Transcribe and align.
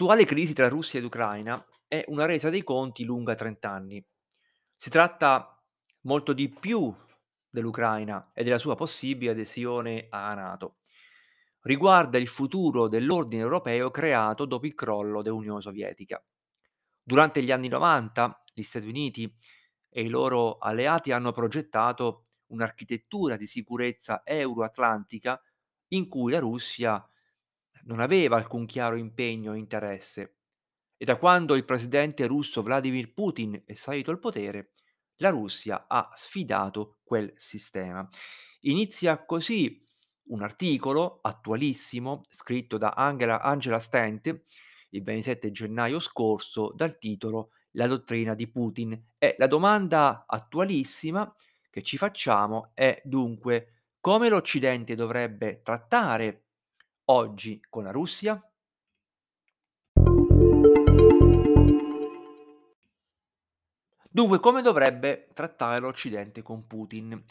L'attuale 0.00 0.24
crisi 0.24 0.54
tra 0.54 0.66
Russia 0.66 0.98
ed 0.98 1.04
Ucraina 1.04 1.62
è 1.86 2.02
una 2.06 2.24
resa 2.24 2.48
dei 2.48 2.64
conti 2.64 3.04
lunga 3.04 3.34
30 3.34 3.70
anni. 3.70 4.02
Si 4.74 4.88
tratta 4.88 5.62
molto 6.04 6.32
di 6.32 6.48
più 6.48 6.90
dell'Ucraina 7.50 8.30
e 8.32 8.42
della 8.42 8.56
sua 8.56 8.76
possibile 8.76 9.32
adesione 9.32 10.06
a 10.08 10.32
NATO. 10.32 10.78
Riguarda 11.60 12.16
il 12.16 12.28
futuro 12.28 12.88
dell'ordine 12.88 13.42
europeo 13.42 13.90
creato 13.90 14.46
dopo 14.46 14.64
il 14.64 14.74
crollo 14.74 15.20
dell'Unione 15.20 15.60
Sovietica. 15.60 16.24
Durante 17.02 17.42
gli 17.42 17.52
anni 17.52 17.68
90 17.68 18.44
gli 18.54 18.62
Stati 18.62 18.88
Uniti 18.88 19.30
e 19.90 20.00
i 20.00 20.08
loro 20.08 20.56
alleati 20.56 21.12
hanno 21.12 21.32
progettato 21.32 22.24
un'architettura 22.46 23.36
di 23.36 23.46
sicurezza 23.46 24.22
euroatlantica 24.24 25.38
in 25.88 26.08
cui 26.08 26.32
la 26.32 26.38
Russia 26.38 27.06
non 27.90 27.98
aveva 27.98 28.36
alcun 28.36 28.66
chiaro 28.66 28.94
impegno 28.94 29.52
e 29.52 29.58
interesse. 29.58 30.36
E 30.96 31.04
da 31.04 31.16
quando 31.16 31.56
il 31.56 31.64
presidente 31.64 32.26
russo 32.26 32.62
Vladimir 32.62 33.12
Putin 33.12 33.62
è 33.66 33.74
salito 33.74 34.12
al 34.12 34.20
potere, 34.20 34.70
la 35.16 35.30
Russia 35.30 35.86
ha 35.88 36.10
sfidato 36.14 37.00
quel 37.02 37.32
sistema. 37.36 38.08
Inizia 38.60 39.24
così 39.24 39.82
un 40.28 40.42
articolo 40.42 41.18
attualissimo 41.20 42.22
scritto 42.28 42.78
da 42.78 42.90
Angela, 42.90 43.40
Angela 43.40 43.80
Stent 43.80 44.42
il 44.90 45.02
27 45.02 45.50
gennaio 45.50 45.98
scorso 45.98 46.72
dal 46.74 46.98
titolo 46.98 47.50
La 47.72 47.86
dottrina 47.86 48.34
di 48.34 48.48
Putin. 48.48 49.12
E 49.18 49.34
la 49.38 49.46
domanda 49.46 50.24
attualissima 50.26 51.32
che 51.70 51.82
ci 51.82 51.96
facciamo 51.96 52.70
è 52.74 53.00
dunque 53.04 53.84
come 54.00 54.28
l'Occidente 54.28 54.94
dovrebbe 54.94 55.60
trattare 55.62 56.49
oggi 57.10 57.60
con 57.68 57.82
la 57.82 57.90
Russia? 57.90 58.42
Dunque, 64.12 64.40
come 64.40 64.62
dovrebbe 64.62 65.28
trattare 65.32 65.78
l'Occidente 65.78 66.42
con 66.42 66.66
Putin? 66.66 67.22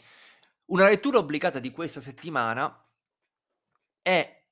Una 0.66 0.88
lettura 0.88 1.18
obbligata 1.18 1.58
di 1.58 1.70
questa 1.72 2.00
settimana 2.00 2.86
è 4.00 4.44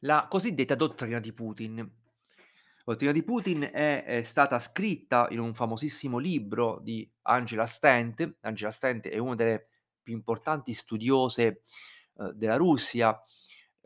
la 0.00 0.26
cosiddetta 0.28 0.74
dottrina 0.74 1.20
di 1.20 1.32
Putin. 1.32 1.76
La 1.76 2.92
dottrina 2.92 3.12
di 3.12 3.22
Putin 3.22 3.68
è, 3.72 4.04
è 4.04 4.22
stata 4.22 4.58
scritta 4.58 5.28
in 5.30 5.40
un 5.40 5.54
famosissimo 5.54 6.18
libro 6.18 6.78
di 6.82 7.08
Angela 7.22 7.66
Stent. 7.66 8.38
Angela 8.40 8.70
Stent 8.70 9.08
è 9.08 9.18
una 9.18 9.34
delle 9.34 9.68
più 10.02 10.14
importanti 10.14 10.72
studiose 10.72 11.46
eh, 11.46 12.32
della 12.34 12.56
Russia. 12.56 13.20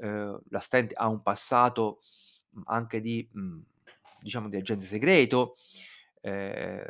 Eh, 0.03 0.39
la 0.48 0.58
Stent 0.58 0.92
ha 0.97 1.06
un 1.06 1.22
passato 1.22 2.00
anche 2.64 3.00
di, 3.00 3.28
mh, 3.31 3.58
diciamo, 4.20 4.48
di 4.48 4.56
agente 4.56 4.84
segreto. 4.84 5.55
Eh, 6.20 6.84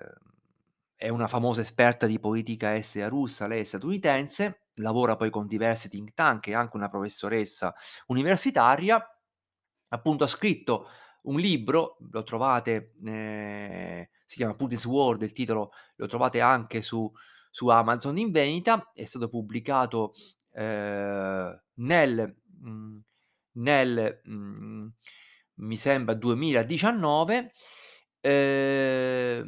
è 0.97 1.09
una 1.09 1.27
famosa 1.27 1.61
esperta 1.61 2.07
di 2.07 2.21
politica 2.21 2.77
estera 2.77 3.09
russa, 3.09 3.49
lei 3.49 3.63
è 3.63 3.65
statunitense, 3.65 4.69
lavora 4.75 5.17
poi 5.17 5.31
con 5.31 5.48
diversi 5.48 5.89
think 5.89 6.14
tank, 6.14 6.48
è 6.48 6.53
anche 6.53 6.77
una 6.77 6.89
professoressa 6.89 7.75
universitaria, 8.07 9.05
appunto 9.89 10.23
ha 10.23 10.29
scritto 10.29 10.86
un 11.23 11.41
libro, 11.41 11.97
lo 12.11 12.23
trovate, 12.23 12.95
eh, 13.05 14.11
si 14.25 14.36
chiama 14.36 14.55
Putin's 14.55 14.85
World, 14.85 15.23
il 15.23 15.33
titolo 15.33 15.73
lo 15.97 16.07
trovate 16.07 16.41
anche 16.41 16.83
su, 16.83 17.11
su 17.51 17.67
Amazon 17.67 18.17
in 18.19 18.31
vendita, 18.31 18.92
è 18.95 19.05
stato 19.05 19.29
pubblicato 19.29 20.13
eh, 20.53 21.61
nel, 21.75 22.36
mh, 22.61 22.70
mm, 22.70 22.98
nel 23.52 24.20
mh, 24.24 24.35
mm, 24.35 24.89
mi 25.55 25.77
sembra 25.77 26.14
2019. 26.14 27.52
Eh, 28.20 29.45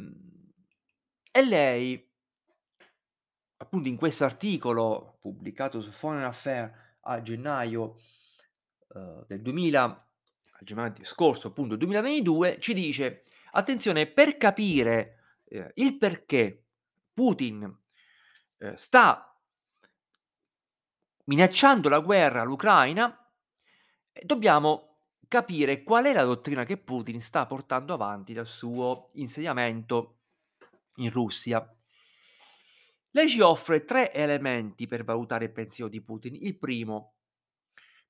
e 1.31 1.43
lei, 1.43 2.11
appunto 3.57 3.89
in 3.89 3.97
questo 3.97 4.23
articolo 4.23 5.17
pubblicato 5.19 5.81
su 5.81 5.91
Foreign 5.91 6.23
Affairs 6.23 6.71
a 7.01 7.21
gennaio 7.21 7.95
uh, 8.87 9.25
del 9.27 9.41
2000, 9.41 9.83
a 9.83 10.63
gennaio 10.63 10.93
scorso, 11.01 11.49
appunto 11.49 11.75
2022, 11.75 12.59
ci 12.59 12.73
dice, 12.73 13.23
attenzione, 13.51 14.07
per 14.07 14.37
capire 14.37 15.39
eh, 15.45 15.71
il 15.75 15.97
perché 15.97 16.63
Putin 17.13 17.77
eh, 18.57 18.77
sta 18.77 19.37
minacciando 21.25 21.89
la 21.89 21.99
guerra 21.99 22.41
all'Ucraina, 22.41 23.11
eh, 23.11 23.24
dobbiamo 24.23 24.97
capire 25.27 25.83
qual 25.83 26.05
è 26.05 26.13
la 26.13 26.23
dottrina 26.23 26.65
che 26.65 26.77
Putin 26.77 27.19
sta 27.21 27.45
portando 27.45 27.93
avanti 27.93 28.33
dal 28.33 28.47
suo 28.47 29.09
insediamento 29.13 30.19
in 30.95 31.09
Russia. 31.11 31.67
Lei 33.11 33.29
ci 33.29 33.39
offre 33.39 33.85
tre 33.85 34.13
elementi 34.13 34.87
per 34.87 35.03
valutare 35.03 35.45
il 35.45 35.51
pensiero 35.51 35.89
di 35.89 36.01
Putin. 36.01 36.35
Il 36.35 36.57
primo, 36.57 37.13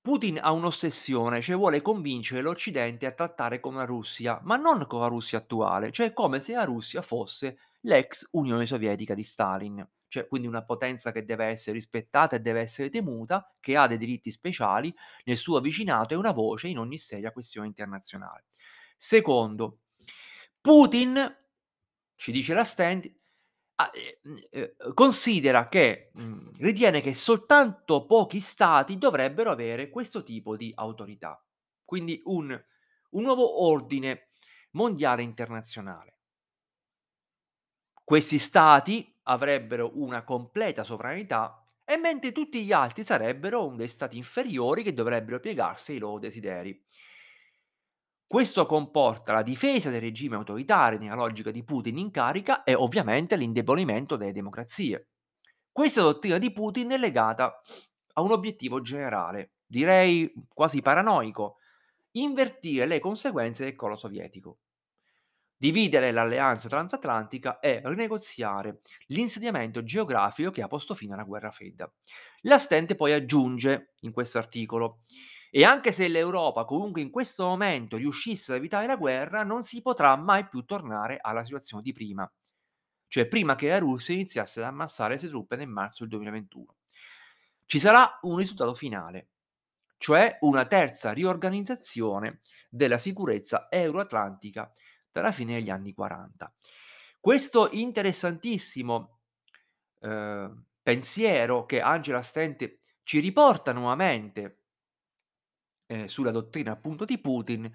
Putin 0.02 0.40
ha 0.42 0.52
un'ossessione, 0.52 1.42
cioè 1.42 1.56
vuole 1.56 1.82
convincere 1.82 2.42
l'Occidente 2.42 3.06
a 3.06 3.12
trattare 3.12 3.60
con 3.60 3.76
la 3.76 3.86
Russia, 3.86 4.40
ma 4.44 4.56
non 4.56 4.86
con 4.88 5.00
la 5.00 5.08
Russia 5.08 5.40
attuale, 5.40 5.92
cioè 5.92 6.14
come 6.14 6.40
se 6.40 6.54
la 6.54 6.64
Russia 6.64 7.02
fosse 7.02 7.58
l'ex 7.86 8.28
Unione 8.32 8.66
Sovietica 8.66 9.14
di 9.14 9.24
Stalin, 9.24 9.88
cioè 10.08 10.28
quindi 10.28 10.48
una 10.48 10.64
potenza 10.64 11.12
che 11.12 11.26
deve 11.26 11.46
essere 11.46 11.74
rispettata 11.74 12.36
e 12.36 12.40
deve 12.40 12.62
essere 12.62 12.90
temuta, 12.90 13.54
che 13.60 13.78
ha 13.78 13.88
dei 13.88 13.98
diritti 13.98 14.32
speciali 14.32 14.94
nel 15.26 15.38
suo 15.38 15.60
vicinato 15.60 16.14
e 16.14 16.18
una 16.18 16.32
voce 16.32 16.68
in 16.68 16.80
ogni 16.80 16.98
seria 16.98 17.32
questione 17.32 17.68
internazionale. 17.68 18.46
Secondo, 18.98 19.80
Putin 20.60 21.38
ci 22.16 22.32
dice 22.32 22.54
la 22.54 22.64
Stand, 22.64 23.12
ah, 23.76 23.92
eh, 24.50 24.76
considera 24.94 25.68
che 25.68 26.12
ritiene 26.58 27.02
che 27.02 27.14
soltanto 27.14 28.06
pochi 28.06 28.40
stati 28.40 28.98
dovrebbero 28.98 29.52
avere 29.52 29.90
questo 29.90 30.24
tipo 30.24 30.56
di 30.56 30.72
autorità, 30.76 31.44
quindi 31.84 32.22
un, 32.26 32.50
un 33.12 33.22
nuovo 33.22 33.64
ordine 33.64 34.28
mondiale 34.72 35.22
internazionale. 35.22 36.15
Questi 38.06 38.38
stati 38.38 39.12
avrebbero 39.24 39.94
una 39.96 40.24
completa 40.24 40.84
sovranità 40.84 41.68
e 41.84 41.98
mentre 41.98 42.32
tutti 42.32 42.64
gli 42.64 42.72
altri 42.72 43.04
sarebbero 43.04 43.74
dei 43.76 43.88
stati 43.88 44.16
inferiori 44.16 44.84
che 44.84 44.94
dovrebbero 44.94 45.40
piegarsi 45.40 45.94
ai 45.94 45.98
loro 45.98 46.20
desideri. 46.20 46.80
Questo 48.28 48.68
comporta 48.68 49.34
la 49.34 49.42
difesa 49.42 49.90
del 49.90 50.02
regime 50.02 50.36
autoritario 50.36 51.00
nella 51.00 51.16
logica 51.16 51.50
di 51.50 51.64
Putin 51.64 51.98
in 51.98 52.12
carica 52.12 52.64
e 52.64 52.76
ovviamente 52.76 53.36
l'indebolimento 53.38 54.18
delle 54.18 54.34
democrazie. 54.34 55.08
Questa 55.72 56.02
dottrina 56.02 56.38
di 56.38 56.52
Putin 56.52 56.92
è 56.92 56.98
legata 56.98 57.60
a 58.14 58.22
un 58.22 58.32
obiettivo 58.32 58.82
generale, 58.82 59.54
direi 59.66 60.32
quasi 60.54 60.84
paranoico, 60.84 61.58
invertire 62.12 62.86
le 62.86 63.00
conseguenze 63.00 63.64
del 63.64 63.76
collo 63.76 63.96
sovietico, 63.96 64.60
dividere 65.58 66.12
l'alleanza 66.12 66.68
transatlantica 66.68 67.60
e 67.60 67.82
rinegoziare 67.84 68.82
l'insediamento 69.08 69.84
geografico 69.84 70.52
che 70.52 70.62
ha 70.62 70.68
posto 70.68 70.94
fine 70.94 71.14
alla 71.14 71.24
guerra 71.24 71.52
fredda. 71.52 71.92
La 72.42 72.58
Stente 72.58 72.96
poi 72.96 73.14
aggiunge 73.14 73.94
in 74.02 74.12
questo 74.12 74.38
articolo 74.38 75.00
e 75.50 75.64
anche 75.64 75.92
se 75.92 76.08
l'Europa 76.10 76.66
comunque 76.66 77.02
in 77.02 77.10
questo 77.10 77.46
momento 77.46 77.96
riuscisse 77.96 78.52
ad 78.52 78.58
evitare 78.58 78.88
la 78.88 78.98
guerra, 78.98 79.44
non 79.44 79.64
si 79.64 79.82
potrà 79.82 80.16
mai 80.18 80.48
più 80.48 80.66
tornare 80.66 81.18
alla 81.22 81.44
situazione 81.44 81.82
di 81.82 81.94
prima, 81.94 82.30
cioè 83.08 83.26
prima 83.28 83.56
che 83.56 83.70
la 83.70 83.80
Russia 83.80 84.14
iniziasse 84.14 84.60
ad 84.60 84.66
ammassare 84.68 85.14
le 85.14 85.20
sue 85.20 85.30
truppe 85.30 85.56
nel 85.56 85.70
marzo 85.70 86.04
del 86.04 86.10
2021. 86.10 86.76
Ci 87.66 87.80
sarà 87.80 88.20
un 88.24 88.36
risultato 88.36 88.74
finale, 88.74 89.30
cioè 89.98 90.38
una 90.42 90.66
terza 90.66 91.14
riorganizzazione 91.14 92.42
della 92.70 92.98
sicurezza 92.98 93.68
euroatlantica 93.70 94.72
dalla 95.16 95.32
fine 95.32 95.54
degli 95.54 95.70
anni 95.70 95.94
40. 95.94 96.54
Questo 97.22 97.70
interessantissimo 97.72 99.20
eh, 100.02 100.52
pensiero 100.82 101.66
che 101.66 101.80
Angela 101.80 102.22
Stente 102.22 102.82
ci 103.04 103.20
riporta 103.20 103.72
nuovamente 103.72 104.64
eh, 105.88 106.10
sulla 106.10 106.32
dottrina 106.32 106.74
appunto 106.74 107.06
di 107.06 107.18
Putin, 107.18 107.72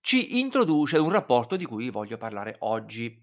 ci 0.00 0.38
introduce 0.38 0.98
un 0.98 1.10
rapporto 1.10 1.56
di 1.56 1.64
cui 1.64 1.90
voglio 1.90 2.16
parlare 2.16 2.54
oggi, 2.60 3.20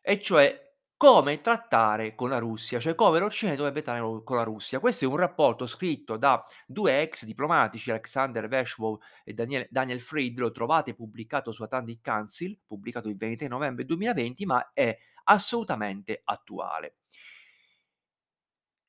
e 0.00 0.20
cioè 0.20 0.67
come 0.98 1.40
trattare 1.40 2.16
con 2.16 2.28
la 2.28 2.38
Russia, 2.38 2.80
cioè 2.80 2.96
come 2.96 3.20
l'Occidente 3.20 3.58
dovrebbe 3.58 3.82
trattare 3.82 4.22
con 4.24 4.36
la 4.36 4.42
Russia. 4.42 4.80
Questo 4.80 5.04
è 5.04 5.08
un 5.08 5.16
rapporto 5.16 5.64
scritto 5.64 6.16
da 6.16 6.44
due 6.66 7.00
ex 7.00 7.24
diplomatici, 7.24 7.90
Alexander 7.90 8.48
Veshwov 8.48 8.98
e 9.22 9.32
Daniel, 9.32 9.68
Daniel 9.70 10.00
Fried, 10.00 10.36
lo 10.38 10.50
trovate 10.50 10.94
pubblicato 10.94 11.52
su 11.52 11.62
Atlantic 11.62 12.02
Council, 12.02 12.58
pubblicato 12.66 13.08
il 13.08 13.16
23 13.16 13.46
novembre 13.46 13.84
2020, 13.84 14.44
ma 14.44 14.70
è 14.72 14.98
assolutamente 15.24 16.20
attuale. 16.24 16.96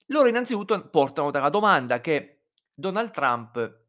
Loro 0.08 0.28
innanzitutto 0.28 0.90
portano 0.90 1.30
dalla 1.30 1.50
domanda 1.50 2.02
che 2.02 2.46
Donald 2.74 3.12
Trump 3.12 3.84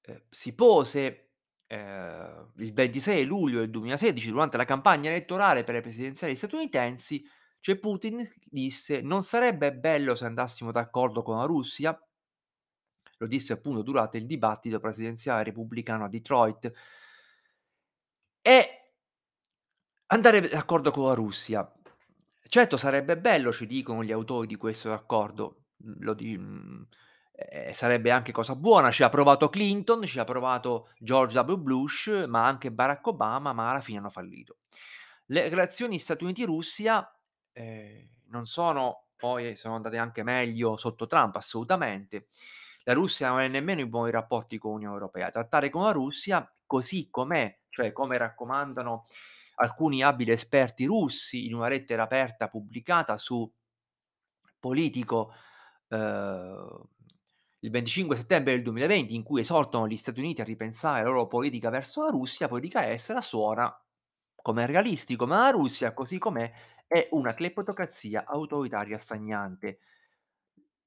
eh, 0.00 0.24
si 0.30 0.54
pose 0.54 1.29
ehm, 1.70 2.52
il 2.58 2.72
26 2.72 3.24
luglio 3.24 3.60
del 3.60 3.70
2016 3.70 4.30
durante 4.30 4.56
la 4.56 4.64
campagna 4.64 5.10
elettorale 5.10 5.64
per 5.64 5.74
le 5.76 5.80
presidenziali 5.80 6.34
statunitensi, 6.36 7.24
cioè 7.60 7.78
Putin 7.78 8.28
disse: 8.44 9.00
"Non 9.00 9.22
sarebbe 9.22 9.72
bello 9.74 10.14
se 10.14 10.24
andassimo 10.26 10.72
d'accordo 10.72 11.22
con 11.22 11.36
la 11.38 11.44
Russia?" 11.44 11.96
Lo 13.18 13.26
disse 13.26 13.52
appunto 13.52 13.82
durante 13.82 14.18
il 14.18 14.26
dibattito 14.26 14.80
presidenziale 14.80 15.44
repubblicano 15.44 16.04
a 16.04 16.08
Detroit. 16.08 16.72
E 18.44 18.56
andare 20.06 20.40
d'accordo 20.40 20.90
con 20.90 21.06
la 21.06 21.14
Russia. 21.14 21.70
Certo 22.48 22.76
sarebbe 22.76 23.16
bello, 23.16 23.52
ci 23.52 23.66
dicono 23.66 24.02
gli 24.02 24.10
autori 24.12 24.46
di 24.46 24.56
questo 24.56 24.92
accordo, 24.92 25.66
mhmm, 25.78 25.94
lo 26.00 26.14
di 26.14 26.36
mhmm, 27.52 27.66
ehm, 27.68 27.72
sarebbe 27.72 28.10
anche 28.10 28.32
cosa 28.32 28.54
buona, 28.56 28.90
ci 28.90 29.02
ha 29.02 29.08
provato 29.08 29.48
Clinton, 29.48 30.04
ci 30.04 30.18
ha 30.18 30.24
provato 30.24 30.90
George 30.98 31.38
W. 31.38 31.56
Bush, 31.56 32.24
ma 32.28 32.46
anche 32.46 32.72
Barack 32.72 33.06
Obama, 33.06 33.52
ma 33.52 33.70
alla 33.70 33.80
fine 33.80 33.98
hanno 33.98 34.10
fallito. 34.10 34.58
Le 35.26 35.48
relazioni 35.48 35.98
Stati 35.98 36.24
Uniti-Russia, 36.24 37.10
ehm, 37.52 38.08
non 38.30 38.46
sono 38.46 39.06
poi 39.20 39.54
sono 39.54 39.74
andate 39.74 39.98
anche 39.98 40.22
meglio 40.22 40.78
sotto 40.78 41.06
Trump, 41.06 41.36
assolutamente. 41.36 42.28
La 42.84 42.94
Russia 42.94 43.28
non 43.28 43.40
è 43.40 43.48
nemmeno 43.48 43.80
in 43.82 43.90
buoni 43.90 44.10
rapporti 44.10 44.56
con 44.56 44.72
l'Unione 44.72 44.94
Europea. 44.94 45.30
Trattare 45.30 45.68
con 45.68 45.84
la 45.84 45.92
Russia 45.92 46.50
così 46.64 47.08
com'è, 47.10 47.58
cioè 47.68 47.92
come 47.92 48.16
raccomandano 48.16 49.04
alcuni 49.56 50.02
abili 50.02 50.30
esperti 50.30 50.86
russi 50.86 51.44
in 51.46 51.54
una 51.54 51.68
lettera 51.68 52.04
aperta 52.04 52.48
pubblicata 52.48 53.18
su 53.18 53.50
Politico, 54.58 55.32
ehm, 55.88 56.88
il 57.60 57.70
25 57.70 58.16
settembre 58.16 58.54
del 58.54 58.62
2020, 58.62 59.14
in 59.14 59.22
cui 59.22 59.40
esortano 59.40 59.86
gli 59.86 59.96
Stati 59.96 60.20
Uniti 60.20 60.40
a 60.40 60.44
ripensare 60.44 61.02
la 61.02 61.08
loro 61.08 61.26
politica 61.26 61.70
verso 61.70 62.02
la 62.02 62.10
Russia, 62.10 62.48
politica 62.48 62.90
estera, 62.90 63.20
suona 63.20 63.74
come 64.42 64.66
realistico, 64.66 65.26
ma 65.26 65.44
la 65.44 65.50
Russia, 65.50 65.92
così 65.92 66.18
com'è, 66.18 66.50
è 66.86 67.08
una 67.12 67.34
cleptocrazia 67.34 68.24
autoritaria 68.26 68.98
stagnante. 68.98 69.80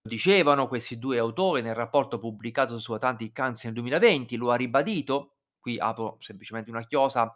Dicevano 0.02 0.68
questi 0.68 0.98
2 0.98 1.18
autori 1.18 1.62
nel 1.62 1.76
rapporto 1.76 2.18
pubblicato 2.18 2.78
su 2.80 2.92
Atlantic 2.94 3.34
Council 3.34 3.72
nel 3.72 3.82
2020, 3.82 4.36
lo 4.36 4.52
ha 4.52 4.56
ribadito, 4.56 5.38
qui 5.60 5.78
apro 5.80 6.18
semplicemente 6.20 6.72
una 6.72 6.86
chiosa, 6.86 7.32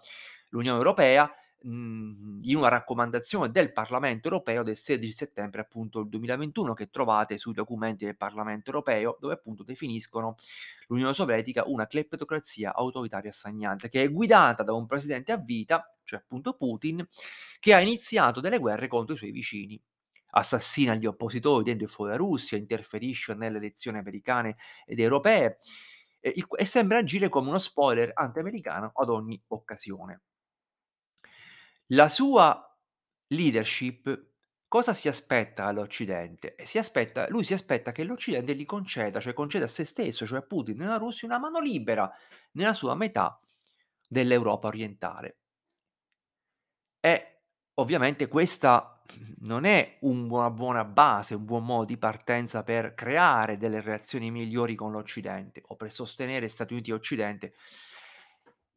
l'Unione 0.50 0.78
Europea, 0.78 1.32
mhmm, 1.62 2.42
in 2.44 2.56
una 2.56 2.68
raccomandazione 2.70 3.52
del 3.52 3.72
Parlamento 3.72 4.28
Europeo 4.28 4.64
del 4.64 4.76
16 4.76 5.12
settembre 5.12 5.62
appunto 5.62 6.00
il 6.00 6.10
2021 6.10 6.74
che 6.74 6.90
trovate 6.90 7.38
sui 7.38 7.54
documenti 7.54 8.06
del 8.06 8.18
Parlamento 8.18 8.72
Europeo, 8.72 9.18
dove 9.20 9.34
appunto 9.34 9.64
definiscono 9.64 10.36
l'Unione 10.88 11.14
Sovietica 11.14 11.64
una 11.68 11.88
cleptocrazia 11.88 12.74
autoritaria 12.74 13.32
stagnante, 13.32 13.90
che 13.90 14.04
è 14.04 14.12
guidata 14.12 14.64
da 14.64 14.74
un 14.74 14.86
presidente 14.86 15.32
a 15.32 15.38
vita, 15.38 15.96
cioè 16.04 16.20
appunto 16.20 16.54
Putin, 16.54 17.06
che 17.60 17.74
ha 17.74 17.80
iniziato 17.80 18.40
delle 18.40 18.60
guerre 18.60 18.88
contro 18.88 19.16
i 19.16 19.18
suoi 19.18 19.32
vicini 19.32 19.82
assassina 20.32 20.96
gli 20.96 21.06
oppositori 21.06 21.64
dentro 21.64 21.88
e 21.88 21.90
fuori 21.90 22.12
la 22.12 22.18
Russia, 22.18 22.58
interferisce 22.58 23.34
nelle 23.34 23.58
elezioni 23.58 23.98
americane 23.98 24.58
ed 24.86 25.00
europee 25.00 25.58
e, 26.20 26.34
e 26.50 26.66
sembra 26.66 27.00
agire 27.00 27.30
come 27.30 27.50
uno 27.50 27.58
spoiler 27.58 28.12
anti-americano 28.14 28.92
ad 28.94 29.10
ogni 29.10 29.42
occasione. 29.48 30.22
La 31.92 32.10
sua 32.10 32.78
leadership 33.28 34.32
cosa 34.68 34.94
si 34.94 35.08
aspetta 35.08 35.66
dall'Occidente? 35.66 36.56
Si 36.64 36.78
aspetta, 36.78 37.28
lui 37.30 37.44
si 37.44 37.54
aspetta 37.54 37.92
che 37.92 38.04
l'Occidente 38.04 38.56
gli 38.56 38.66
conceda, 38.66 39.20
cioè 39.20 39.34
conceda 39.34 39.66
a 39.66 39.70
se 39.70 39.86
stesso, 39.86 40.26
cioè 40.26 40.40
a 40.40 40.42
Putin 40.42 40.78
nella 40.78 40.98
Russia, 40.98 41.28
una 41.28 41.40
mano 41.40 41.60
libera 41.60 42.12
nella 42.54 42.74
sua 42.74 42.96
metà 42.96 43.40
dell'Europa 44.08 44.68
orientale. 44.68 45.38
E 47.00 47.42
ovviamente 47.76 48.28
questa 48.28 49.02
non 49.40 49.64
è 49.66 49.98
un 50.02 50.30
una 50.30 50.50
buona 50.50 50.84
base, 50.84 51.36
un 51.36 51.46
buon 51.46 51.64
modo 51.66 51.86
di 51.86 51.98
partenza 51.98 52.64
per 52.64 52.94
creare 52.94 53.58
delle 53.58 53.82
relazioni 53.82 54.32
migliori 54.32 54.76
con 54.76 54.92
l'Occidente 54.92 55.62
o 55.68 55.76
per 55.76 55.92
sostenere 55.92 56.48
Stati 56.48 56.74
Uniti 56.74 56.92
e 56.92 56.94
Occidente 56.94 57.54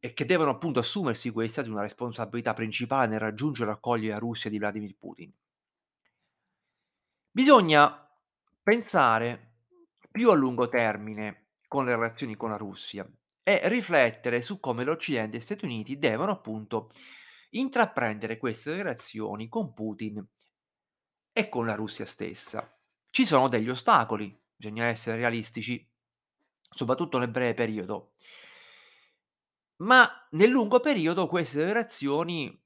e 0.03 0.13
che 0.13 0.25
devono 0.25 0.49
appunto 0.49 0.79
assumersi 0.79 1.29
quegli 1.29 1.47
stati 1.47 1.69
una 1.69 1.83
responsabilità 1.83 2.55
principale 2.55 3.07
nel 3.07 3.19
raggiungere 3.19 3.69
e 3.69 3.73
accogliere 3.73 4.13
la 4.13 4.19
Russia 4.19 4.49
di 4.49 4.57
Vladimir 4.57 4.95
Putin. 4.97 5.31
Bisogna 7.29 8.09
pensare 8.63 9.57
più 10.09 10.31
a 10.31 10.35
lungo 10.35 10.67
termine 10.67 11.49
con 11.67 11.85
le 11.85 11.95
relazioni 11.95 12.35
con 12.35 12.49
la 12.49 12.57
Russia 12.57 13.07
e 13.43 13.61
riflettere 13.69 14.41
su 14.41 14.59
come 14.59 14.83
l'Occidente 14.83 15.37
e 15.37 15.39
gli 15.39 15.43
Stati 15.43 15.65
Uniti 15.65 15.99
devono 15.99 16.31
appunto 16.31 16.89
intraprendere 17.51 18.37
queste 18.37 18.75
relazioni 18.75 19.47
con 19.49 19.71
Putin 19.73 20.25
e 21.31 21.47
con 21.47 21.67
la 21.67 21.75
Russia 21.75 22.05
stessa. 22.05 22.75
Ci 23.11 23.25
sono 23.25 23.47
degli 23.47 23.69
ostacoli, 23.69 24.35
bisogna 24.55 24.85
essere 24.85 25.17
realistici, 25.17 25.87
soprattutto 26.73 27.19
nel 27.19 27.29
breve 27.29 27.53
periodo. 27.53 28.13
Ma 29.81 30.09
nel 30.31 30.49
lungo 30.49 30.79
periodo 30.79 31.27
queste 31.27 31.63
relazioni 31.65 32.59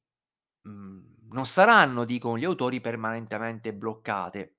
mhmm, 0.62 1.16
non 1.32 1.46
saranno, 1.46 2.06
dicono 2.06 2.38
gli 2.38 2.46
autori, 2.46 2.82
permanentemente 2.82 3.74
bloccate. 3.74 4.56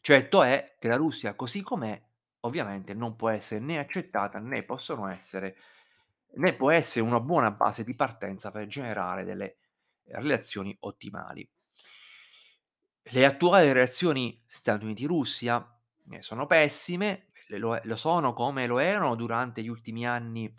Certo 0.00 0.42
è 0.42 0.76
che 0.78 0.88
la 0.88 0.96
Russia 0.96 1.34
così 1.34 1.60
com'è, 1.60 2.00
ovviamente 2.40 2.94
non 2.94 3.16
può 3.16 3.28
essere 3.28 3.60
né 3.60 3.78
accettata 3.78 4.38
né 4.38 4.62
possono 4.62 5.08
essere 5.08 5.56
né 6.36 6.54
può 6.54 6.70
essere 6.70 7.04
una 7.04 7.20
buona 7.20 7.50
base 7.50 7.84
di 7.84 7.94
partenza 7.94 8.50
per 8.50 8.66
generare 8.66 9.24
delle 9.24 9.58
relazioni 10.04 10.74
ottimali. 10.80 11.48
Le 13.10 13.24
attuali 13.24 13.72
relazioni 13.72 14.42
Stati 14.46 14.84
Uniti-Russia 14.84 15.80
eh, 16.10 16.22
sono 16.22 16.46
pessime, 16.46 17.30
lo, 17.48 17.80
sono 17.96 18.32
come 18.32 18.66
lo 18.66 18.78
erano 18.78 19.14
durante 19.14 19.62
gli 19.62 19.68
ultimi 19.68 20.06
anni 20.06 20.54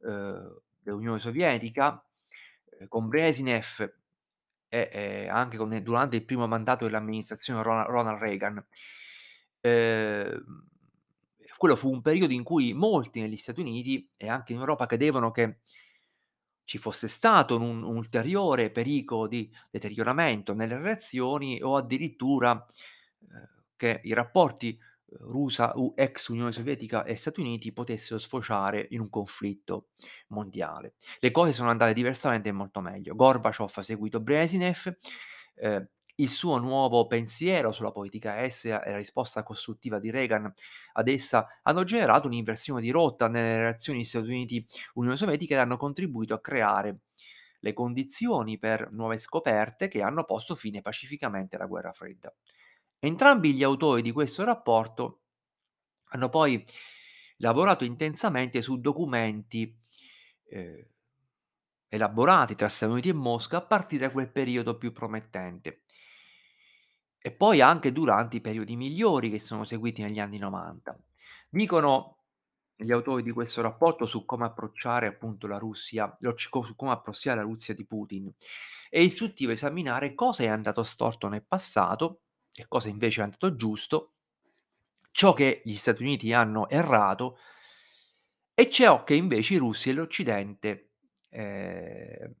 dell'Unione 0.00 1.18
Sovietica, 1.18 2.04
eh, 2.78 2.88
con 2.88 3.08
Brezhnev 3.08 3.92
e, 4.68 4.90
e 4.92 5.28
anche 5.28 5.56
con, 5.56 5.78
durante 5.82 6.16
il 6.16 6.24
primo 6.24 6.46
mandato 6.46 6.84
dell'amministrazione 6.84 7.62
Ronald, 7.62 7.88
Ronald 7.88 8.18
Reagan. 8.18 8.64
Eh, 9.60 10.42
quello 11.56 11.76
fu 11.76 11.90
un 11.90 12.00
periodo 12.00 12.32
in 12.32 12.42
cui 12.42 12.72
molti 12.72 13.20
negli 13.20 13.36
Stati 13.36 13.60
Uniti 13.60 14.08
e 14.16 14.28
anche 14.28 14.54
in 14.54 14.60
Europa 14.60 14.86
credevano 14.86 15.30
che 15.30 15.58
ci 16.64 16.78
fosse 16.78 17.08
stato 17.08 17.56
un, 17.56 17.82
un 17.82 17.96
ulteriore 17.96 18.70
pericolo 18.70 19.26
di 19.26 19.52
deterioramento 19.70 20.54
nelle 20.54 20.76
relazioni 20.76 21.60
o 21.60 21.76
addirittura 21.76 22.64
eh, 22.64 23.48
che 23.76 24.00
i 24.04 24.14
rapporti 24.14 24.78
Rusa, 25.18 25.72
ex 25.94 26.28
Unione 26.28 26.52
Sovietica 26.52 27.04
e 27.04 27.16
Stati 27.16 27.40
Uniti 27.40 27.72
potessero 27.72 28.18
sfociare 28.18 28.86
in 28.90 29.00
un 29.00 29.10
conflitto 29.10 29.88
mondiale. 30.28 30.94
Le 31.18 31.30
cose 31.30 31.52
sono 31.52 31.70
andate 31.70 31.92
diversamente 31.92 32.48
e 32.48 32.52
molto 32.52 32.80
meglio. 32.80 33.14
Gorbaciov 33.14 33.72
ha 33.74 33.82
seguito 33.82 34.20
Brezhnev, 34.20 34.96
eh, 35.56 35.88
il 36.16 36.28
suo 36.28 36.58
nuovo 36.58 37.06
pensiero 37.06 37.72
sulla 37.72 37.92
politica 37.92 38.42
estera 38.42 38.82
e 38.82 38.90
la 38.90 38.98
risposta 38.98 39.42
costruttiva 39.42 39.98
di 39.98 40.10
Reagan 40.10 40.52
ad 40.92 41.08
essa 41.08 41.46
hanno 41.62 41.82
generato 41.82 42.26
un'inversione 42.26 42.82
di 42.82 42.90
rotta 42.90 43.26
nelle 43.28 43.56
relazioni 43.56 44.04
Stati 44.04 44.28
Uniti-Unione 44.28 45.16
Sovietica 45.16 45.54
e 45.54 45.58
hanno 45.58 45.76
contribuito 45.78 46.34
a 46.34 46.40
creare 46.40 47.00
le 47.60 47.72
condizioni 47.72 48.58
per 48.58 48.90
nuove 48.92 49.18
scoperte 49.18 49.88
che 49.88 50.02
hanno 50.02 50.24
posto 50.24 50.54
fine 50.54 50.82
pacificamente 50.82 51.56
alla 51.56 51.66
guerra 51.66 51.92
fredda. 51.92 52.34
Entrambi 53.02 53.54
gli 53.54 53.62
autori 53.62 54.02
di 54.02 54.12
questo 54.12 54.44
rapporto 54.44 55.22
hanno 56.10 56.28
poi 56.28 56.62
lavorato 57.38 57.84
intensamente 57.84 58.60
su 58.60 58.78
documenti 58.78 59.74
eh, 60.44 60.90
elaborati 61.88 62.54
tra 62.54 62.68
Stati 62.68 62.92
Uniti 62.92 63.08
e 63.08 63.14
Mosca 63.14 63.58
a 63.58 63.62
partire 63.62 64.06
da 64.06 64.12
quel 64.12 64.30
periodo 64.30 64.76
più 64.76 64.92
promettente. 64.92 65.84
E 67.22 67.32
poi 67.32 67.62
anche 67.62 67.90
durante 67.90 68.36
i 68.36 68.40
periodi 68.42 68.76
migliori 68.76 69.30
che 69.30 69.40
sono 69.40 69.64
seguiti 69.64 70.02
negli 70.02 70.20
anni 70.20 70.36
'90. 70.36 70.98
Dicono 71.48 72.16
gli 72.76 72.92
autori 72.92 73.22
di 73.22 73.30
questo 73.30 73.62
rapporto 73.62 74.06
su 74.06 74.26
come 74.26 74.44
approcciare 74.44 75.06
appunto 75.06 75.46
la 75.46 75.58
Russia, 75.58 76.16
su 76.36 76.76
come 76.76 76.92
approcciare 76.92 77.36
la 77.36 77.42
Russia 77.42 77.74
di 77.74 77.86
Putin. 77.86 78.30
È 78.90 78.98
istruttivo 78.98 79.52
esaminare 79.52 80.14
cosa 80.14 80.42
è 80.44 80.48
andato 80.48 80.82
storto 80.82 81.28
nel 81.28 81.44
passato 81.44 82.22
e 82.54 82.66
cosa 82.68 82.88
invece 82.88 83.20
è 83.20 83.24
andato 83.24 83.54
giusto, 83.56 84.14
ciò 85.10 85.32
che 85.32 85.62
gli 85.64 85.76
Stati 85.76 86.02
Uniti 86.02 86.32
hanno 86.32 86.68
errato 86.68 87.38
e 88.54 88.68
ciò 88.68 89.04
che 89.04 89.14
invece 89.14 89.54
i 89.54 89.58
russi 89.58 89.90
e 89.90 89.92
l'Occidente 89.94 90.90
eh, 91.30 92.34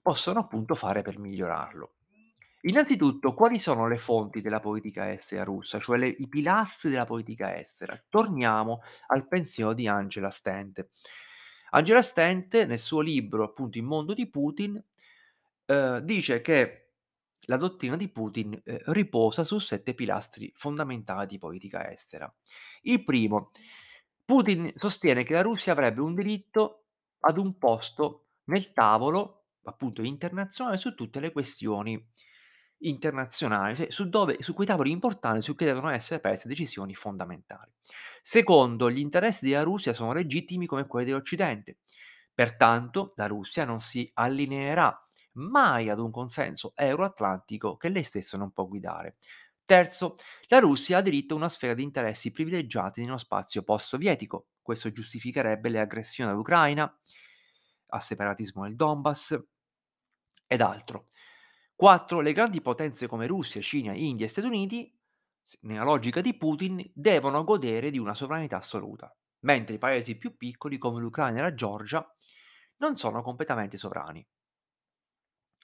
possono 0.00 0.40
appunto 0.40 0.74
fare 0.74 1.02
per 1.02 1.18
migliorarlo. 1.18 1.94
Innanzitutto, 2.64 3.34
quali 3.34 3.58
sono 3.58 3.88
le 3.88 3.98
fonti 3.98 4.40
della 4.40 4.60
politica 4.60 5.10
estera 5.10 5.42
russa, 5.42 5.80
cioè 5.80 5.98
le 5.98 6.06
i 6.06 6.28
pilastri 6.28 6.90
della 6.90 7.06
politica 7.06 7.58
estera? 7.58 8.00
Torniamo 8.08 8.82
al 9.08 9.26
pensiero 9.26 9.72
di 9.72 9.88
Angela 9.88 10.30
Stent. 10.30 10.86
Angela 11.70 12.02
Stent 12.02 12.64
nel 12.66 12.78
suo 12.78 13.00
libro, 13.00 13.42
appunto, 13.42 13.78
Il 13.78 13.84
mondo 13.84 14.14
di 14.14 14.28
Putin, 14.28 14.80
uhm, 15.66 15.98
dice 15.98 16.40
che 16.40 16.81
la 17.46 17.56
dottrina 17.56 17.96
di 17.96 18.08
Putin, 18.10 18.60
ehm, 18.64 18.78
riposa 18.86 19.44
su 19.44 19.58
7 19.58 19.94
pilastri 19.94 20.52
fondamentali 20.54 21.26
di 21.26 21.38
politica 21.38 21.90
estera. 21.90 22.32
Il 22.82 23.04
primo: 23.04 23.50
Putin 24.24 24.70
sostiene 24.74 25.24
che 25.24 25.34
la 25.34 25.42
Russia 25.42 25.72
avrebbe 25.72 26.00
un 26.00 26.14
diritto 26.14 26.86
ad 27.20 27.38
un 27.38 27.58
posto 27.58 28.28
nel 28.44 28.72
tavolo, 28.72 29.46
appunto, 29.64 30.02
internazionale 30.02 30.76
su 30.76 30.94
tutte 30.94 31.20
le 31.20 31.32
questioni 31.32 32.00
internazionali, 32.84 33.76
cioè 33.76 33.90
su 33.90 34.08
dove 34.08 34.38
su 34.40 34.54
quei 34.54 34.66
tavoli 34.66 34.90
importanti 34.90 35.40
su 35.42 35.54
cui 35.54 35.66
devono 35.66 35.88
essere 35.90 36.20
prese 36.20 36.48
decisioni 36.48 36.94
fondamentali. 36.94 37.70
Secondo: 38.22 38.90
gli 38.90 38.98
interessi 38.98 39.48
della 39.48 39.62
Russia 39.62 39.92
sono 39.92 40.12
legittimi 40.12 40.66
come 40.66 40.86
quelli 40.86 41.06
dell'Occidente. 41.06 41.78
Pertanto 42.34 43.12
la 43.16 43.26
Russia 43.26 43.64
non 43.64 43.78
si 43.80 44.10
allineerà 44.14 45.00
mai 45.34 45.88
ad 45.88 45.98
un 45.98 46.10
consenso 46.10 46.72
euroatlantico 46.76 47.76
che 47.76 47.88
lei 47.88 48.02
stessa 48.02 48.36
non 48.36 48.52
può 48.52 48.66
guidare. 48.66 49.16
Terzo: 49.64 50.16
la 50.48 50.58
Russia 50.58 50.98
ha 50.98 51.02
diritto 51.02 51.34
a 51.34 51.36
una 51.38 51.48
sfera 51.48 51.74
di 51.74 51.82
interessi 51.82 52.30
privilegiati 52.30 53.02
nello 53.02 53.18
spazio 53.18 53.62
post-sovietico. 53.62 54.48
Questo 54.62 54.90
giustificherebbe 54.92 55.68
le 55.68 55.80
aggressioni 55.80 56.30
all'Ucraina, 56.30 56.92
al 57.88 58.02
separatismo 58.02 58.64
del 58.64 58.76
Donbass 58.76 59.38
ed 60.46 60.60
altro. 60.60 61.08
4: 61.74 62.20
le 62.20 62.32
grandi 62.32 62.60
potenze 62.60 63.06
come 63.06 63.26
Russia, 63.26 63.60
Cina, 63.60 63.92
India 63.94 64.26
e 64.26 64.28
Stati 64.28 64.46
Uniti, 64.46 64.96
nella 65.62 65.84
logica 65.84 66.20
di 66.20 66.36
Putin, 66.36 66.90
devono 66.94 67.42
godere 67.44 67.90
di 67.90 67.98
una 67.98 68.14
sovranità 68.14 68.58
assoluta, 68.58 69.14
mentre 69.40 69.74
i 69.76 69.78
paesi 69.78 70.16
più 70.16 70.36
piccoli 70.36 70.78
come 70.78 71.00
l'Ucraina 71.00 71.38
e 71.38 71.42
la 71.42 71.54
Georgia 71.54 72.06
non 72.78 72.96
sono 72.96 73.22
completamente 73.22 73.76
sovrani. 73.76 74.24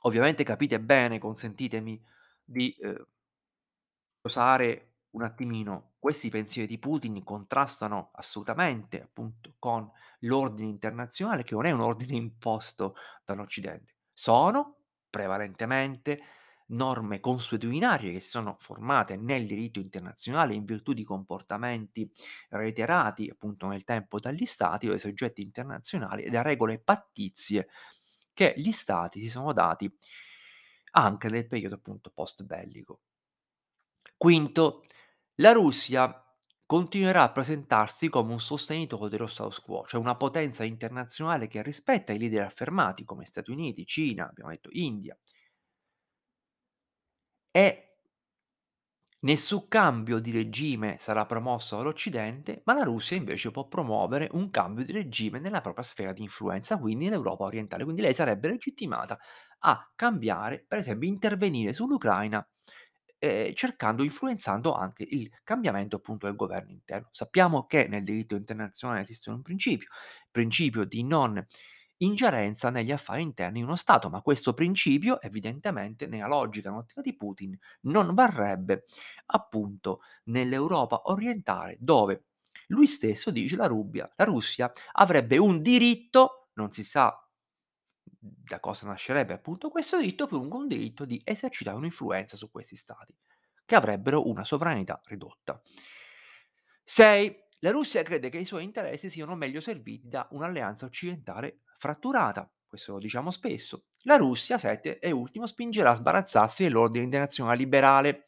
Ovviamente 0.08 0.42
capite 0.44 0.80
bene, 0.80 1.18
consentitemi 1.18 2.02
di, 2.44 2.74
uhm 2.80 3.04
dosare 4.20 4.94
un 5.10 5.22
attimino 5.22 5.92
questi 5.98 6.28
pensieri 6.28 6.68
di 6.68 6.78
Putin 6.78 7.22
contrastano 7.24 8.10
assolutamente, 8.14 9.02
appunto, 9.02 9.54
con 9.58 9.90
l'ordine 10.20 10.68
internazionale 10.68 11.42
che 11.44 11.54
non 11.54 11.66
è 11.66 11.70
un 11.70 11.80
ordine 11.80 12.16
imposto 12.16 12.94
dall'Occidente. 13.24 13.96
Sono 14.12 14.76
prevalentemente 15.10 16.20
norme 16.70 17.18
consuetudinarie 17.20 18.12
che 18.12 18.20
sono 18.20 18.56
formate 18.58 19.16
nel 19.16 19.46
diritto 19.46 19.80
internazionale 19.80 20.52
in 20.52 20.66
virtù 20.66 20.92
di 20.92 21.02
comportamenti 21.02 22.10
reiterati, 22.50 23.28
appunto, 23.30 23.66
nel 23.66 23.84
tempo 23.84 24.20
dagli 24.20 24.44
stati 24.44 24.86
o 24.86 24.90
dai 24.90 24.98
soggetti 24.98 25.40
internazionali 25.40 26.24
e 26.24 26.30
da 26.30 26.42
regole 26.42 26.78
pattizie 26.78 27.68
che 28.38 28.54
gli 28.56 28.70
stati 28.70 29.20
si 29.20 29.28
sono 29.28 29.52
dati 29.52 29.90
anche 30.92 31.28
nel 31.28 31.48
periodo, 31.48 31.74
appunto, 31.74 32.10
post 32.10 32.44
bellico. 32.44 33.00
Quinto: 34.16 34.84
la 35.36 35.52
Russia 35.52 36.22
continuerà 36.66 37.22
a 37.22 37.32
presentarsi 37.32 38.08
come 38.08 38.32
un 38.32 38.40
sostenitore 38.40 39.08
dello 39.08 39.26
status 39.26 39.60
quo, 39.60 39.84
cioè 39.86 40.00
una 40.00 40.16
potenza 40.16 40.62
internazionale 40.64 41.48
che 41.48 41.62
rispetta 41.62 42.12
i 42.12 42.18
leader 42.18 42.44
affermati 42.44 43.04
come 43.04 43.24
Stati 43.24 43.50
Uniti, 43.50 43.86
Cina, 43.86 44.28
abbiamo 44.28 44.50
detto 44.50 44.68
India. 44.72 45.18
E 47.54 47.87
nessun 49.20 49.68
cambio 49.68 50.18
di 50.20 50.30
regime 50.30 50.96
sarà 50.98 51.26
promosso 51.26 51.76
dall'Occidente, 51.76 52.62
ma 52.64 52.74
la 52.74 52.82
Russia 52.84 53.16
invece 53.16 53.50
può 53.50 53.66
promuovere 53.68 54.28
un 54.32 54.50
cambio 54.50 54.84
di 54.84 54.92
regime 54.92 55.38
nella 55.40 55.60
propria 55.60 55.84
sfera 55.84 56.12
di 56.12 56.22
influenza, 56.22 56.78
quindi 56.78 57.04
nell'Europa 57.06 57.44
orientale. 57.44 57.84
Quindi 57.84 58.02
lei 58.02 58.14
sarebbe 58.14 58.48
legittimata 58.48 59.18
a 59.60 59.90
cambiare, 59.94 60.64
per 60.66 60.78
esempio 60.78 61.08
intervenire 61.08 61.72
sull'Ucraina, 61.72 62.46
ehm, 63.18 63.52
cercando 63.54 64.02
influenzando 64.04 64.74
anche 64.74 65.04
il 65.08 65.30
cambiamento, 65.42 65.96
appunto, 65.96 66.26
del 66.26 66.36
governo 66.36 66.70
interno. 66.72 67.08
Sappiamo 67.12 67.66
che 67.66 67.86
nel 67.88 68.04
diritto 68.04 68.36
internazionale 68.36 69.00
esiste 69.00 69.30
un 69.30 69.42
principio, 69.42 69.88
principio 70.30 70.84
di 70.84 71.02
non 71.04 71.44
ingerenza 71.98 72.70
negli 72.70 72.92
affari 72.92 73.22
interni 73.22 73.58
di 73.58 73.64
uno 73.64 73.76
Stato, 73.76 74.08
ma 74.10 74.22
questo 74.22 74.54
principio 74.54 75.20
evidentemente 75.20 76.06
nella 76.06 76.26
logica 76.28 76.70
nell'ottica 76.70 77.00
di 77.00 77.16
Putin 77.16 77.58
non 77.82 78.14
varrebbe, 78.14 78.84
appunto, 79.26 80.00
nell'Europa 80.24 81.02
orientale 81.06 81.76
dove 81.80 82.24
lui 82.68 82.86
stesso 82.86 83.30
dice 83.30 83.56
la 83.56 83.66
Rubbia 83.66 84.10
la 84.16 84.24
Russia 84.24 84.70
avrebbe 84.92 85.38
un 85.38 85.62
diritto, 85.62 86.48
non 86.54 86.70
si 86.72 86.82
sa 86.84 87.14
da 88.20 88.60
cosa 88.60 88.86
nascerebbe 88.86 89.32
appunto 89.34 89.68
questo 89.70 89.98
diritto, 89.98 90.26
comunque 90.28 90.58
un 90.58 90.68
diritto 90.68 91.04
di 91.04 91.20
esercitare 91.24 91.76
un'influenza 91.76 92.36
su 92.36 92.50
questi 92.50 92.76
stati, 92.76 93.14
che 93.64 93.74
avrebbero 93.74 94.28
una 94.28 94.44
sovranità 94.44 95.00
ridotta. 95.04 95.60
6: 96.84 97.36
la 97.60 97.70
Russia 97.70 98.02
crede 98.02 98.30
che 98.30 98.38
i 98.38 98.44
suoi 98.44 98.64
interessi 98.64 99.10
siano 99.10 99.34
meglio 99.34 99.60
serviti 99.60 100.08
da 100.08 100.26
un'alleanza 100.30 100.86
occidentale 100.86 101.60
fratturata. 101.78 102.50
Questo 102.66 102.92
lo 102.92 102.98
diciamo 102.98 103.30
spesso. 103.30 103.84
La 104.02 104.16
Russia 104.16 104.58
7 104.58 104.98
e 104.98 105.10
ultimo 105.10 105.46
spingerà 105.46 105.92
a 105.92 105.94
sbarazzarsi 105.94 106.64
dell'ordine 106.64 107.04
internazionale 107.04 107.56
liberale, 107.56 108.24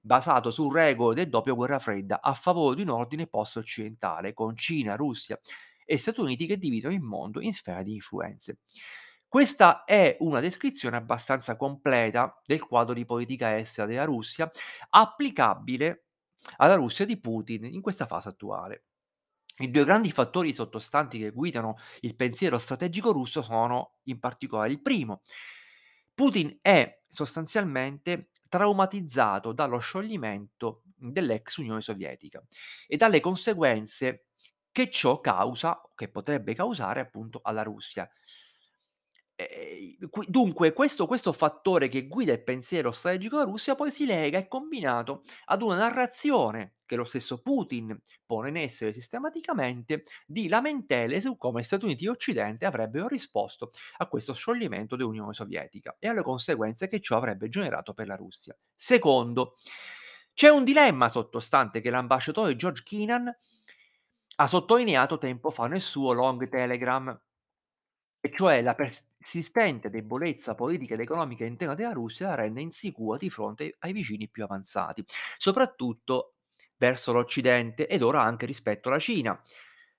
basato 0.00 0.50
su 0.50 0.70
regole 0.70 1.16
del 1.16 1.28
doppio 1.28 1.56
guerra 1.56 1.80
fredda, 1.80 2.20
a 2.20 2.34
favore 2.34 2.76
di 2.76 2.82
un 2.82 2.90
ordine 2.90 3.26
post-occidentale, 3.26 4.32
con 4.32 4.56
Cina, 4.56 4.94
Russia 4.94 5.38
e 5.84 5.98
Stati 5.98 6.20
Uniti 6.20 6.46
che 6.46 6.56
dividono 6.56 6.94
il 6.94 7.00
mondo 7.00 7.40
in 7.40 7.52
sfere 7.52 7.82
di 7.82 7.94
influenze. 7.94 8.58
Questa 9.26 9.84
è 9.84 10.16
una 10.20 10.40
descrizione 10.40 10.96
abbastanza 10.96 11.56
completa 11.56 12.40
del 12.44 12.64
quadro 12.64 12.94
di 12.94 13.04
politica 13.04 13.56
estera 13.56 13.86
della 13.86 14.04
Russia, 14.04 14.50
applicabile 14.90 16.06
alla 16.56 16.74
Russia 16.74 17.04
di 17.04 17.18
Putin 17.18 17.64
in 17.64 17.80
questa 17.80 18.06
fase 18.06 18.28
attuale. 18.28 18.84
I 19.60 19.70
2 19.70 19.84
grandi 19.84 20.10
fattori 20.10 20.52
sottostanti 20.54 21.18
che 21.18 21.30
guidano 21.32 21.76
il 22.00 22.16
pensiero 22.16 22.56
strategico 22.58 23.12
russo 23.12 23.42
sono 23.42 23.96
in 24.04 24.18
particolare 24.18 24.70
il 24.70 24.80
primo: 24.80 25.20
Putin 26.14 26.58
è 26.62 27.02
sostanzialmente 27.06 28.30
traumatizzato 28.48 29.52
dallo 29.52 29.78
scioglimento 29.78 30.82
dell'ex 30.96 31.56
Unione 31.58 31.80
Sovietica 31.82 32.42
e 32.86 32.96
dalle 32.96 33.20
conseguenze 33.20 34.26
che 34.72 34.90
ciò 34.90 35.20
causa, 35.20 35.80
che 35.94 36.08
potrebbe 36.08 36.54
causare 36.54 37.00
appunto 37.00 37.40
alla 37.42 37.62
Russia. 37.62 38.10
Ehm, 39.48 39.94
dunque 40.28 40.72
questo 40.72 41.06
questo 41.06 41.32
fattore 41.32 41.88
che 41.88 42.06
guida 42.06 42.32
il 42.32 42.42
pensiero 42.42 42.90
strategico 42.92 43.36
della 43.38 43.48
Russia 43.48 43.74
poi 43.74 43.90
si 43.90 44.04
lega 44.04 44.38
è 44.38 44.48
combinato 44.48 45.22
ad 45.46 45.62
una 45.62 45.76
narrazione 45.76 46.74
che 46.84 46.96
lo 46.96 47.04
stesso 47.04 47.40
Putin 47.40 47.98
pone 48.26 48.50
in 48.50 48.56
essere 48.56 48.92
sistematicamente 48.92 50.04
di 50.26 50.48
lamentele 50.48 51.20
su 51.20 51.36
come 51.36 51.62
Stati 51.62 51.84
Uniti 51.86 52.04
e 52.04 52.10
Occidente 52.10 52.66
avrebbero 52.66 53.08
risposto 53.08 53.70
a 53.98 54.06
questo 54.08 54.34
scioglimento 54.34 54.96
dell'Unione 54.96 55.32
Sovietica 55.32 55.96
e 55.98 56.08
alle 56.08 56.22
conseguenze 56.22 56.88
che 56.88 57.00
ciò 57.00 57.16
avrebbe 57.16 57.48
generato 57.48 57.94
per 57.94 58.06
la 58.08 58.16
Russia. 58.16 58.54
Secondo, 58.74 59.54
c'è 60.34 60.48
un 60.48 60.64
dilemma 60.64 61.08
sottostante 61.08 61.80
che 61.80 61.90
l'ambasciatore 61.90 62.56
George 62.56 62.82
Kennan 62.84 63.34
ha 64.36 64.46
sottolineato 64.46 65.18
tempo 65.18 65.50
fa 65.50 65.66
nel 65.66 65.80
suo 65.80 66.12
long 66.12 66.48
telegram. 66.48 67.18
E 68.22 68.30
cioè 68.34 68.60
la 68.60 68.74
persistente 68.74 69.88
debolezza 69.88 70.54
politica 70.54 70.94
ed 70.94 71.00
economica 71.00 71.44
interna 71.44 71.74
della 71.74 71.92
Russia 71.92 72.28
la 72.28 72.34
rende 72.34 72.60
insicura 72.60 73.16
di 73.16 73.30
fronte 73.30 73.76
ai 73.78 73.92
vicini 73.92 74.28
più 74.28 74.44
avanzati, 74.44 75.02
soprattutto 75.38 76.34
verso 76.76 77.12
l'Occidente 77.12 77.86
ed 77.86 78.02
ora 78.02 78.22
anche 78.22 78.44
rispetto 78.46 78.88
alla 78.88 78.98
Cina, 78.98 79.40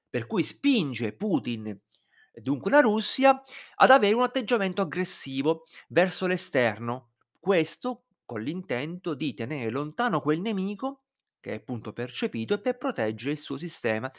per 0.09 0.27
cui 0.27 0.43
spinge 0.43 1.13
Putin 1.13 1.79
dunque 2.33 2.71
la 2.71 2.79
Russia 2.79 3.41
ad 3.75 3.89
avere 3.91 4.13
un 4.13 4.23
atteggiamento 4.23 4.81
aggressivo 4.81 5.63
verso 5.89 6.27
l'esterno, 6.27 7.13
questo 7.39 8.05
con 8.23 8.41
l'intento 8.41 9.13
di 9.15 9.33
tenere 9.33 9.69
lontano 9.71 10.21
quel 10.21 10.39
nemico 10.41 11.05
che 11.39 11.51
è 11.51 11.55
appunto 11.55 11.91
percepito 11.91 12.53
e 12.53 12.59
per 12.61 12.77
proteggere 12.77 13.31
il 13.31 13.37
suo 13.39 13.57
sistema, 13.57 14.11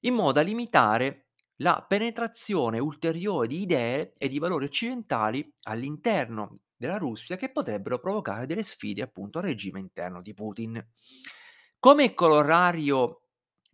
in 0.00 0.14
modo 0.14 0.32
da 0.32 0.40
limitare 0.40 1.28
la 1.62 1.84
penetrazione 1.88 2.80
ulteriore 2.80 3.46
di 3.46 3.62
idee 3.62 4.14
e 4.18 4.28
di 4.28 4.40
valori 4.40 4.64
occidentali 4.64 5.48
all'interno 5.62 6.58
della 6.76 6.98
Russia 6.98 7.36
che 7.36 7.52
potrebbero 7.52 8.00
provocare 8.00 8.46
delle 8.46 8.64
sfide 8.64 9.02
appunto 9.02 9.38
al 9.38 9.44
regime 9.44 9.78
interno 9.78 10.20
di 10.20 10.34
Putin. 10.34 10.84
Come 11.78 12.14
corollario 12.14 13.21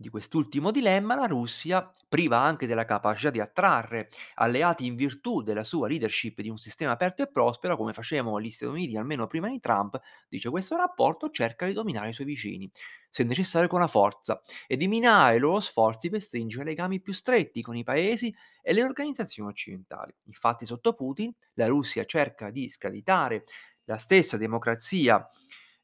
Di 0.00 0.10
quest'ultimo 0.10 0.70
dilemma 0.70 1.16
la 1.16 1.26
Russia, 1.26 1.92
priva 2.08 2.38
anche 2.38 2.68
della 2.68 2.84
capacità 2.84 3.30
di 3.30 3.40
attrarre 3.40 4.08
alleati 4.34 4.86
in 4.86 4.94
virtù 4.94 5.42
della 5.42 5.64
sua 5.64 5.88
leadership 5.88 6.40
di 6.40 6.48
un 6.48 6.56
sistema 6.56 6.92
aperto 6.92 7.24
e 7.24 7.28
prospero, 7.28 7.76
come 7.76 7.92
facevano 7.92 8.40
gli 8.40 8.48
Stati 8.48 8.70
Uniti 8.70 8.96
almeno 8.96 9.26
prima 9.26 9.48
di 9.48 9.58
Trump, 9.58 9.98
dice 10.28 10.50
questo 10.50 10.76
rapporto, 10.76 11.30
cerca 11.30 11.66
di 11.66 11.72
dominare 11.72 12.10
i 12.10 12.12
suoi 12.12 12.28
vicini, 12.28 12.70
se 13.10 13.24
necessario 13.24 13.66
con 13.66 13.80
la 13.80 13.88
forza, 13.88 14.40
e 14.68 14.76
di 14.76 14.86
minare 14.86 15.34
i 15.34 15.40
loro 15.40 15.58
sforzi 15.58 16.10
per 16.10 16.22
stringere 16.22 16.62
legami 16.62 17.00
più 17.00 17.12
stretti 17.12 17.60
con 17.60 17.74
i 17.74 17.82
paesi 17.82 18.32
e 18.62 18.72
le 18.72 18.84
organizzazioni 18.84 19.50
occidentali. 19.50 20.14
Infatti 20.26 20.64
sotto 20.64 20.92
Putin 20.94 21.34
la 21.54 21.66
Russia 21.66 22.04
cerca 22.04 22.50
di 22.50 22.68
screditare 22.68 23.42
la 23.82 23.96
stessa 23.96 24.36
democrazia 24.36 25.26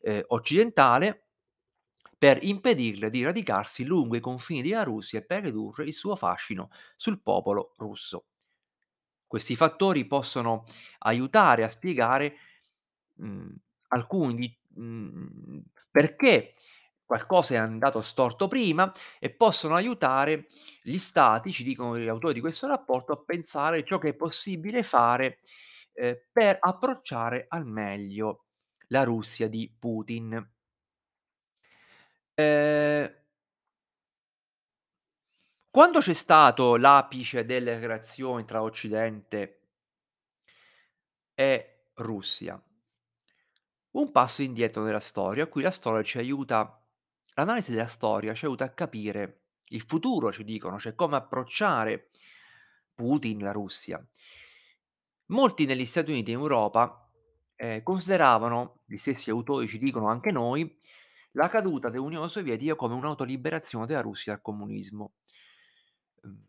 eh, 0.01 0.23
occidentale 0.29 1.24
per 2.25 2.39
impedirle 2.43 3.11
di 3.11 3.23
radicarsi 3.23 3.85
lungo 3.85 4.17
i 4.17 4.21
confini 4.21 4.63
della 4.63 4.83
Russia 4.83 5.19
e 5.19 5.25
per 5.25 5.43
ridurre 5.45 5.85
il 5.85 5.93
suo 5.93 6.17
fascino 6.17 6.71
sul 6.97 7.21
popolo 7.21 7.75
russo. 7.77 8.25
Questi 9.27 9.57
fattori 9.57 10.07
possono 10.07 10.65
aiutare 11.01 11.65
a 11.65 11.71
spiegare, 11.71 12.37
mhmm, 13.15 13.55
alcuni 13.89 14.35
di 14.35 14.59
mhmm, 14.77 15.63
perché 15.91 16.55
qualcosa 17.05 17.55
è 17.55 17.57
andato 17.59 18.01
storto 18.01 18.47
prima 18.49 18.93
e 19.19 19.31
possono 19.35 19.75
aiutare 19.75 20.47
gli 20.83 20.99
stati, 20.99 21.53
ci 21.53 21.65
dicono 21.65 21.99
gli 21.99 22.09
autori 22.09 22.35
di 22.35 22.41
questo 22.41 22.67
rapporto, 22.67 23.13
a 23.13 23.23
pensare 23.25 23.85
ciò 23.85 23.99
che 23.99 24.11
è 24.11 24.15
possibile 24.15 24.83
fare, 24.83 25.39
ehm, 25.95 26.17
per 26.33 26.59
approcciare 26.61 27.47
al 27.49 27.67
meglio 27.67 28.45
la 28.89 29.03
Russia 29.05 29.49
di 29.49 29.73
Putin. 29.77 30.54
Ehm 32.39 33.09
Quando 35.75 35.99
c'è 35.99 36.13
stato 36.15 36.77
l'apice 36.77 37.45
delle 37.45 37.79
relazioni 37.81 38.45
tra 38.45 38.63
Occidente 38.63 39.63
e 41.39 41.89
Russia? 41.97 42.61
Un 43.93 44.11
passo 44.11 44.43
indietro 44.43 44.83
nella 44.83 44.99
storia, 44.99 45.47
qui 45.47 45.63
la 45.63 45.71
storia 45.71 46.03
ci 46.03 46.19
aiuta 46.19 46.81
l'analisi 47.35 47.73
della 47.73 47.87
storia 47.87 48.35
ci 48.35 48.45
aiuta 48.45 48.65
a 48.65 48.71
capire 48.71 49.43
il 49.69 49.83
futuro, 49.83 50.33
ci 50.33 50.43
dicono, 50.45 50.79
cioè 50.79 50.95
come 50.95 51.17
approcciare 51.17 52.11
Putin, 52.95 53.39
la 53.41 53.53
Russia. 53.53 54.05
Molti 55.27 55.65
negli 55.65 55.87
Stati 55.87 56.11
Uniti 56.11 56.31
e 56.31 56.35
in 56.35 56.41
Europa, 56.41 57.11
ehm, 57.57 57.83
consideravano, 57.83 58.81
gli 58.85 58.97
stessi 58.97 59.31
autori 59.31 59.67
ci 59.67 59.79
dicono 59.79 60.09
anche 60.09 60.31
noi, 60.31 60.77
la 61.35 61.49
caduta 61.49 61.89
dell'Unione 61.91 62.29
Sovietica 62.29 62.75
come 62.75 62.95
un'autoliberazione 62.95 63.87
della 63.87 64.01
Russia 64.01 64.33
dal 64.33 64.43
comunismo. 64.43 65.13
Mhmm 66.25 66.45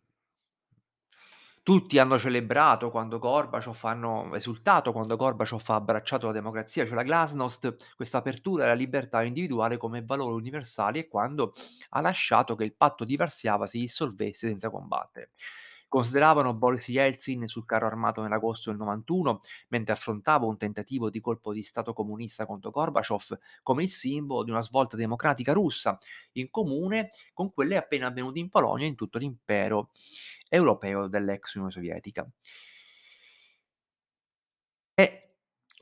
Tutti 1.63 1.98
hanno 1.98 2.20
celebrato 2.20 2.92
quando 2.92 3.18
Gorbaciov 3.18 3.80
hanno 3.86 4.36
esultato 4.36 4.92
quando 4.92 5.15
Gorbaciov 5.15 5.63
ha 5.70 5.75
abbracciato 5.75 6.27
la 6.27 6.32
democrazia, 6.34 6.86
cioè 6.86 6.94
la 6.94 7.01
glasnost, 7.01 7.96
questa 7.96 8.20
apertura 8.20 8.65
alla 8.65 8.75
libertà 8.75 9.24
individuale 9.24 9.77
come 9.77 10.04
valori 10.06 10.36
universali 10.36 11.00
e 11.00 11.08
quando 11.08 11.54
ha 11.89 12.01
lasciato 12.01 12.56
che 12.56 12.65
il 12.65 12.75
patto 12.75 13.04
di 13.04 13.15
Varsavia 13.15 13.65
si 13.65 13.80
dissolvesse 13.80 14.48
senza 14.48 14.70
combattere. 14.70 15.32
Consideravano 15.88 16.54
Boris 16.54 16.89
Yeltsin 16.89 17.48
sul 17.48 17.65
carro 17.65 17.86
armato 17.86 18.22
nell'agosto 18.22 18.70
del 18.70 18.80
'91, 18.80 19.39
mentre 19.70 19.94
affrontava 19.94 20.46
un 20.46 20.58
tentativo 20.58 21.10
di 21.10 21.22
colpo 21.22 21.54
di 21.54 21.63
stato 21.63 21.94
comunista 21.94 22.46
contro 22.46 22.72
Gorbaciov, 22.72 23.40
come 23.64 23.83
il 23.83 23.90
simbolo 23.90 24.44
di 24.44 24.51
una 24.51 24.62
svolta 24.62 24.98
democratica 24.98 25.53
russa, 25.53 25.98
in 26.33 26.50
comune 26.50 27.12
con 27.33 27.53
quelle 27.53 27.77
appena 27.77 28.07
avvenute 28.07 28.40
in 28.40 28.50
Polonia 28.50 28.86
e 28.86 28.90
in 28.90 28.96
tutto 28.96 29.18
l'impero 29.18 29.92
europeo 30.50 31.07
dell'ex 31.07 31.53
Unione 31.53 31.72
Sovietica. 31.72 32.27
E 34.94 35.36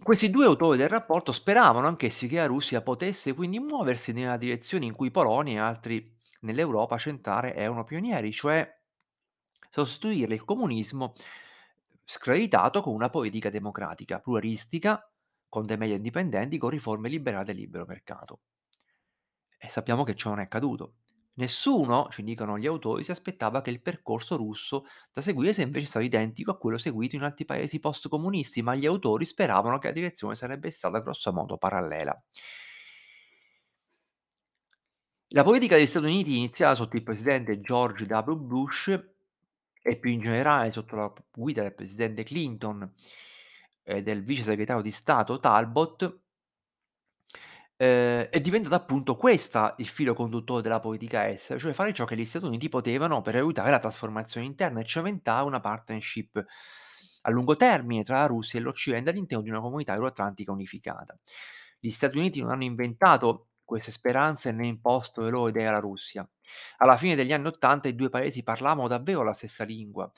questi 0.03 0.29
2 0.29 0.45
autori 0.45 0.77
del 0.77 0.89
rapporto 0.89 1.31
speravano 1.31 1.87
anch'essi 1.87 2.27
che 2.27 2.37
la 2.37 2.45
Russia 2.45 2.81
potesse 2.81 3.33
quindi 3.33 3.59
muoversi 3.59 4.11
nella 4.11 4.37
direzione 4.37 4.85
in 4.85 4.93
cui 4.93 5.11
Polonia 5.11 5.53
e 5.53 5.65
altri 5.65 6.19
nell'Europa 6.41 6.97
centrale 6.97 7.55
erano 7.55 7.83
pionieri, 7.83 8.31
cioè 8.31 8.81
sostituire 9.81 10.35
il 10.35 10.45
comunismo 10.45 11.13
screditato 12.03 12.81
con 12.81 12.93
una 12.93 13.09
politica 13.09 13.49
democratica, 13.49 14.19
pluralistica, 14.19 15.09
con 15.49 15.65
dei 15.65 15.77
media 15.77 15.95
indipendenti, 15.95 16.57
con 16.57 16.69
riforme 16.69 17.09
liberali 17.09 17.45
del 17.45 17.55
libero 17.55 17.85
mercato. 17.85 18.41
E 19.57 19.69
sappiamo 19.69 20.03
che 20.03 20.15
ciò 20.15 20.29
non 20.29 20.39
è 20.39 20.43
accaduto. 20.43 20.95
Nessuno, 21.35 22.07
ci 22.11 22.21
dicono 22.21 22.59
gli 22.59 22.67
autori, 22.67 23.01
si 23.01 23.09
aspettava 23.09 23.61
che 23.61 23.71
il 23.71 23.81
percorso 23.81 24.35
russo 24.35 24.85
da 25.11 25.21
seguire 25.21 25.53
sia 25.53 25.63
invece 25.63 25.87
stato 25.87 26.05
identico 26.05 26.51
a 26.51 26.57
quello 26.57 26.77
seguito 26.77 27.15
in 27.15 27.23
altri 27.23 27.45
paesi 27.45 27.79
post-comunisti, 27.79 28.61
ma 28.61 28.75
gli 28.75 28.85
autori 28.85 29.25
speravano 29.25 29.79
che 29.79 29.87
la 29.87 29.93
direzione 29.93 30.35
sarebbe 30.35 30.69
stata 30.69 30.99
grossomodo 30.99 31.57
parallela. 31.57 32.21
La 35.29 35.41
politica 35.41 35.75
degli 35.75 35.87
Stati 35.87 36.05
Uniti 36.05 36.37
iniziata 36.37 36.75
sotto 36.75 36.95
il 36.95 37.01
presidente 37.01 37.59
George 37.59 38.05
W. 38.05 38.35
Bush 38.35 39.12
e 39.83 39.97
più 39.99 40.09
in 40.09 40.21
generale 40.21 40.71
sotto 40.71 40.95
la 40.95 41.13
guida 41.31 41.61
del 41.61 41.75
presidente 41.75 42.23
Clinton 42.23 42.91
e 43.83 44.01
del 44.01 44.23
vice 44.23 44.41
segretario 44.43 44.81
di 44.81 44.91
Stato 44.91 45.39
Talbot 45.39 46.21
Ehm, 47.77 48.23
è 48.29 48.39
diventata 48.39 48.75
appunto 48.75 49.15
questa 49.15 49.73
il 49.77 49.87
filo 49.87 50.13
conduttore 50.13 50.61
della 50.61 50.79
politica 50.79 51.27
estera, 51.29 51.59
cioè 51.59 51.73
fare 51.73 51.93
ciò 51.93 52.05
che 52.05 52.15
gli 52.15 52.25
Stati 52.25 52.45
Uniti 52.45 52.69
potevano 52.69 53.21
per 53.21 53.35
aiutare 53.35 53.71
la 53.71 53.79
trasformazione 53.79 54.45
interna 54.45 54.79
e 54.79 54.85
cementare 54.85 55.45
una 55.45 55.59
partnership 55.59 56.43
a 57.25 57.31
lungo 57.31 57.55
termine 57.55 58.03
tra 58.03 58.19
la 58.19 58.27
Russia 58.27 58.59
e 58.59 58.61
l'Occidente 58.61 59.09
all'interno 59.09 59.43
di 59.43 59.49
una 59.49 59.61
comunità 59.61 59.93
euroatlantica 59.93 60.51
unificata. 60.51 61.17
Gli 61.79 61.89
Stati 61.89 62.17
Uniti 62.17 62.41
non 62.41 62.51
hanno 62.51 62.63
inventato 62.63 63.49
queste 63.73 63.91
speranze 63.91 64.51
né 64.51 64.67
imposto 64.67 65.47
idee 65.47 65.65
alla 65.67 65.79
Russia. 65.79 66.27
Alla 66.77 66.97
fine 66.97 67.15
degli 67.15 67.33
anni 67.33 67.47
'80 67.47 67.87
i 67.87 67.95
2 67.95 68.09
paesi 68.09 68.43
parlavano 68.43 68.87
davvero 68.87 69.23
la 69.23 69.33
stessa 69.33 69.63
lingua. 69.63 70.09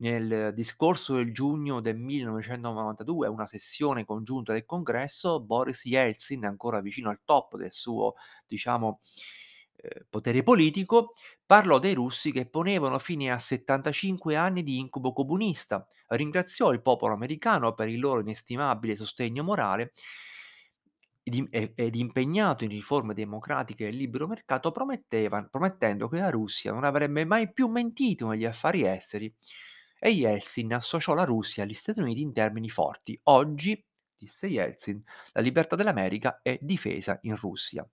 Nel 0.00 0.52
discorso 0.54 1.14
del 1.16 1.32
giugno 1.32 1.80
del 1.80 1.96
1992, 1.96 3.26
a 3.26 3.30
una 3.30 3.46
sessione 3.46 4.04
congiunta 4.04 4.52
del 4.52 4.64
congresso, 4.64 5.40
Boris 5.40 5.84
Yeltsin, 5.86 6.44
ancora 6.44 6.80
vicino 6.80 7.10
al 7.10 7.20
top 7.24 7.56
del 7.56 7.72
suo, 7.72 8.14
diciamo, 8.46 9.00
ehm, 9.76 10.04
potere 10.08 10.42
politico, 10.42 11.12
parlò 11.44 11.78
dei 11.78 11.94
russi 11.94 12.30
che 12.32 12.46
ponevano 12.48 12.98
fine 12.98 13.30
a 13.32 13.38
75 13.38 14.36
anni 14.36 14.62
di 14.62 14.78
incubo 14.78 15.12
comunista, 15.12 15.86
ringraziò 16.08 16.70
il 16.72 16.82
popolo 16.82 17.14
americano 17.14 17.74
per 17.74 17.88
il 17.88 17.98
loro 18.00 18.20
inestimabile 18.20 18.96
sostegno 18.96 19.42
morale 19.42 19.92
ed 21.28 21.34
im 21.34 21.48
ed 21.50 21.94
impegnato 21.94 22.64
in 22.64 22.70
riforme 22.70 23.14
democratiche 23.14 23.88
e 23.88 23.90
libero 23.90 24.26
mercato 24.26 24.72
promettendo 24.72 26.08
che 26.08 26.18
la 26.18 26.30
Russia 26.30 26.72
non 26.72 26.84
avrebbe 26.84 27.24
mai 27.24 27.52
più 27.52 27.68
mentito 27.68 28.28
negli 28.28 28.44
affari 28.44 28.86
esteri 28.86 29.32
e 30.00 30.10
Yeltsin 30.10 30.72
associò 30.72 31.14
la 31.14 31.24
Russia 31.24 31.64
agli 31.64 31.74
Stati 31.74 32.00
Uniti 32.00 32.22
in 32.22 32.32
termini 32.32 32.70
forti. 32.70 33.18
Oggi, 33.24 33.84
disse 34.16 34.46
Yeltsin, 34.46 35.02
la 35.32 35.40
libertà 35.40 35.76
dell'America 35.76 36.40
è 36.42 36.58
difesa 36.60 37.18
in 37.22 37.36
Russia. 37.36 37.86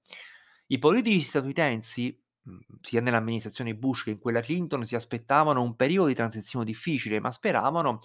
I 0.68 0.80
politici 0.80 1.22
statunitensi, 1.22 2.18
mhmm, 2.44 2.60
sia 2.82 3.02
nell'amministrazione 3.02 3.76
Bush 3.76 4.04
che 4.04 4.12
in 4.12 4.20
quella 4.20 4.42
Clinton, 4.42 4.84
si 4.84 4.96
aspettavano 4.96 5.62
un 5.62 5.76
periodo 5.76 6.08
di 6.08 6.14
transizione 6.16 6.66
difficile, 6.66 7.20
ma 7.20 7.32
speravano 7.32 8.00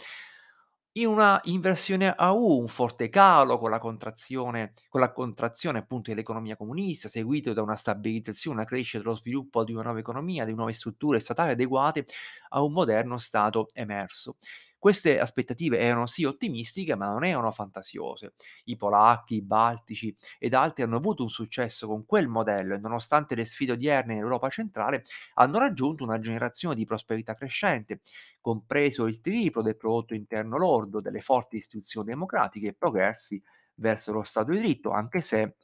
in 1.00 1.06
una 1.08 1.40
inversione 1.44 2.12
a 2.14 2.32
U, 2.32 2.58
un 2.60 2.68
forte 2.68 3.08
calo 3.08 3.58
con 3.58 3.70
la 3.70 3.78
contrazione 3.78 4.72
con 4.88 5.00
la 5.00 5.12
contrazione 5.12 5.78
appunto 5.78 6.10
dell'economia 6.10 6.56
comunista, 6.56 7.08
seguito 7.08 7.52
da 7.52 7.62
una 7.62 7.76
stabilizzazione, 7.76 8.56
una 8.56 8.66
crescita, 8.66 9.02
lo 9.04 9.14
sviluppo 9.14 9.64
di 9.64 9.72
una 9.72 9.82
nuova 9.82 9.98
economia, 9.98 10.44
di 10.44 10.54
nuove 10.54 10.72
strutture 10.72 11.18
statali 11.20 11.50
adeguate 11.52 12.06
a 12.50 12.62
un 12.62 12.72
moderno 12.72 13.18
Stato 13.18 13.68
emerso. 13.72 14.36
Queste 14.80 15.20
aspettative 15.20 15.78
erano 15.78 16.06
sì 16.06 16.24
ottimistiche, 16.24 16.94
ma 16.94 17.06
non 17.06 17.22
erano 17.22 17.50
fantasiose. 17.50 18.32
I 18.64 18.76
polacchi, 18.76 19.34
i 19.36 19.42
baltici 19.42 20.16
ed 20.38 20.54
altri 20.54 20.82
hanno 20.84 20.96
avuto 20.96 21.22
un 21.22 21.28
successo 21.28 21.86
con 21.86 22.06
quel 22.06 22.28
modello 22.28 22.74
e 22.74 22.78
nonostante 22.78 23.34
le 23.34 23.44
sfide 23.44 23.72
odierne 23.72 24.14
in 24.14 24.20
Europa 24.20 24.48
centrale 24.48 25.04
hanno 25.34 25.58
raggiunto 25.58 26.02
una 26.02 26.18
generazione 26.18 26.74
di 26.74 26.86
prosperità 26.86 27.34
crescente, 27.34 28.00
compreso 28.40 29.06
il 29.06 29.20
triplo 29.20 29.60
del 29.60 29.76
prodotto 29.76 30.14
interno 30.14 30.56
lordo, 30.56 31.00
delle 31.02 31.20
forti 31.20 31.56
istituzioni 31.56 32.06
democratiche 32.06 32.68
e 32.68 32.72
progressi 32.72 33.40
verso 33.74 34.12
lo 34.12 34.22
Stato 34.22 34.50
di 34.52 34.58
diritto, 34.58 34.92
anche 34.92 35.20
se 35.20 35.56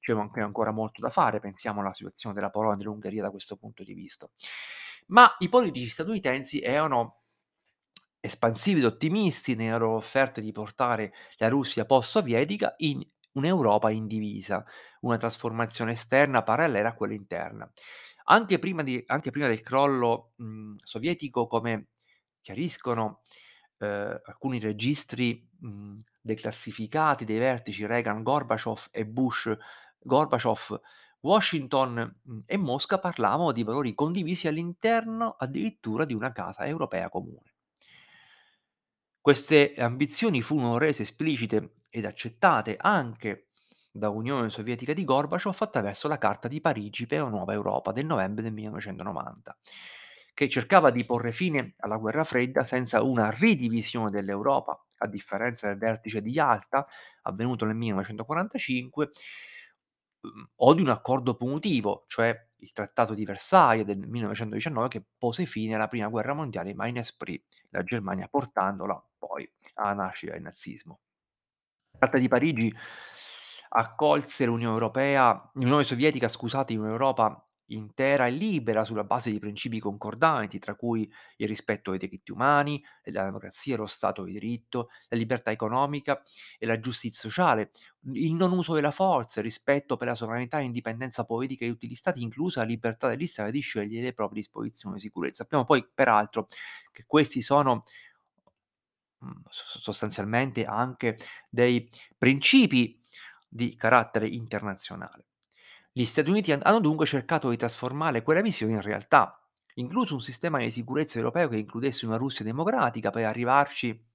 c'è 0.00 0.12
ancora 0.40 0.70
molto 0.70 1.02
da 1.02 1.10
fare, 1.10 1.40
pensiamo 1.40 1.80
alla 1.80 1.92
situazione 1.92 2.34
della 2.34 2.48
Polonia 2.48 2.76
e 2.76 2.78
dell'Ungheria 2.78 3.22
da 3.22 3.30
questo 3.30 3.56
punto 3.56 3.84
di 3.84 3.92
vista. 3.92 4.26
Ma 5.08 5.34
i 5.40 5.48
politici 5.48 5.88
statunitensi 5.88 6.60
erano 6.60 7.21
espansivi 8.22 8.78
ed 8.80 8.86
ottimisti 8.86 9.54
nella 9.56 9.76
loro 9.78 9.96
offerta 9.96 10.40
di 10.40 10.52
portare 10.52 11.12
la 11.38 11.48
Russia 11.48 11.84
post-sovietica 11.84 12.74
in 12.78 13.04
un'Europa 13.32 13.90
indivisa, 13.90 14.64
una 15.00 15.16
trasformazione 15.16 15.92
esterna 15.92 16.42
parallela 16.42 16.90
a 16.90 16.94
quella 16.94 17.14
interna. 17.14 17.70
Anche 18.24 18.58
prima 18.60 18.82
di 18.82 19.02
anche 19.06 19.30
prima 19.32 19.48
del 19.48 19.60
crollo, 19.62 20.32
mhmm, 20.36 20.76
sovietico, 20.82 21.46
come 21.48 21.88
chiariscono, 22.40 23.22
ehm, 23.78 24.20
alcuni 24.24 24.58
registri, 24.60 25.48
mhmm, 25.60 25.96
declassificati 26.20 27.24
dei 27.24 27.38
vertici 27.38 27.84
Reagan, 27.86 28.22
Gorbaciov 28.22 28.88
e 28.92 29.04
Bush 29.06 29.52
Gorbaciov, 29.98 30.80
Washington, 31.20 32.20
mhmm, 32.22 32.42
e 32.46 32.56
Mosca 32.56 32.98
parlavano 32.98 33.52
di 33.52 33.64
valori 33.64 33.94
condivisi 33.94 34.46
all'interno 34.48 35.34
addirittura 35.38 36.04
di 36.04 36.14
una 36.14 36.32
casa 36.32 36.64
europea 36.66 37.08
comune. 37.08 37.51
Queste 39.22 39.74
ambizioni 39.76 40.42
furono 40.42 40.78
rese 40.78 41.02
esplicite 41.02 41.74
ed 41.90 42.06
accettate 42.06 42.76
anche 42.76 43.50
da 43.92 44.08
Unione 44.08 44.48
Sovietica 44.50 44.94
di 44.94 45.04
Gorbaciov 45.04 45.56
attraverso 45.60 46.08
la 46.08 46.18
Carta 46.18 46.48
di 46.48 46.60
Parigi 46.60 47.06
per 47.06 47.20
una 47.22 47.30
nuova 47.30 47.52
Europa 47.52 47.92
del 47.92 48.04
novembre 48.04 48.42
del 48.42 48.52
1990, 48.52 49.56
che 50.34 50.48
cercava 50.48 50.90
di 50.90 51.04
porre 51.04 51.30
fine 51.30 51.74
alla 51.78 51.98
guerra 51.98 52.24
fredda 52.24 52.66
senza 52.66 53.02
una 53.02 53.30
ridivisione 53.30 54.10
dell'Europa, 54.10 54.84
a 54.98 55.06
differenza 55.06 55.68
del 55.68 55.78
vertice 55.78 56.20
di 56.20 56.30
Yalta 56.30 56.84
avvenuto 57.22 57.64
nel 57.64 57.76
1945, 57.76 59.10
mhmm, 60.20 60.44
o 60.56 60.74
di 60.74 60.82
un 60.82 60.88
accordo 60.88 61.36
punitivo, 61.36 62.04
cioè 62.08 62.36
il 62.56 62.72
Trattato 62.72 63.14
di 63.14 63.24
Versailles 63.24 63.84
del 63.84 63.98
1919 63.98 64.88
che 64.88 65.04
pose 65.18 65.46
fine 65.46 65.74
alla 65.76 65.88
Prima 65.88 66.08
Guerra 66.08 66.34
Mondiale 66.34 66.74
ma 66.74 66.86
inasprì 66.88 67.40
la 67.70 67.82
Germania 67.84 68.28
portandola 68.28 69.00
poi 69.26 69.48
alla 69.74 69.94
nascita 69.94 70.32
del 70.32 70.42
nazismo. 70.42 70.98
La 71.92 71.98
Carta 72.00 72.18
di 72.18 72.28
Parigi 72.28 72.74
accolse 73.74 74.44
l'Unione 74.44 74.74
Europea 74.74 75.50
l'Unione 75.54 75.84
Sovietica 75.84 76.28
scusate, 76.28 76.72
in 76.72 76.80
un'Europa 76.80 77.46
intera 77.66 78.26
e 78.26 78.30
libera 78.30 78.84
sulla 78.84 79.04
base 79.04 79.30
di 79.30 79.38
principi 79.38 79.78
concordanti, 79.78 80.58
tra 80.58 80.74
cui 80.74 81.10
il 81.36 81.48
rispetto 81.48 81.90
dei 81.90 82.00
diritti 82.00 82.30
umani, 82.32 82.82
la 83.04 83.24
democrazia, 83.24 83.76
lo 83.76 83.86
Stato 83.86 84.24
di 84.24 84.32
diritto, 84.32 84.88
la 85.08 85.16
libertà 85.16 85.50
economica 85.50 86.20
e 86.58 86.66
la 86.66 86.80
giustizia 86.80 87.20
sociale, 87.20 87.70
il 88.12 88.34
non 88.34 88.52
uso 88.52 88.74
della 88.74 88.90
forza, 88.90 89.40
il 89.40 89.46
rispetto 89.46 89.96
per 89.96 90.08
la 90.08 90.14
sovranità 90.14 90.58
e 90.58 90.64
indipendenza 90.64 91.24
politica 91.24 91.64
di 91.64 91.70
tutti 91.70 91.88
gli 91.88 91.94
stati, 91.94 92.22
inclusa 92.22 92.60
la 92.60 92.66
libertà 92.66 93.08
degli 93.08 93.26
stati 93.26 93.52
di 93.52 93.60
scegliere 93.60 94.06
le 94.06 94.12
proprie 94.12 94.40
disposizioni 94.40 94.96
di 94.96 95.00
sicurezza. 95.00 95.42
Sappiamo 95.44 95.64
poi 95.64 95.86
peraltro 95.94 96.48
che 96.90 97.04
questi 97.06 97.40
sono 97.40 97.84
mhmm, 99.22 99.42
so 99.48 99.78
sostanzialmente 99.80 100.64
anche 100.64 101.16
dei 101.48 101.88
principi 102.16 103.00
di 103.48 103.76
carattere 103.76 104.26
internazionale. 104.28 105.26
Gli 105.92 106.04
Stati 106.04 106.30
Uniti 106.30 106.52
han 106.52 106.60
hanno 106.62 106.80
dunque 106.80 107.06
cercato 107.06 107.50
di 107.50 107.56
trasformare 107.56 108.22
quella 108.22 108.40
visione 108.40 108.74
in 108.74 108.80
realtà, 108.82 109.38
incluso 109.74 110.14
un 110.14 110.20
sistema 110.20 110.58
di 110.58 110.70
sicurezza 110.70 111.18
europeo 111.18 111.48
che 111.48 111.58
includesse 111.58 112.06
una 112.06 112.16
Russia 112.16 112.44
democratica, 112.44 113.10
per 113.10 113.24
arrivarci 113.24 114.10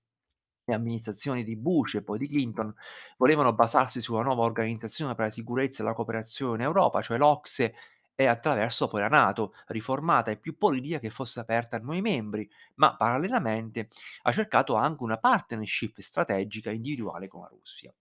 le 0.66 0.74
amministrazioni 0.74 1.44
di 1.44 1.56
Bush 1.56 1.96
e 1.96 2.04
poi 2.04 2.18
di 2.18 2.28
Clinton 2.28 2.74
volevano 3.18 3.54
basarsi 3.54 4.02
sulla 4.02 4.22
nuova 4.24 4.44
Organizzazione 4.44 5.16
per 5.16 5.26
la 5.26 5.32
sicurezza 5.32 5.82
e 5.82 5.86
la 5.86 5.94
cooperazione 5.94 6.56
in 6.56 6.62
Europa, 6.62 7.02
cioè 7.02 7.18
l'OCSE, 7.18 7.74
e 8.20 8.26
attraverso 8.26 8.88
poi 8.88 9.02
la 9.02 9.10
NATO, 9.10 9.54
riformata 9.68 10.32
e 10.32 10.38
più 10.38 10.58
politica 10.58 10.98
che 10.98 11.12
fosse 11.12 11.40
aperta 11.40 11.78
a 11.78 11.80
nuovi 11.80 12.02
membri, 12.02 12.50
ma 12.76 12.96
parallelamente 12.96 13.90
ha 14.24 14.32
cercato 14.32 14.74
anche 14.74 15.04
una 15.04 15.20
partnership 15.20 16.00
strategica 16.00 16.72
individuale 16.72 17.28
con 17.28 17.42
la 17.42 17.48
Russia. 17.48 17.94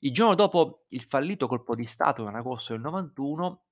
Il 0.00 0.12
giorno 0.12 0.34
dopo 0.34 0.84
il 0.88 1.02
fallito 1.02 1.46
colpo 1.46 1.74
di 1.74 1.86
stato 1.86 2.28
in 2.28 2.34
agosto 2.34 2.72
del 2.74 2.82
91, 2.82 3.62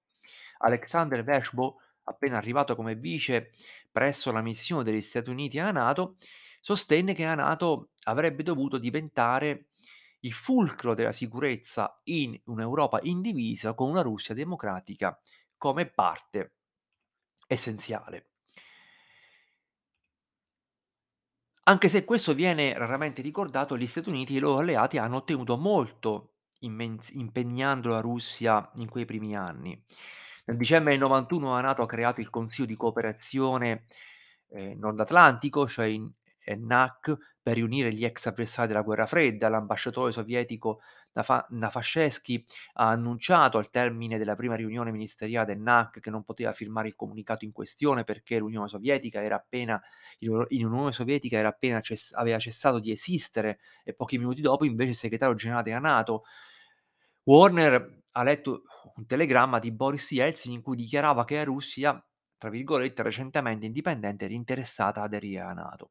Alexander 0.58 1.22
Vershbow, 1.22 1.76
appena 2.04 2.38
arrivato 2.38 2.74
come 2.74 2.94
vice 2.94 3.50
presso 3.90 4.32
la 4.32 4.40
missione 4.40 4.84
degli 4.84 5.02
Stati 5.02 5.28
Uniti 5.28 5.58
alla 5.58 5.72
NATO, 5.72 6.16
sostenne 6.62 7.12
che 7.12 7.24
la 7.24 7.34
NATO 7.34 7.90
avrebbe 8.04 8.42
dovuto 8.42 8.78
diventare 8.78 9.66
il 10.20 10.32
fulcro 10.32 10.94
della 10.94 11.12
sicurezza 11.12 11.94
in 12.04 12.38
un'Europa 12.44 13.00
indivisa 13.02 13.74
con 13.74 13.90
una 13.90 14.02
Russia 14.02 14.34
democratica 14.34 15.18
come 15.56 15.86
parte 15.86 16.54
essenziale. 17.46 18.26
Anche 21.64 21.88
se 21.88 22.04
questo 22.04 22.34
viene 22.34 22.76
raramente 22.76 23.22
ricordato, 23.22 23.76
gli 23.76 23.86
Stati 23.86 24.08
Uniti 24.08 24.34
e 24.34 24.36
i 24.38 24.40
loro 24.40 24.60
alleati 24.60 24.98
hanno 24.98 25.16
ottenuto 25.16 25.56
molto 25.56 26.34
impegnando 26.60 27.90
la 27.90 28.00
Russia 28.00 28.70
in 28.74 28.88
quei 28.88 29.04
primi 29.04 29.36
anni. 29.36 29.80
Nel 30.46 30.56
dicembre 30.56 30.92
del 30.92 31.00
91 31.00 31.54
la 31.54 31.60
NATO 31.60 31.82
ha 31.82 31.86
creato 31.86 32.20
il 32.20 32.30
Consiglio 32.30 32.66
di 32.66 32.76
cooperazione, 32.76 33.84
ehm, 34.48 34.78
Nord 34.78 35.00
Atlantico, 35.00 35.68
cioè 35.68 35.86
in 35.86 36.10
ehm, 36.40 36.66
NAC, 36.66 37.16
per 37.42 37.54
riunire 37.54 37.92
gli 37.92 38.04
ex 38.04 38.26
avversari 38.26 38.68
della 38.68 38.82
guerra 38.82 39.06
fredda. 39.06 39.48
L'ambasciatore 39.48 40.12
sovietico 40.12 40.80
Nafa 41.12 41.46
ha 42.74 42.88
annunciato 42.88 43.58
al 43.58 43.70
termine 43.70 44.18
della 44.18 44.36
prima 44.36 44.54
riunione 44.54 44.90
ministeriale 44.92 45.46
del 45.54 45.60
NAC 45.60 46.00
che 46.00 46.10
non 46.10 46.22
poteva 46.24 46.52
firmare 46.52 46.88
il 46.88 46.94
comunicato 46.96 47.44
in 47.44 47.52
questione 47.52 48.04
perché 48.04 48.38
l'Unione 48.38 48.68
Sovietica 48.68 49.22
era 49.22 49.36
appena 49.36 49.80
in 50.18 50.44
in 50.50 50.66
Unione 50.66 50.92
Sovietica 50.92 51.36
era 51.36 51.48
appena 51.48 51.80
ces 51.82 52.12
aveva 52.14 52.38
cessato 52.38 52.78
di 52.78 52.90
esistere 52.92 53.58
e 53.84 53.94
pochi 53.94 54.18
minuti 54.18 54.40
dopo 54.40 54.64
invece 54.64 54.90
il 54.90 54.96
segretario 54.96 55.34
generale 55.34 55.64
della 55.64 55.78
NATO 55.80 56.24
Warner 57.24 58.02
ha 58.12 58.22
letto 58.22 58.62
un 58.96 59.06
telegramma 59.06 59.58
di 59.58 59.70
Boris 59.72 60.10
Yeltsin 60.10 60.52
in 60.52 60.62
cui 60.62 60.76
dichiarava 60.76 61.24
che 61.24 61.36
la 61.36 61.44
Russia, 61.44 62.04
tra 62.38 62.50
virgolette, 62.50 63.02
"recentemente 63.02 63.66
indipendente 63.66 64.24
ed 64.24 64.32
interessata 64.32 65.00
ad 65.02 65.06
aderire 65.14 65.40
alla 65.40 65.52
NATO". 65.52 65.90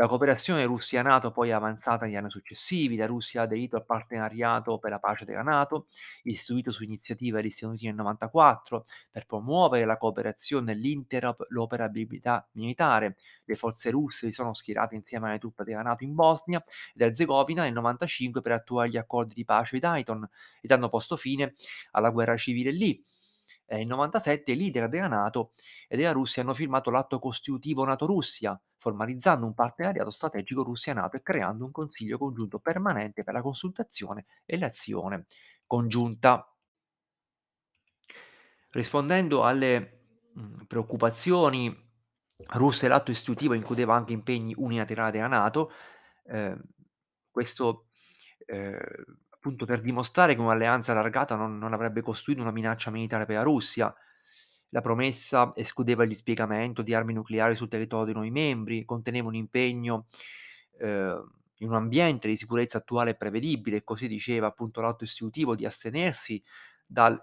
La 0.00 0.06
cooperazione 0.06 0.64
Russia-NATO 0.64 1.32
poi 1.32 1.48
è 1.48 1.52
avanzata 1.52 2.04
negli 2.04 2.14
anni 2.14 2.30
successivi, 2.30 2.94
la 2.94 3.06
Russia 3.06 3.40
ha 3.40 3.44
aderito 3.44 3.74
al 3.74 3.84
Partenariato 3.84 4.78
per 4.78 4.92
la 4.92 5.00
pace 5.00 5.24
della 5.24 5.42
NATO, 5.42 5.86
istituito 6.22 6.70
su 6.70 6.84
iniziativa 6.84 7.40
degli 7.40 7.50
Stati 7.50 7.64
Uniti 7.66 7.86
nel 7.86 7.96
'94 7.96 8.84
per 9.10 9.26
promuovere 9.26 9.84
la 9.84 9.96
cooperazione 9.96 10.70
e 10.70 10.74
l'interop 10.76 11.46
l'operabilità 11.48 12.48
militare. 12.52 13.16
Le 13.44 13.56
forze 13.56 13.90
russe 13.90 14.28
si 14.28 14.32
sono 14.32 14.54
schierate 14.54 14.94
insieme 14.94 15.30
alle 15.30 15.40
truppe 15.40 15.64
della 15.64 15.82
NATO 15.82 16.04
in 16.04 16.14
Bosnia 16.14 16.64
ed 16.94 17.00
Erzegovina 17.00 17.64
nel 17.64 17.72
'95 17.72 18.40
per 18.40 18.52
attuare 18.52 18.90
gli 18.90 18.96
accordi 18.96 19.34
di 19.34 19.44
pace 19.44 19.74
di 19.74 19.80
Dayton 19.80 20.28
ed 20.60 20.70
hanno 20.70 20.88
posto 20.88 21.16
fine 21.16 21.54
alla 21.90 22.10
guerra 22.10 22.36
civile 22.36 22.70
lì. 22.70 23.02
Ehm, 23.66 23.78
nel 23.78 23.86
'97 23.88 24.52
i 24.52 24.56
leader 24.56 24.88
della 24.88 25.08
NATO 25.08 25.50
e 25.88 25.96
della 25.96 26.12
Russia 26.12 26.42
hanno 26.42 26.54
firmato 26.54 26.90
l'atto 26.90 27.18
costitutivo 27.18 27.84
NATO-Russia, 27.84 28.58
formalizzando 28.78 29.44
un 29.46 29.54
partenariato 29.54 30.10
strategico 30.10 30.62
Russia-NATO 30.62 31.16
e 31.16 31.22
creando 31.22 31.64
un 31.64 31.70
consiglio 31.72 32.18
congiunto 32.18 32.58
permanente 32.60 33.24
per 33.24 33.34
la 33.34 33.42
consultazione 33.42 34.26
e 34.46 34.58
l'azione 34.58 35.26
congiunta. 35.66 36.50
Rispondendo 38.70 39.44
alle, 39.44 40.00
mhmm, 40.34 40.64
preoccupazioni 40.66 41.74
russe, 42.54 42.86
l'atto 42.88 43.10
istitutivo 43.10 43.54
includeva 43.54 43.94
anche 43.94 44.12
impegni 44.12 44.54
unilaterali 44.56 45.12
della 45.12 45.26
NATO, 45.26 45.70
ehm, 46.26 46.60
questo, 47.30 47.88
ehm, 48.46 48.78
appunto 49.30 49.64
per 49.64 49.80
dimostrare 49.80 50.34
che 50.34 50.40
un'alleanza 50.40 50.92
allargata 50.92 51.34
non 51.36 51.56
non 51.58 51.72
avrebbe 51.72 52.02
costituito 52.02 52.42
una 52.42 52.50
minaccia 52.52 52.90
militare 52.90 53.24
per 53.26 53.36
la 53.36 53.42
Russia. 53.42 53.94
La 54.70 54.80
promessa 54.80 55.52
escludeva 55.54 56.02
il 56.02 56.08
dispiegamento 56.10 56.82
di 56.82 56.94
armi 56.94 57.14
nucleari 57.14 57.54
sul 57.54 57.68
territorio 57.68 58.04
dei 58.06 58.14
nuovi 58.14 58.30
membri, 58.30 58.84
conteneva 58.84 59.28
un 59.28 59.34
impegno, 59.34 60.06
ehm, 60.78 61.32
in 61.60 61.68
un 61.68 61.74
ambiente 61.74 62.28
di 62.28 62.36
sicurezza 62.36 62.78
attuale 62.78 63.10
e 63.10 63.16
prevedibile, 63.16 63.82
così 63.82 64.06
diceva 64.08 64.46
appunto 64.46 64.80
l'atto 64.80 65.04
istitutivo, 65.04 65.54
di 65.56 65.64
astenersi 65.66 66.42
dal 66.86 67.20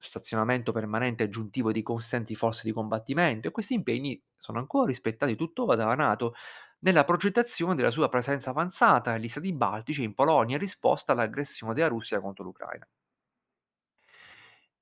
stazionamento 0.00 0.72
permanente 0.72 1.24
aggiuntivo 1.24 1.72
di 1.72 1.82
consistenti 1.82 2.34
forze 2.36 2.62
di 2.64 2.72
combattimento 2.72 3.48
e 3.48 3.50
questi 3.50 3.74
impegni 3.74 4.20
sono 4.36 4.58
ancora 4.58 4.86
rispettati 4.86 5.34
tuttora 5.34 5.74
dalla 5.74 5.94
NATO 5.96 6.34
nella 6.80 7.04
progettazione 7.04 7.74
della 7.74 7.90
sua 7.90 8.08
presenza 8.08 8.50
avanzata 8.50 9.12
negli 9.12 9.28
stati 9.28 9.52
baltici 9.52 10.02
e 10.02 10.04
in 10.04 10.14
Polonia 10.14 10.54
in 10.56 10.60
risposta 10.62 11.12
all'aggressione 11.12 11.74
della 11.74 11.88
Russia 11.88 12.20
contro 12.20 12.44
l'Ucraina. 12.44 12.86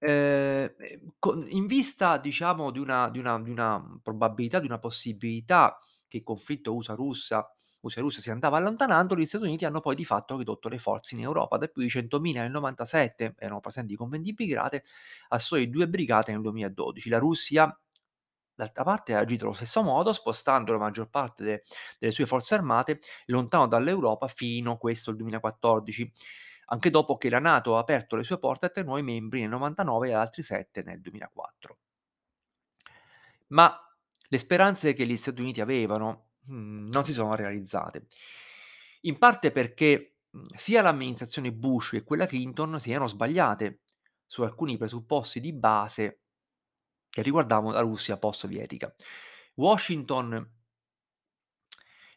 Ehm, 0.06 0.74
ehm, 0.78 1.46
in 1.48 1.66
vista 1.66 2.18
diciamo 2.18 2.70
di 2.70 2.78
una 2.78 3.08
di 3.10 3.18
una 3.18 3.40
di 3.40 3.50
una 3.50 3.82
probabilità, 4.02 4.60
di 4.60 4.66
una 4.66 4.78
possibilità 4.78 5.78
che 6.08 6.18
il 6.18 6.22
conflitto 6.22 6.74
USA-Russa 6.74 7.50
Russia-Russia 7.82 8.20
si 8.22 8.30
andava 8.30 8.56
allontanando, 8.56 9.14
gli 9.14 9.24
Stati 9.26 9.44
Uniti 9.44 9.64
hanno 9.64 9.80
poi 9.80 9.94
di 9.94 10.04
fatto 10.04 10.36
ridotto 10.36 10.68
le 10.68 10.78
forze 10.78 11.14
in 11.14 11.20
Europa 11.22 11.56
da 11.56 11.68
più 11.68 11.82
di 11.82 11.88
100.000 11.88 12.42
nel 12.42 12.50
'97, 12.50 13.34
erano 13.38 13.60
presenti 13.60 13.94
con 13.96 14.08
20 14.08 14.32
brigate, 14.32 14.82
a 15.28 15.38
sole 15.38 15.68
2 15.68 15.88
brigate 15.88 16.32
nel 16.32 16.40
2012. 16.40 17.08
La 17.08 17.18
Russia 17.18 17.78
D'altra 18.54 18.84
parte 18.84 19.14
ha 19.14 19.18
agito 19.18 19.44
allo 19.44 19.52
stesso 19.52 19.82
modo, 19.82 20.14
spostando 20.14 20.72
la 20.72 20.78
maggior 20.78 21.10
parte 21.10 21.44
de 21.44 21.62
delle 21.98 22.10
sue 22.12 22.24
forze 22.24 22.54
armate 22.54 23.00
lontano 23.26 23.66
dall'Europa 23.66 24.28
fino 24.28 24.78
questo 24.78 25.10
il 25.10 25.16
2014, 25.16 26.10
anche 26.66 26.90
dopo 26.90 27.16
che 27.16 27.28
la 27.30 27.38
NATO 27.38 27.76
ha 27.76 27.80
aperto 27.80 28.16
le 28.16 28.24
sue 28.24 28.38
porte 28.38 28.66
a 28.66 28.68
3 28.70 28.82
nuovi 28.82 29.02
membri 29.02 29.40
nel 29.40 29.50
'99 29.50 30.08
e 30.08 30.12
ad 30.12 30.20
altri 30.20 30.42
7 30.42 30.82
nel 30.82 31.00
2004. 31.00 31.78
Ma 33.48 33.78
le 34.28 34.38
speranze 34.38 34.92
che 34.92 35.06
gli 35.06 35.16
Stati 35.16 35.40
Uniti 35.40 35.60
avevano, 35.60 36.30
mhmm, 36.46 36.88
non 36.88 37.04
si 37.04 37.12
sono 37.12 37.34
realizzate. 37.34 38.06
In 39.02 39.18
parte 39.18 39.52
perché, 39.52 40.16
mhmm, 40.30 40.46
sia 40.54 40.82
l'amministrazione 40.82 41.52
Bush 41.52 41.90
che 41.90 42.04
quella 42.04 42.26
Clinton 42.26 42.80
si 42.80 42.90
erano 42.90 43.06
sbagliate 43.06 43.82
su 44.26 44.42
alcuni 44.42 44.76
presupposti 44.76 45.40
di 45.40 45.52
base 45.52 46.22
che 47.08 47.22
riguardavano 47.22 47.72
la 47.72 47.80
Russia 47.80 48.18
post-sovietica. 48.18 48.94
Washington 49.54 50.54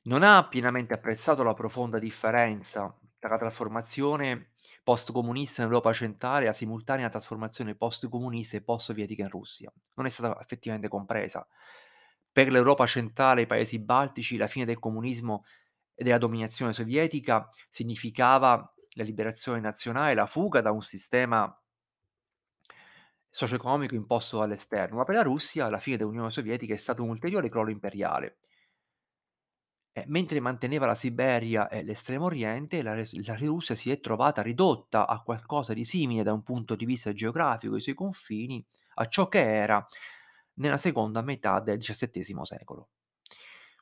non 0.04 0.24
ha 0.24 0.48
pienamente 0.48 0.94
apprezzato 0.94 1.44
la 1.44 1.54
profonda 1.54 2.00
differenza 2.00 2.99
tra 3.20 3.38
trasformazione 3.38 4.52
post-comunista 4.84 5.62
in 5.62 5.68
Europa 5.68 5.92
centrale 5.94 6.44
e 6.44 6.48
la 6.48 6.54
simultanea 6.54 7.10
trasformazione 7.10 7.76
post-comunista 7.76 8.58
e 8.58 8.64
post-sovietica 8.64 9.24
in 9.24 9.30
Russia. 9.30 9.72
Non 9.96 10.06
è 10.06 10.10
stata 10.10 10.40
effettivamente 10.42 10.88
compresa. 10.88 11.46
Per 12.32 12.50
l'Europa 12.50 12.86
centrale 12.86 13.42
e 13.42 13.44
i 13.44 13.48
paesi 13.48 13.80
baltici 13.80 14.38
la 14.38 14.48
fine 14.48 14.66
del 14.66 14.80
comunismo 14.80 15.44
e 15.94 16.04
della 16.04 16.18
dominazione 16.18 16.72
sovietica 16.72 17.50
significava 17.68 18.74
la 18.96 19.04
liberazione 19.04 19.60
nazionale, 19.60 20.14
la 20.14 20.26
fuga 20.26 20.62
da 20.62 20.72
un 20.72 20.82
sistema 20.82 21.54
socio-economico 23.30 23.96
imposto 23.96 24.40
dall'esterno, 24.40 24.98
ma 24.98 25.04
per 25.04 25.16
la 25.16 25.22
Russia 25.22 25.70
la 25.70 25.80
fine 25.80 25.98
dell'Unione 25.98 26.32
Sovietica 26.32 26.74
è 26.74 26.78
stato 26.78 27.04
un 27.04 27.10
ulteriore 27.10 27.50
crollo 27.50 27.70
imperiale. 27.70 28.38
Eh, 30.00 30.06
mentre 30.08 30.40
manteneva 30.40 30.86
la 30.86 30.96
Siberia 30.96 31.68
e 31.68 31.84
l'Estremo 31.84 32.26
Oriente, 32.26 32.82
la 32.82 32.96
la 32.96 33.36
Russia 33.36 33.76
si 33.76 33.92
è 33.92 34.00
trovata 34.00 34.42
ridotta 34.42 35.08
a 35.08 35.22
qualcosa 35.22 35.74
di 35.74 35.84
simile 35.84 36.24
da 36.24 36.32
un 36.32 36.42
punto 36.44 36.76
di 36.76 36.86
vista 36.86 37.12
geografico, 37.12 37.76
i 37.76 37.82
suoi 37.82 37.96
confini, 37.96 38.64
a 38.96 39.08
ciò 39.08 39.28
che 39.28 39.42
era 39.42 39.86
nella 40.56 40.78
seconda 40.78 41.22
metà 41.22 41.60
del 41.60 41.80
XVII 41.80 42.46
secolo. 42.46 42.90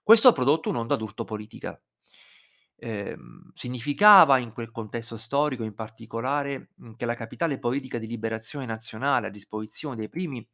Questo 0.01 0.29
ha 0.29 0.31
prodotto 0.31 0.69
un'onda 0.69 0.95
d'urto 0.95 1.23
politica. 1.23 1.79
Ehm, 2.79 3.51
significava 3.53 4.37
in 4.39 4.51
quel 4.53 4.71
contesto 4.71 5.17
storico 5.17 5.63
in 5.63 5.73
particolare, 5.75 6.69
che 6.95 7.05
la 7.05 7.15
capitale 7.15 7.59
politica 7.59 7.99
di 7.99 8.07
liberazione 8.07 8.65
nazionale 8.65 9.27
a 9.27 9.31
disposizione 9.31 9.95
dei 9.97 10.09
primi 10.09 10.47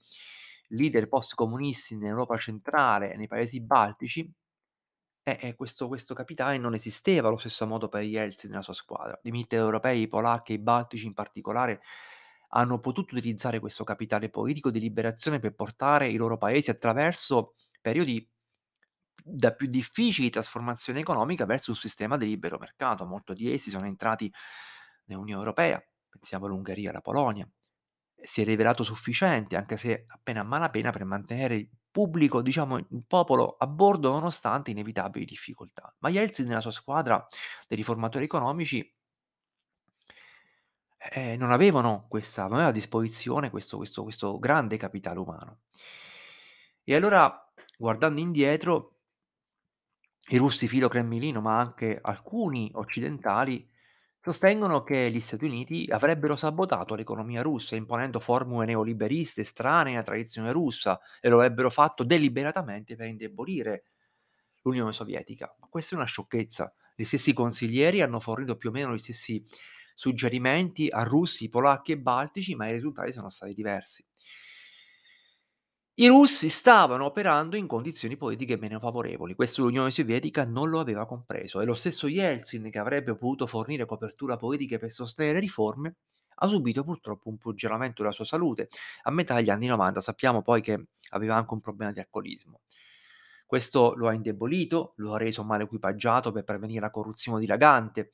leader 0.69 1.07
post-comunisti 1.07 1.93
in 1.93 2.05
Europa 2.05 2.37
centrale 2.37 3.13
e 3.13 3.17
nei 3.17 3.27
paesi 3.27 3.61
baltici 3.61 4.29
eh, 5.23 5.37
eh, 5.41 5.55
questo 5.55 5.87
questo 5.87 6.13
capitale 6.13 6.57
non 6.57 6.73
esisteva 6.73 7.27
allo 7.29 7.37
stesso 7.37 7.65
modo 7.65 7.87
per 7.89 8.03
Yeltsin 8.03 8.51
e 8.51 8.55
la 8.55 8.61
sua 8.61 8.73
squadra. 8.73 9.17
I 9.23 9.31
mitteleuropei, 9.31 10.01
i 10.01 10.07
polacchi 10.07 10.51
e 10.53 10.55
i 10.55 10.59
baltici 10.59 11.05
in 11.05 11.13
particolare, 11.13 11.81
hanno 12.49 12.79
potuto 12.79 13.15
utilizzare 13.15 13.59
questo 13.59 13.83
capitale 13.83 14.29
politico 14.29 14.69
di 14.69 14.79
liberazione 14.79 15.39
per 15.39 15.55
portare 15.55 16.09
i 16.09 16.17
loro 16.17 16.37
paesi 16.37 16.69
attraverso 16.69 17.55
periodi 17.81 18.27
da 19.25 19.53
più 19.53 19.67
difficili 19.67 20.29
trasformazione 20.29 20.99
economica 20.99 21.45
verso 21.45 21.71
un 21.71 21.77
sistema 21.77 22.17
di 22.17 22.25
libero 22.27 22.57
mercato. 22.59 23.05
Molto 23.05 23.33
di 23.33 23.51
essi 23.51 23.69
sono 23.69 23.85
entrati 23.85 24.31
nell'Unione 25.05 25.39
Europea, 25.39 25.83
pensiamo 26.09 26.45
all'Ungheria, 26.45 26.89
alla 26.89 27.01
Polonia. 27.01 27.47
Si 28.25 28.41
è 28.41 28.45
rivelato 28.45 28.83
sufficiente, 28.83 29.55
anche 29.55 29.77
se 29.77 30.05
appena 30.07 30.41
a 30.41 30.43
malapena, 30.43 30.91
per 30.91 31.03
mantenere 31.05 31.55
il 31.55 31.69
pubblico, 31.91 32.41
diciamo 32.41 32.77
il 32.77 33.03
popolo 33.05 33.55
a 33.57 33.67
bordo 33.67 34.11
nonostante 34.11 34.71
inevitabili 34.71 35.25
difficoltà. 35.25 35.93
Ma 35.99 36.09
Yeltsin 36.09 36.49
e 36.49 36.53
la 36.53 36.61
sua 36.61 36.71
squadra 36.71 37.25
dei 37.67 37.77
riformatori 37.77 38.25
economici 38.25 38.95
eh, 41.11 41.35
non 41.37 41.51
avevano 41.51 42.05
questa 42.07 42.43
non 42.43 42.53
aveva 42.53 42.69
a 42.69 42.71
disposizione 42.71 43.49
questo 43.49 43.77
questo 43.77 44.03
questo 44.03 44.39
grande 44.39 44.77
capitale 44.77 45.19
umano. 45.19 45.59
E 46.85 46.95
allora, 46.95 47.51
guardando 47.77 48.19
indietro 48.21 48.97
i 50.29 50.37
russi 50.37 50.67
filo 50.67 50.87
Cremlino, 50.87 51.41
ma 51.41 51.59
anche 51.59 51.99
alcuni 52.01 52.71
occidentali, 52.73 53.69
sostengono 54.23 54.83
che 54.83 55.11
gli 55.11 55.19
Stati 55.19 55.45
Uniti 55.45 55.87
avrebbero 55.91 56.35
sabotato 56.37 56.95
l'economia 56.95 57.41
russa 57.41 57.75
imponendo 57.75 58.19
formule 58.21 58.65
neoliberiste 58.65 59.41
estranee 59.41 59.95
alla 59.95 60.03
tradizione 60.03 60.51
russa 60.53 60.99
e 61.19 61.27
lo 61.27 61.35
avrebbero 61.35 61.69
fatto 61.69 62.03
deliberatamente 62.03 62.95
per 62.95 63.07
indebolire 63.07 63.83
l'Unione 64.61 64.93
Sovietica. 64.93 65.53
Ma 65.59 65.67
questa 65.67 65.95
è 65.95 65.97
una 65.97 66.07
sciocchezza. 66.07 66.73
Gli 66.95 67.03
stessi 67.03 67.33
consiglieri 67.33 68.01
hanno 68.01 68.19
fornito 68.21 68.55
più 68.55 68.69
o 68.69 68.71
meno 68.71 68.93
gli 68.93 68.97
stessi 68.97 69.43
suggerimenti 69.93 70.87
a 70.89 71.03
russi, 71.03 71.49
polacchi 71.49 71.91
e 71.91 71.97
baltici, 71.99 72.55
ma 72.55 72.67
i 72.67 72.71
risultati 72.71 73.11
sono 73.11 73.29
stati 73.29 73.53
diversi. 73.53 74.05
I 75.95 76.07
russi 76.07 76.49
stavano 76.49 77.05
operando 77.05 77.55
in 77.55 77.67
condizioni 77.67 78.17
politiche 78.17 78.57
meno 78.57 78.79
favorevoli, 78.79 79.35
questo 79.35 79.61
l'Unione 79.61 79.91
Sovietica 79.91 80.43
non 80.45 80.69
lo 80.69 80.79
aveva 80.79 81.05
compreso 81.05 81.61
e 81.61 81.65
lo 81.65 81.73
stesso 81.75 82.07
Yeltsin, 82.07 82.69
che 82.71 82.79
avrebbe 82.79 83.15
potuto 83.15 83.45
fornire 83.47 83.85
copertura 83.85 84.35
politica 84.35 84.77
per 84.79 84.89
sostenere 84.91 85.39
riforme, 85.39 85.95
ha 86.37 86.47
subito 86.47 86.83
purtroppo 86.83 87.29
un 87.29 87.37
peggioramento 87.37 88.01
della 88.01 88.13
sua 88.13 88.25
salute 88.25 88.69
a 89.03 89.11
metà 89.11 89.35
degli 89.35 89.51
anni 89.51 89.67
'90. 89.67 90.01
Sappiamo 90.01 90.41
poi 90.41 90.61
che 90.61 90.83
aveva 91.09 91.35
anche 91.35 91.53
un 91.53 91.61
problema 91.61 91.91
di 91.91 91.99
alcolismo. 91.99 92.61
Questo 93.45 93.93
lo 93.95 94.07
ha 94.07 94.13
indebolito, 94.13 94.93
lo 94.97 95.13
ha 95.13 95.17
reso 95.17 95.43
male 95.43 95.63
equipaggiato 95.63 96.31
per 96.31 96.43
prevenire 96.43 96.79
la 96.81 96.89
corruzione 96.91 97.39
dilagante, 97.39 98.09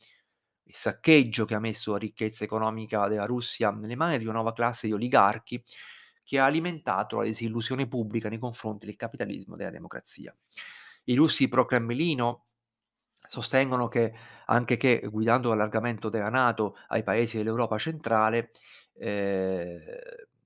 il 0.64 0.76
saccheggio 0.76 1.46
che 1.46 1.56
ha 1.56 1.60
messo 1.60 1.94
la 1.94 1.98
ricchezza 1.98 2.44
economica 2.44 3.08
della 3.08 3.26
Russia 3.26 3.72
nelle 3.72 3.96
mani 3.96 4.18
di 4.18 4.26
una 4.26 4.34
nuova 4.34 4.54
classe 4.54 4.88
di 4.88 4.94
oligarchi 4.94 5.64
che 6.30 6.38
ha 6.38 6.46
alimentato 6.46 7.18
la 7.18 7.24
disillusione 7.24 7.88
pubblica 7.88 8.30
nei 8.30 8.38
confronti 8.38 8.86
del 8.86 8.96
capitalismo 8.96 9.56
e 9.56 9.58
della 9.58 9.72
democrazia. 9.72 10.32
I 11.06 11.16
russi 11.16 11.48
pro-Cremlino 11.48 12.46
sostengono 13.28 13.88
che 13.88 14.14
anche 14.46 14.78
che 14.78 15.02
guidando 15.10 15.50
l'allargamento 15.50 16.08
della 16.10 16.30
NATO 16.30 16.76
ai 16.90 17.02
paesi 17.02 17.38
dell'Europa 17.38 17.80
centrale, 17.80 18.52
ehm, 19.00 19.80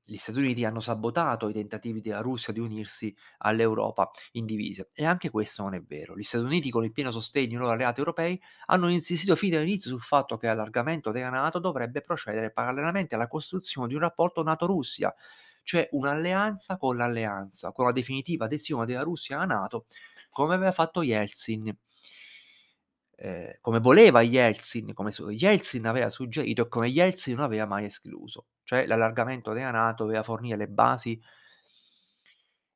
gli 0.05 0.15
Stati 0.15 0.39
Uniti 0.39 0.63
hanno 0.63 0.79
sabotato 0.79 1.49
i 1.49 1.53
tentativi 1.53 1.99
della 1.99 2.21
Russia 2.21 2.53
di 2.53 2.61
unirsi 2.61 3.13
all'Europa 3.39 4.09
in 4.33 4.45
divise. 4.45 4.87
E 4.93 5.03
anche 5.03 5.29
questo 5.29 5.63
non 5.63 5.73
è 5.73 5.81
vero. 5.81 6.17
Gli 6.17 6.23
Stati 6.23 6.45
Uniti, 6.45 6.69
con 6.69 6.85
il 6.85 6.93
pieno 6.93 7.11
sostegno 7.11 7.49
dei 7.49 7.57
loro 7.57 7.71
alleati 7.71 7.99
europei, 7.99 8.41
hanno 8.67 8.87
insistito 8.87 9.35
fin 9.35 9.51
dall'inizio 9.51 9.91
sul 9.91 10.01
fatto 10.01 10.37
che 10.37 10.47
l'allargamento 10.47 11.11
della 11.11 11.29
NATO 11.29 11.59
dovrebbe 11.59 11.99
procedere 11.99 12.51
parallelamente 12.51 13.15
alla 13.15 13.27
costruzione 13.27 13.89
di 13.89 13.95
un 13.95 13.99
rapporto 13.99 14.43
NATO-Russia, 14.43 15.13
cioè 15.63 15.87
un'alleanza 15.91 16.77
con 16.77 16.97
l'alleanza, 16.97 17.71
con 17.71 17.85
la 17.85 17.91
definitiva 17.91 18.45
adesione 18.45 18.85
della 18.85 19.01
Russia 19.03 19.37
alla 19.37 19.55
NATO, 19.55 19.85
come 20.29 20.53
aveva 20.55 20.71
fatto 20.71 21.01
Yeltsin. 21.01 21.75
Ehm, 23.15 23.57
come 23.61 23.79
voleva 23.79 24.21
Yeltsin, 24.21 24.93
come 24.93 25.11
Yeltsin 25.29 25.85
aveva 25.85 26.09
suggerito 26.09 26.63
e 26.63 26.67
come 26.67 26.87
Yeltsin 26.87 27.35
non 27.35 27.45
aveva 27.45 27.65
mai 27.65 27.85
escluso, 27.85 28.47
cioè 28.63 28.85
l'allargamento 28.85 29.53
della 29.53 29.71
NATO 29.71 30.03
doveva 30.05 30.23
fornire 30.23 30.57
le 30.57 30.67
basi 30.67 31.21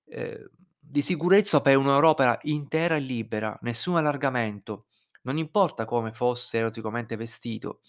ehm, 0.05 0.49
di 0.79 1.01
sicurezza 1.01 1.61
per 1.61 1.77
un'Europa 1.77 2.39
intera 2.43 2.95
e 2.95 2.99
libera, 2.99 3.57
nessun 3.61 3.97
allargamento, 3.97 4.85
non 5.23 5.37
importa 5.37 5.85
come 5.85 6.13
fosse 6.13 6.59
eroticamente 6.59 7.17
vestito, 7.17 7.81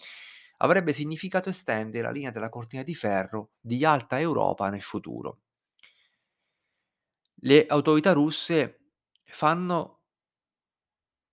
avrebbe 0.59 0.93
significato 0.93 1.49
estendere 1.49 2.05
la 2.05 2.11
linea 2.13 2.31
della 2.31 2.49
cortina 2.49 2.83
di 2.83 2.95
ferro 2.95 3.53
di 3.61 3.85
alta 3.85 4.21
Europa 4.21 4.69
nel 4.71 4.83
futuro. 4.83 5.41
Le 7.41 7.67
autorità 7.67 8.13
russe 8.13 8.93
fanno 9.25 10.03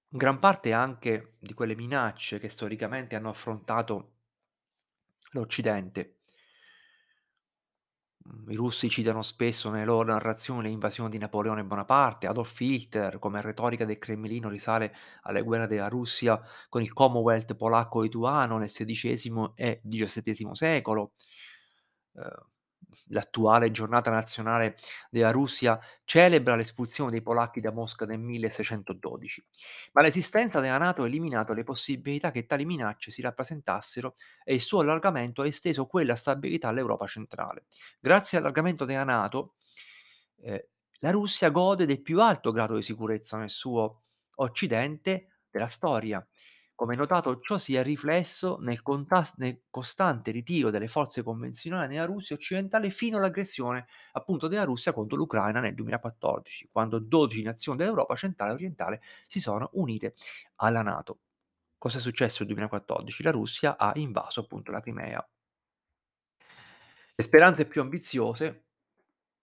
gran 0.09 0.39
parte 0.39 0.73
anche 0.73 1.35
di 1.39 1.53
quelle 1.53 1.75
minacce 1.75 2.39
che 2.39 2.49
storicamente 2.49 3.15
hanno 3.15 3.29
affrontato 3.29 4.15
l'Occidente. 5.33 6.14
I 8.47 8.55
russi 8.55 8.89
citano 8.89 9.21
spesso 9.23 9.69
nelle 9.69 9.85
loro 9.85 10.03
narrazioni 10.11 10.63
le 10.63 10.69
invasioni 10.69 11.09
di 11.09 11.17
Napoleone 11.17 11.63
Bonaparte, 11.63 12.27
Adolf 12.27 12.59
Hitler, 12.59 13.17
come 13.19 13.41
retorica 13.41 13.85
del 13.85 13.97
Cremlino 13.99 14.47
risale 14.49 14.93
alle 15.23 15.41
guerre 15.43 15.67
della 15.67 15.87
Russia 15.87 16.39
con 16.69 16.81
il 16.81 16.93
Commonwealth 16.93 17.55
polacco-lituano 17.55 18.57
nel 18.57 18.69
XVI 18.69 19.53
e 19.55 19.81
XVII 19.83 20.55
secolo. 20.55 21.13
Uhm, 22.13 22.45
l'attuale 23.07 23.71
giornata 23.71 24.09
nazionale 24.11 24.75
della 25.09 25.31
Russia 25.31 25.79
celebra 26.03 26.55
l'espulsione 26.55 27.11
dei 27.11 27.21
polacchi 27.21 27.61
da 27.61 27.71
Mosca 27.71 28.05
nel 28.05 28.19
1612, 28.19 29.45
ma 29.93 30.01
l'esistenza 30.01 30.59
della 30.59 30.77
NATO 30.77 31.03
ha 31.03 31.05
eliminato 31.07 31.53
le 31.53 31.63
possibilità 31.63 32.31
che 32.31 32.45
tali 32.45 32.65
minacce 32.65 33.11
si 33.11 33.21
rappresentassero 33.21 34.15
e 34.43 34.53
il 34.53 34.61
suo 34.61 34.79
allargamento 34.81 35.41
ha 35.41 35.47
esteso 35.47 35.85
quella 35.85 36.15
stabilità 36.15 36.69
all'Europa 36.69 37.07
centrale. 37.07 37.65
Grazie 37.99 38.37
all'allargamento 38.37 38.85
della 38.85 39.03
NATO, 39.03 39.55
ehm, 40.41 40.59
la 40.99 41.11
Russia 41.11 41.49
gode 41.49 41.85
del 41.85 42.01
più 42.01 42.21
alto 42.21 42.51
grado 42.51 42.75
di 42.75 42.81
sicurezza 42.81 43.37
nel 43.37 43.49
suo 43.49 44.01
occidente 44.35 45.27
della 45.49 45.67
storia. 45.67 46.25
Come 46.77 46.95
notato, 46.95 47.39
ciò 47.39 47.57
si 47.57 47.73
è 47.75 47.81
riflesso 47.83 48.57
nel 48.59 48.81
contas 48.81 49.35
nel 49.37 49.61
costante 49.69 50.31
ritiro 50.31 50.69
delle 50.69 50.89
forze 50.89 51.23
convenzionali 51.23 51.93
nella 51.93 52.05
Russia 52.05 52.35
occidentale 52.35 52.89
fino 52.89 53.15
all'aggressione, 53.15 53.87
appunto, 54.11 54.49
della 54.49 54.65
Russia 54.65 54.91
contro 54.91 55.15
l'Ucraina 55.15 55.61
nel 55.61 55.73
2014, 55.73 56.67
quando 56.73 56.99
12 56.99 57.43
nazioni 57.43 57.77
dell'Europa 57.77 58.15
centrale 58.15 58.51
e 58.51 58.55
orientale 58.55 59.01
si 59.25 59.39
sono 59.39 59.69
unite 59.73 60.15
alla 60.55 60.81
NATO. 60.81 61.19
Cos'è 61.77 61.99
successo 61.99 62.39
nel 62.39 62.47
2014? 62.47 63.23
La 63.23 63.31
Russia 63.31 63.77
ha 63.77 63.93
invaso 63.95 64.41
appunto 64.41 64.71
la 64.71 64.81
Crimea. 64.81 65.25
Le 67.17 67.23
speranze 67.23 67.65
più 67.67 67.79
ambiziose 67.79 68.65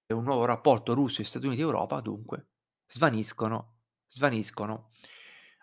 e 0.05 0.13
un 0.13 0.25
nuovo 0.25 0.45
rapporto 0.45 0.93
Russia, 0.93 1.25
Stati 1.25 1.47
Uniti, 1.47 1.63
Europa 1.63 1.99
dunque 2.01 2.49
svaniscono 2.87 3.77
svaniscono 4.07 4.91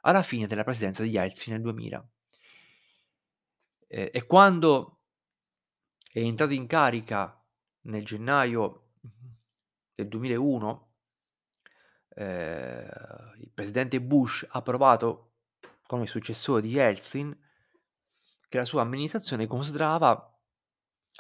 alla 0.02 0.22
fine 0.24 0.48
della 0.48 0.64
presidenza 0.64 1.04
di 1.04 1.10
Yeltsin 1.10 1.54
nel 1.54 1.62
2000. 1.62 2.10
E 3.88 4.12
e 4.14 4.26
quando 4.26 5.00
è 6.12 6.20
entrato 6.20 6.54
in 6.54 6.68
carica 6.68 7.44
nel 7.82 8.06
gennaio, 8.06 8.90
del 10.00 10.08
2001 10.08 10.94
ehm, 12.16 13.34
il 13.38 13.52
presidente 13.54 14.02
Bush 14.02 14.46
ha 14.50 14.62
provato 14.62 15.34
come 15.86 16.08
successore 16.08 16.62
di 16.62 16.70
Yeltsin 16.70 17.38
che 18.48 18.58
la 18.58 18.66
sua 18.66 18.82
amministrazione 18.82 19.48
considerava 19.48 20.39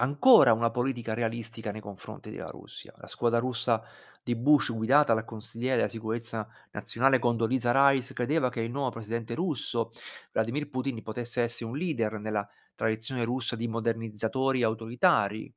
ancora 0.01 0.53
una 0.53 0.71
politica 0.71 1.13
realistica 1.13 1.71
nei 1.71 1.81
confronti 1.81 2.29
della 2.31 2.49
Russia. 2.49 2.93
La 2.97 3.07
squadra 3.07 3.39
russa 3.39 3.81
di 4.23 4.35
Bush, 4.35 4.71
guidata 4.73 5.13
dal 5.13 5.25
consigliere 5.25 5.77
della 5.77 5.87
sicurezza 5.87 6.47
nazionale 6.71 7.19
Condoleezza 7.19 7.89
Rice, 7.89 8.13
credeva 8.13 8.49
che 8.49 8.61
il 8.61 8.71
nuovo 8.71 8.89
presidente 8.91 9.35
russo, 9.35 9.91
Vladimir 10.31 10.69
Putin, 10.69 11.01
potesse 11.03 11.41
essere 11.41 11.69
un 11.69 11.77
leader 11.77 12.19
nella 12.19 12.47
tradizione 12.75 13.23
russa 13.23 13.55
di 13.55 13.67
modernizzatori 13.67 14.63
autoritari 14.63 15.53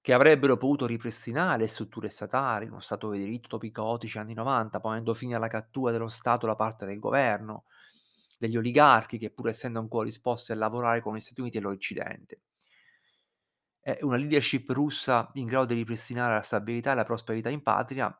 che 0.00 0.12
avrebbero 0.12 0.56
potuto 0.56 0.86
ripristinare 0.86 1.58
le 1.62 1.68
strutture 1.68 2.08
statali, 2.08 2.66
uno 2.66 2.80
stato 2.80 3.10
di 3.12 3.18
diritto 3.20 3.46
dopo 3.50 3.66
i 3.66 3.70
caotici 3.70 4.18
anni 4.18 4.34
'90, 4.34 4.80
ponendo 4.80 5.14
fine 5.14 5.36
alla 5.36 5.46
cattura 5.46 5.92
dello 5.92 6.08
Stato 6.08 6.46
da 6.46 6.56
parte 6.56 6.84
del 6.84 6.98
governo, 6.98 7.66
degli 8.38 8.56
oligarchi 8.56 9.18
che 9.18 9.30
pur 9.30 9.48
essendo 9.48 9.78
ancora 9.78 10.04
disposti 10.06 10.50
a 10.50 10.56
lavorare 10.56 11.00
con 11.00 11.14
gli 11.14 11.20
Stati 11.20 11.40
Uniti 11.42 11.58
e 11.58 11.60
l'Occidente. 11.60 12.40
Una 14.00 14.16
leadership 14.16 14.68
russa 14.70 15.30
in 15.34 15.46
grado 15.46 15.66
di 15.66 15.74
ripristinare 15.74 16.34
la 16.34 16.42
stabilità 16.42 16.92
e 16.92 16.94
la 16.94 17.04
prosperità 17.04 17.48
in 17.48 17.62
patria 17.62 18.14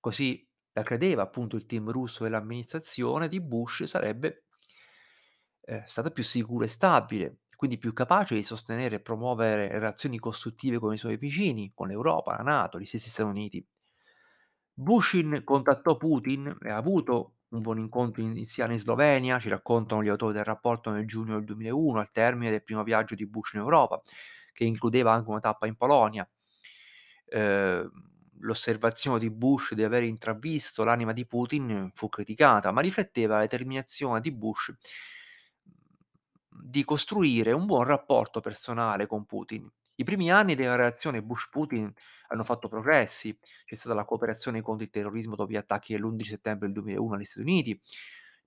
così 0.00 0.46
la 0.72 0.82
credeva 0.82 1.22
appunto 1.22 1.56
il 1.56 1.66
team 1.66 1.90
russo 1.90 2.24
dell'amministrazione 2.24 3.28
di 3.28 3.40
Bush, 3.40 3.84
sarebbe 3.84 4.44
ehm, 5.62 5.84
stata 5.84 6.10
più 6.10 6.22
sicura 6.22 6.64
e 6.64 6.68
stabile, 6.68 7.38
quindi 7.56 7.78
più 7.78 7.92
capace 7.92 8.34
di 8.34 8.42
sostenere 8.42 8.96
e 8.96 9.00
promuovere 9.00 9.68
relazioni 9.68 10.18
costruttive 10.18 10.78
con 10.78 10.92
i 10.92 10.96
suoi 10.96 11.16
vicini, 11.16 11.72
con 11.74 11.88
l'Europa, 11.88 12.36
la 12.36 12.42
NATO, 12.42 12.78
gli 12.78 12.86
stessi 12.86 13.10
Stati 13.10 13.28
Uniti. 13.28 13.66
Bushin 14.72 15.42
contattò 15.44 15.96
Putin 15.96 16.56
e 16.62 16.70
ha 16.70 16.76
avuto 16.76 17.34
un 17.48 17.60
buon 17.60 17.78
incontro 17.78 18.22
iniziale 18.22 18.72
in 18.74 18.78
Slovenia, 18.78 19.38
ci 19.40 19.48
raccontano 19.48 20.02
gli 20.02 20.08
autori 20.08 20.32
del 20.32 20.44
rapporto 20.44 20.90
nel 20.90 21.06
giugno 21.06 21.34
del 21.34 21.44
2001, 21.44 21.98
al 21.98 22.10
termine 22.12 22.50
del 22.50 22.62
primo 22.62 22.82
viaggio 22.84 23.14
di 23.14 23.26
Bush 23.26 23.52
in 23.54 23.60
Europa, 23.60 24.00
che 24.60 24.66
includeva 24.66 25.12
anche 25.14 25.30
una 25.30 25.40
tappa 25.40 25.66
in 25.66 25.74
Polonia. 25.74 26.28
Ehm, 27.28 27.90
l'osservazione 28.40 29.18
di 29.18 29.30
Bush 29.30 29.72
di 29.72 29.82
aver 29.84 30.02
intravisto 30.02 30.84
l'anima 30.84 31.12
di 31.14 31.26
Putin 31.26 31.90
fu 31.94 32.10
criticata, 32.10 32.70
ma 32.70 32.82
rifletteva 32.82 33.36
la 33.36 33.40
determinazione 33.40 34.20
di 34.20 34.30
Bush 34.32 34.74
di 36.48 36.84
costruire 36.84 37.52
un 37.52 37.64
buon 37.64 37.84
rapporto 37.84 38.40
personale 38.40 39.06
con 39.06 39.24
Putin. 39.24 39.66
I 39.94 40.04
primi 40.04 40.30
anni 40.30 40.54
della 40.54 40.76
relazione 40.76 41.22
Bush-Putin 41.22 41.90
hanno 42.28 42.44
fatto 42.44 42.68
progressi, 42.68 43.36
c'è 43.64 43.74
stata 43.74 43.94
la 43.94 44.04
cooperazione 44.04 44.60
contro 44.60 44.84
il 44.84 44.90
terrorismo 44.90 45.36
dopo 45.36 45.50
gli 45.50 45.56
attacchi 45.56 45.94
dell'11 45.94 46.22
settembre 46.22 46.66
del 46.66 46.76
2001 46.76 47.14
agli 47.14 47.24
Stati 47.24 47.40
Uniti, 47.46 47.80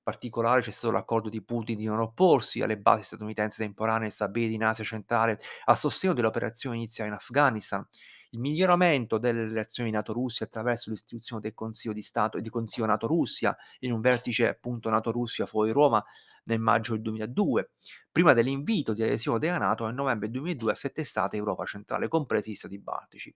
particolare 0.03 0.61
c'è 0.61 0.71
stato 0.71 0.91
l'accordo 0.91 1.29
di 1.29 1.41
Putin 1.41 1.77
di 1.77 1.85
non 1.85 1.99
opporsi 1.99 2.61
alle 2.61 2.77
basi 2.77 3.03
statunitensi 3.03 3.59
temporanee 3.59 4.09
stabilite 4.09 4.53
in 4.53 4.63
Asia 4.63 4.83
centrale 4.83 5.39
a 5.65 5.75
sostegno 5.75 6.13
dell'operazione 6.13 6.75
iniziale 6.75 7.09
in 7.09 7.15
Afghanistan, 7.15 7.87
il 8.31 8.39
miglioramento 8.39 9.17
delle 9.17 9.43
relazioni 9.43 9.91
NATO-Russia 9.91 10.45
attraverso 10.45 10.89
l'istituzione 10.89 11.41
del 11.41 11.53
Consiglio 11.53 11.93
di 11.93 12.01
Stato 12.01 12.37
e 12.37 12.41
di 12.41 12.49
Consiglio 12.49 12.87
NATO-Russia 12.87 13.55
in 13.79 13.91
un 13.91 14.01
vertice 14.01 14.47
appunto 14.47 14.89
NATO-Russia 14.89 15.45
fuori 15.45 15.71
Roma 15.71 16.03
nel 16.45 16.59
maggio 16.59 16.93
del 16.93 17.03
2002, 17.03 17.71
prima 18.11 18.33
dell'invito 18.33 18.93
di 18.93 19.03
adesione 19.03 19.39
della 19.39 19.59
NATO 19.59 19.85
nel 19.85 19.95
novembre 19.95 20.29
2002 20.29 20.71
a 20.71 20.75
sette 20.75 21.03
stati 21.03 21.37
Europa 21.37 21.63
centrale, 21.65 22.07
compresi 22.07 22.51
gli 22.51 22.55
stati 22.55 22.77
baltici. 22.79 23.33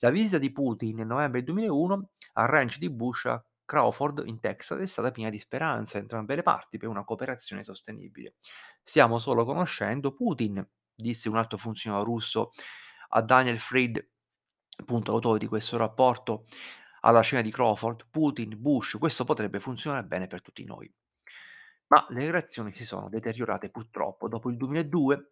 La 0.00 0.10
visita 0.10 0.38
di 0.38 0.52
Putin 0.52 0.96
nel 0.96 1.06
novembre 1.06 1.42
2001 1.42 2.08
al 2.34 2.46
ranch 2.48 2.78
di 2.78 2.90
Bush 2.90 3.26
Crawford 3.66 4.22
in 4.26 4.40
Texas 4.40 4.80
è 4.80 4.86
stata 4.86 5.10
piena 5.10 5.28
di 5.28 5.38
speranza 5.38 5.98
entrambe 5.98 6.36
le 6.36 6.42
parti 6.42 6.78
per 6.78 6.88
una 6.88 7.04
cooperazione 7.04 7.62
sostenibile. 7.62 8.36
Stiamo 8.82 9.18
solo 9.18 9.44
conoscendo 9.44 10.14
Putin, 10.14 10.66
disse 10.94 11.28
un 11.28 11.36
alto 11.36 11.58
funzionario 11.58 12.04
russo 12.04 12.52
a 13.10 13.20
Daniel 13.20 13.58
Fried, 13.58 14.08
appunto 14.78 15.12
autore 15.12 15.38
di 15.38 15.46
questo 15.46 15.76
rapporto 15.76 16.44
alla 17.00 17.22
cena 17.22 17.42
di 17.42 17.50
Crawford, 17.50 18.06
Putin, 18.10 18.54
Bush, 18.56 18.96
questo 18.98 19.24
potrebbe 19.24 19.60
funzionare 19.60 20.04
bene 20.04 20.26
per 20.26 20.42
tutti 20.42 20.64
noi. 20.64 20.90
Ma 21.88 22.04
le 22.10 22.24
relazioni 22.24 22.74
si 22.74 22.84
sono 22.84 23.08
deteriorate 23.08 23.70
purtroppo 23.70 24.28
dopo 24.28 24.50
il 24.50 24.56
2002 24.56 25.28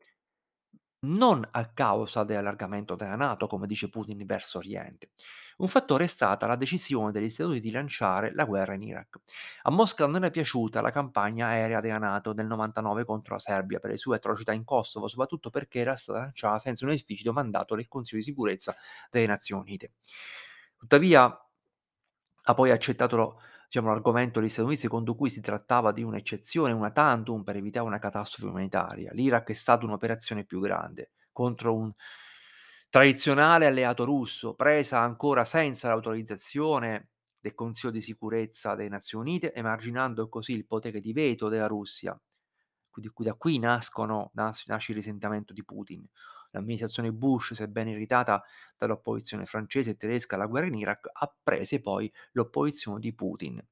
non 1.05 1.47
a 1.51 1.67
causa 1.73 2.25
dell'allargamento 2.25 2.95
della 2.95 3.17
NATO, 3.17 3.47
come 3.47 3.67
dice 3.67 3.89
Putin 3.89 4.25
verso 4.27 4.59
Oriente. 4.59 5.11
Un 5.59 5.69
fattore 5.69 6.05
è 6.05 6.07
stata 6.09 6.47
la 6.47 6.57
decisione 6.57 7.13
degli 7.13 7.31
Stati 7.31 7.49
Uniti 7.49 7.69
di 7.69 7.73
lanciare 7.73 8.35
la 8.35 8.45
guerra 8.45 8.75
in 8.75 8.83
Iraq. 8.83 9.21
A 9.63 9.71
Mosca 9.71 10.07
non 10.07 10.25
è 10.25 10.31
piaciuta 10.31 10.81
la 10.81 10.91
campagna 10.91 11.47
aerea 11.47 11.81
della 11.81 11.99
NATO 11.99 12.33
del 12.33 12.47
99 12.47 13.05
contro 13.05 13.35
la 13.35 13.41
Serbia 13.41 13.79
per 13.79 13.91
le 13.91 13.97
sue 13.97 14.17
atrocità 14.17 14.53
in 14.53 14.65
Kosovo, 14.65 15.07
soprattutto 15.07 15.51
perché 15.51 15.79
era 15.79 15.95
stata 15.95 16.19
lanciata 16.21 16.59
senza 16.59 16.85
un 16.85 16.91
esplicito 16.91 17.33
mandato 17.33 17.77
del 17.77 17.87
Consiglio 17.87 18.21
di 18.21 18.27
sicurezza 18.27 18.75
delle 19.11 19.27
Nazioni 19.27 19.63
Unite. 19.63 19.93
Tuttavia 20.77 21.25
ha 22.47 22.55
poi 22.55 22.71
accettato 22.71 23.41
diciamo, 23.75 23.89
l'argomento 23.89 24.39
degli 24.39 24.49
Stati 24.49 24.67
Uniti 24.69 24.83
secondo 24.83 25.17
cui 25.17 25.29
si 25.29 25.41
trattava 25.41 25.91
di 25.91 26.05
un'eccezione, 26.05 26.71
una 26.73 26.93
tantum 26.93 27.43
per 27.43 27.57
evitare 27.57 27.85
una 27.85 27.99
catastrofe 27.99 28.49
umanitaria. 28.49 29.11
L'Iraq 29.13 29.49
è 29.49 29.53
stata 29.53 29.85
un'operazione 29.85 30.45
più 30.45 30.61
grande 30.61 31.11
contro 31.33 31.75
un 31.75 31.93
tradizionale 32.89 33.67
alleato 33.67 34.05
russo, 34.05 34.55
presa 34.55 35.01
ancora 35.01 35.45
senza 35.45 35.89
l'autorizzazione 35.89 37.09
del 37.41 37.55
Consiglio 37.55 37.93
di 37.93 38.01
sicurezza 38.01 38.77
delle 38.77 38.89
Nazioni 38.89 39.31
Unite, 39.31 39.53
emarginando 39.53 40.29
così 40.29 40.53
il 40.53 40.67
potere 40.67 41.01
di 41.01 41.13
veto 41.13 41.49
della 41.49 41.67
Russia. 41.67 42.17
Da 43.17 43.35
qui 43.35 43.59
nascono, 43.59 44.31
nas- 44.35 44.67
nasce 44.67 44.93
il 44.93 44.99
risentimento 44.99 45.53
di 45.53 45.65
Putin. 45.65 46.07
L'amministrazione 46.55 47.13
Bush, 47.13 47.53
sebbene 47.55 47.91
irritata 47.91 48.43
dall'opposizione 48.79 49.45
francese 49.45 49.91
e 49.91 49.97
tedesca 49.97 50.37
alla 50.37 50.47
guerra 50.47 50.67
in 50.67 50.75
Iraq, 50.75 51.11
ha 51.13 51.37
preso 51.43 51.81
poi 51.81 52.11
l'opposizione 52.33 53.01
di 53.01 53.15
Putin. 53.15 53.65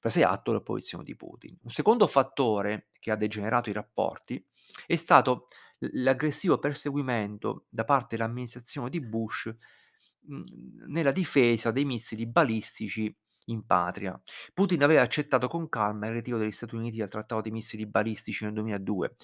Prese 0.00 0.24
atto 0.24 0.50
dell'opposizione 0.50 1.04
di 1.04 1.16
Putin. 1.16 1.58
Un 1.62 1.70
secondo 1.70 2.06
fattore 2.06 2.88
che 2.98 3.10
ha 3.10 3.16
degenerato 3.16 3.68
i 3.68 3.74
rapporti 3.74 4.42
è 4.86 4.96
stato 4.96 5.48
l'aggressivo 5.78 6.58
perseguimento 6.58 7.66
da 7.68 7.84
parte 7.84 8.16
dell'amministrazione 8.16 8.90
di 8.90 9.00
Bush 9.00 9.52
mh, 10.20 10.42
nella 10.88 11.12
difesa 11.12 11.70
dei 11.70 11.84
missili 11.84 12.26
balistici 12.26 13.14
in 13.46 13.66
patria. 13.66 14.20
Putin 14.54 14.82
aveva 14.82 15.02
accettato 15.02 15.48
con 15.48 15.68
calma 15.68 16.06
il 16.06 16.14
ritiro 16.14 16.38
degli 16.38 16.50
Stati 16.50 16.74
Uniti 16.74 16.98
dal 16.98 17.08
trattato 17.08 17.42
dei 17.42 17.50
missili 17.52 17.86
balistici 17.86 18.44
nel 18.44 18.52
2002, 18.52 19.16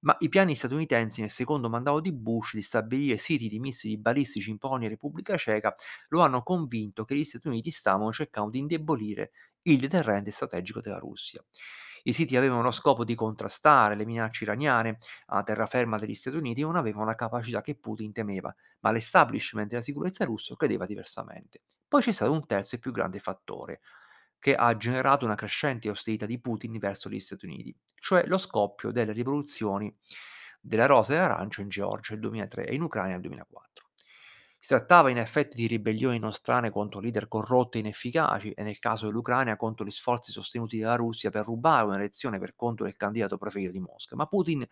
ma 0.00 0.14
i 0.20 0.28
piani 0.28 0.54
statunitensi 0.54 1.20
nel 1.20 1.30
secondo 1.30 1.68
mandato 1.68 2.00
di 2.00 2.12
Bush 2.12 2.54
di 2.54 2.62
stabilire 2.62 3.16
siti 3.16 3.48
di 3.48 3.58
missili 3.58 3.98
balistici 3.98 4.50
in 4.50 4.58
Polonia 4.58 4.86
e 4.86 4.90
Repubblica 4.90 5.36
Ceca 5.36 5.74
lo 6.08 6.20
hanno 6.20 6.42
convinto 6.42 7.04
che 7.04 7.16
gli 7.16 7.24
Stati 7.24 7.48
Uniti 7.48 7.70
stavano 7.70 8.12
cercando 8.12 8.50
di 8.50 8.58
indebolire 8.58 9.32
il 9.62 9.78
deterrente 9.80 10.30
strategico 10.30 10.80
della 10.80 10.98
Russia. 10.98 11.44
I 12.04 12.12
siti 12.12 12.36
avevano 12.36 12.62
lo 12.62 12.70
scopo 12.70 13.04
di 13.04 13.14
contrastare 13.14 13.94
le 13.96 14.06
minacce 14.06 14.44
iraniane 14.44 14.98
a 15.26 15.42
terraferma 15.42 15.98
degli 15.98 16.14
Stati 16.14 16.36
Uniti 16.36 16.60
e 16.60 16.64
non 16.64 16.76
avevano 16.76 17.04
la 17.04 17.14
capacità 17.14 17.60
che 17.60 17.74
Putin 17.76 18.12
temeva, 18.12 18.54
ma 18.80 18.90
l'establishment 18.92 19.68
della 19.68 19.82
sicurezza 19.82 20.24
russo 20.24 20.54
credeva 20.56 20.86
diversamente. 20.86 21.60
Poi 21.88 22.02
c'è 22.02 22.12
stato 22.12 22.32
un 22.32 22.46
terzo 22.46 22.76
e 22.76 22.78
più 22.78 22.92
grande 22.92 23.18
fattore, 23.18 23.80
che 24.38 24.54
ha 24.54 24.76
generato 24.76 25.24
una 25.24 25.34
crescente 25.34 25.90
ostilità 25.90 26.26
di 26.26 26.38
Putin 26.40 26.78
verso 26.78 27.08
gli 27.08 27.20
Stati 27.20 27.46
Uniti, 27.46 27.74
cioè 27.96 28.24
lo 28.26 28.38
scoppio 28.38 28.90
delle 28.90 29.12
rivoluzioni 29.12 29.94
della 30.60 30.86
rosa 30.86 31.12
e 31.12 31.16
dell'arancio 31.16 31.60
in 31.60 31.68
Georgia 31.68 32.12
nel 32.12 32.20
2003 32.20 32.66
e 32.66 32.74
in 32.74 32.82
Ucraina 32.82 33.12
nel 33.12 33.20
2004. 33.20 33.86
Si 34.60 34.68
trattava 34.68 35.10
in 35.10 35.18
effetti 35.18 35.56
di 35.56 35.68
ribellioni 35.68 36.18
nostrane 36.18 36.70
contro 36.70 36.98
leader 36.98 37.28
corrotti 37.28 37.78
e 37.78 37.80
inefficaci 37.80 38.50
e 38.52 38.62
nel 38.64 38.80
caso 38.80 39.06
dell'Ucraina 39.06 39.56
contro 39.56 39.86
gli 39.86 39.90
sforzi 39.90 40.32
sostenuti 40.32 40.78
dalla 40.80 40.96
Russia 40.96 41.30
per 41.30 41.44
rubare 41.44 41.86
un'elezione 41.86 42.40
per 42.40 42.54
conto 42.56 42.82
del 42.82 42.96
candidato 42.96 43.38
preferito 43.38 43.70
di 43.70 43.78
Mosca, 43.78 44.16
ma 44.16 44.26
Putin 44.26 44.66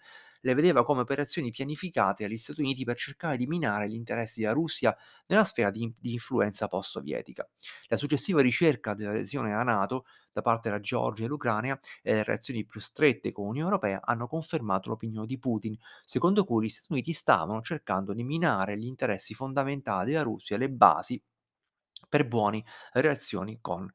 le 0.46 0.54
vedeva 0.54 0.84
come 0.84 1.00
operazioni 1.00 1.50
pianificate 1.50 2.22
dagli 2.22 2.38
Stati 2.38 2.60
Uniti 2.60 2.84
per 2.84 2.96
cercare 2.96 3.36
di 3.36 3.48
minare 3.48 3.88
gli 3.88 3.94
interessi 3.94 4.40
della 4.40 4.52
Russia 4.52 4.96
nella 5.26 5.44
sfera 5.44 5.70
di, 5.70 5.92
di 5.98 6.12
influenza 6.12 6.68
post-sovietica. 6.68 7.48
La 7.88 7.96
successiva 7.96 8.40
ricerca 8.40 8.94
dell'adesione 8.94 9.52
alla 9.52 9.64
Nato 9.64 10.06
da 10.32 10.42
parte 10.42 10.68
della 10.68 10.80
Georgia 10.80 11.22
e 11.22 11.24
dell'Ucraina 11.24 11.76
e 12.00 12.14
le 12.14 12.22
relazioni 12.22 12.64
più 12.64 12.78
strette 12.78 13.32
con 13.32 13.46
l'Unione 13.46 13.70
Europea 13.70 14.00
hanno 14.04 14.28
confermato 14.28 14.88
l'opinione 14.88 15.26
di 15.26 15.36
Putin, 15.36 15.76
secondo 16.04 16.44
cui 16.44 16.66
gli 16.66 16.68
Stati 16.68 16.92
Uniti 16.92 17.12
stavano 17.12 17.60
cercando 17.60 18.12
di 18.12 18.22
minare 18.22 18.78
gli 18.78 18.86
interessi 18.86 19.34
fondamentali 19.34 20.12
della 20.12 20.22
Russia 20.22 20.54
e 20.54 20.60
le 20.60 20.70
basi 20.70 21.20
per 22.08 22.24
buone 22.28 22.62
relazioni 22.92 23.58
con 23.60 23.92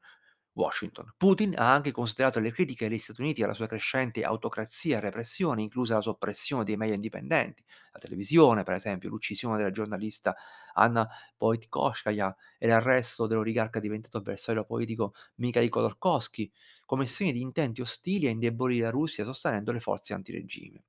Washington. 0.54 1.14
Putin 1.16 1.54
ha 1.56 1.72
anche 1.72 1.92
considerato 1.92 2.38
le 2.38 2.52
critiche 2.52 2.88
degli 2.88 2.98
Stati 2.98 3.20
Uniti 3.20 3.42
alla 3.42 3.54
sua 3.54 3.66
crescente 3.66 4.22
autocrazia 4.22 4.98
e 4.98 5.00
repressione, 5.00 5.62
inclusa 5.62 5.94
la 5.94 6.00
soppressione 6.00 6.64
dei 6.64 6.76
media 6.76 6.94
indipendenti, 6.94 7.64
la 7.92 7.98
televisione, 7.98 8.62
per 8.62 8.74
esempio, 8.74 9.08
l'uccisione 9.08 9.56
della 9.56 9.70
giornalista 9.70 10.34
Anna 10.74 11.08
Politkovskaya 11.36 12.36
e 12.58 12.66
l'arresto 12.66 13.26
dell'oligarca 13.26 13.80
diventato 13.80 14.18
avversario 14.18 14.64
politico 14.64 15.14
Mikhail 15.36 15.68
Khodorkovsky, 15.68 16.50
come 16.84 17.06
segni 17.06 17.32
di 17.32 17.40
intenti 17.40 17.80
ostili 17.80 18.26
a 18.26 18.30
indebolire 18.30 18.84
la 18.84 18.90
Russia 18.90 19.24
sostenendo 19.24 19.72
le 19.72 19.80
forze 19.80 20.12
antiregime. 20.12 20.84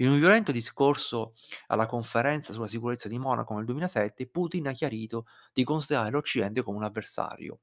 In 0.00 0.10
un 0.10 0.18
violento 0.18 0.52
discorso 0.52 1.32
alla 1.66 1.86
conferenza 1.86 2.52
sulla 2.52 2.68
sicurezza 2.68 3.08
di 3.08 3.18
Monaco 3.18 3.54
nel 3.54 3.64
2007, 3.64 4.28
Putin 4.28 4.68
ha 4.68 4.72
chiarito 4.72 5.26
di 5.52 5.64
considerare 5.64 6.10
l'Occidente 6.10 6.62
come 6.62 6.76
un 6.76 6.84
avversario. 6.84 7.60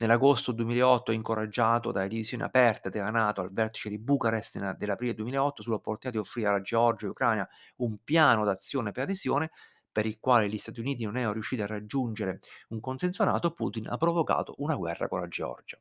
Nell'agosto 0.00 0.52
2008, 0.52 1.10
incoraggiato 1.10 1.90
dalle 1.90 2.08
divisioni 2.08 2.42
aperte 2.42 2.90
della 2.90 3.08
Nato 3.10 3.40
al 3.40 3.50
vertice 3.52 3.88
di 3.88 3.98
Bucarest 3.98 4.72
dell'aprile 4.76 5.14
2008 5.14 5.62
sull'opportunità 5.62 6.10
di 6.10 6.18
offrire 6.18 6.48
alla 6.48 6.60
Georgia 6.60 7.06
e 7.06 7.10
Ucraina 7.10 7.48
un 7.76 7.96
piano 8.02 8.44
d'azione 8.44 8.92
per 8.92 9.04
adesione, 9.04 9.50
per 9.92 10.04
il 10.04 10.18
quale 10.18 10.48
gli 10.50 10.58
Stati 10.58 10.80
Uniti 10.80 11.04
non 11.04 11.16
erano 11.16 11.32
riusciti 11.32 11.62
a 11.62 11.66
raggiungere 11.66 12.40
un 12.68 12.80
consenso 12.80 13.24
NATO, 13.24 13.52
Putin 13.52 13.88
ha 13.88 13.96
provocato 13.96 14.54
una 14.58 14.74
guerra 14.74 15.08
con 15.08 15.20
la 15.20 15.28
Georgia. 15.28 15.78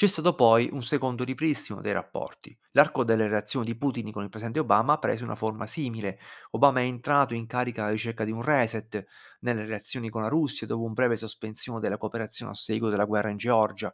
C'è 0.00 0.06
stato 0.06 0.34
poi 0.34 0.66
un 0.72 0.80
secondo 0.82 1.24
ripristino 1.24 1.82
dei 1.82 1.92
rapporti. 1.92 2.58
L'arco 2.70 3.04
delle 3.04 3.24
relazioni 3.24 3.66
di 3.66 3.76
Putin 3.76 4.10
con 4.10 4.22
il 4.22 4.30
presidente 4.30 4.60
Obama 4.60 4.94
ha 4.94 4.98
preso 4.98 5.24
una 5.24 5.34
forma 5.34 5.66
simile. 5.66 6.18
Obama 6.52 6.80
è 6.80 6.84
entrato 6.84 7.34
in 7.34 7.46
carica 7.46 7.82
alla 7.82 7.90
ricerca 7.90 8.24
di 8.24 8.30
un 8.30 8.40
reset 8.40 9.04
nelle 9.40 9.60
relazioni 9.60 10.08
con 10.08 10.22
la 10.22 10.28
Russia 10.28 10.66
dopo 10.66 10.84
un 10.84 10.94
breve 10.94 11.18
sospensione 11.18 11.80
della 11.80 11.98
cooperazione 11.98 12.52
a 12.52 12.54
seguito 12.54 12.88
della 12.88 13.04
guerra 13.04 13.28
in 13.28 13.36
Georgia. 13.36 13.92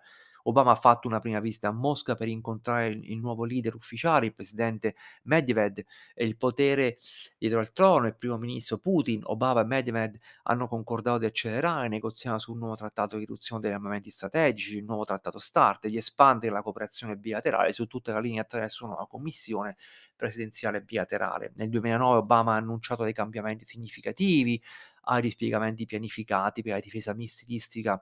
Obama 0.48 0.72
ha 0.72 0.76
fatto 0.76 1.08
una 1.08 1.20
prima 1.20 1.40
visita 1.40 1.68
a 1.68 1.72
Mosca 1.72 2.14
per 2.14 2.28
incontrare 2.28 2.88
il, 2.88 3.10
il 3.10 3.18
nuovo 3.18 3.44
leader 3.44 3.74
ufficiale, 3.74 4.26
il 4.26 4.34
presidente 4.34 4.94
Medvedev, 5.24 5.84
e 6.14 6.24
il 6.24 6.36
potere 6.36 6.98
dietro 7.38 7.58
al 7.58 7.72
trono, 7.72 8.06
il 8.06 8.16
primo 8.16 8.36
ministro 8.36 8.78
Putin. 8.78 9.22
Obama 9.24 9.60
e 9.60 9.64
Medvedev 9.64 10.20
hanno 10.44 10.68
concordato 10.68 11.18
di 11.18 11.26
accelerare, 11.26 11.88
negoziare 11.88 12.38
sul 12.38 12.56
nuovo 12.56 12.76
trattato 12.76 13.16
di 13.16 13.22
riduzione 13.22 13.60
degli 13.62 13.72
armamenti 13.72 14.10
strategici, 14.10 14.78
il 14.78 14.84
nuovo 14.84 15.04
trattato 15.04 15.38
START, 15.38 15.88
di 15.88 15.96
espandere 15.96 16.52
la 16.52 16.62
cooperazione 16.62 17.16
bilaterale 17.16 17.72
su 17.72 17.86
tutta 17.86 18.12
la 18.12 18.20
linea 18.20 18.42
attraverso 18.42 18.84
una 18.84 19.06
commissione 19.06 19.76
presidenziale 20.14 20.80
bilaterale. 20.80 21.52
Nel 21.56 21.68
2009 21.68 22.18
Obama 22.18 22.54
ha 22.54 22.56
annunciato 22.56 23.04
dei 23.04 23.12
cambiamenti 23.12 23.64
significativi, 23.64 24.62
ai 25.08 25.20
rispiegamenti 25.20 25.86
pianificati 25.86 26.62
per 26.62 26.72
la 26.72 26.80
difesa 26.80 27.14
missilistica 27.14 28.00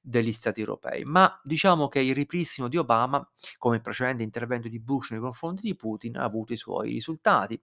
degli 0.00 0.32
Stati 0.32 0.60
europei. 0.60 1.04
Ma 1.04 1.40
diciamo 1.42 1.88
che 1.88 2.00
il 2.00 2.14
ripristino 2.14 2.68
di 2.68 2.76
Obama, 2.76 3.26
come 3.56 3.76
il 3.76 3.82
precedente 3.82 4.22
intervento 4.22 4.68
di 4.68 4.80
Bush 4.80 5.10
nei 5.10 5.20
confronti 5.20 5.62
di 5.62 5.74
Putin, 5.76 6.16
ha 6.16 6.24
avuto 6.24 6.52
i 6.52 6.56
suoi 6.56 6.92
risultati. 6.92 7.60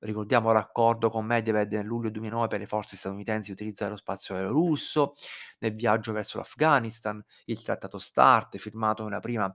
Ricordiamo 0.00 0.52
l'accordo 0.52 1.08
con 1.08 1.26
Medvedev 1.26 1.72
nel 1.72 1.84
luglio 1.86 2.10
2009 2.10 2.46
per 2.46 2.60
le 2.60 2.66
forze 2.66 2.96
statunitensi 2.96 3.48
di 3.48 3.60
utilizzare 3.60 3.90
lo 3.90 3.96
spazio 3.96 4.36
aereo 4.36 4.52
russo, 4.52 5.14
nel 5.58 5.74
viaggio 5.74 6.12
verso 6.12 6.38
l'Afghanistan, 6.38 7.22
il 7.46 7.62
trattato 7.62 7.98
START 7.98 8.56
firmato 8.58 9.02
nella 9.02 9.20
prima 9.20 9.52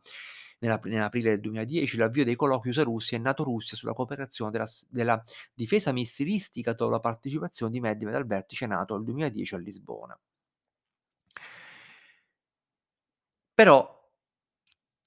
nell'aprile 0.60 1.32
del 1.32 1.42
2010 1.42 1.98
l'avvio 1.98 2.24
dei 2.24 2.36
colloqui 2.36 2.70
USA-Russia 2.70 3.18
e 3.18 3.22
NATO-Russia 3.22 3.76
sulla 3.76 3.94
cooperazione 3.94 4.52
della, 4.52 4.70
della, 4.88 5.24
difesa 5.54 5.92
missilistica 5.92 6.74
dopo 6.74 6.92
la 6.92 7.00
partecipazione 7.00 7.72
di 7.72 7.80
Medvedev 7.82 8.16
al 8.16 8.26
vertice 8.26 8.66
NATO 8.66 8.96
nel 8.96 9.04
2010 9.04 9.56
a 9.56 9.58
Lisbona. 9.58 10.20
Però 13.56 14.02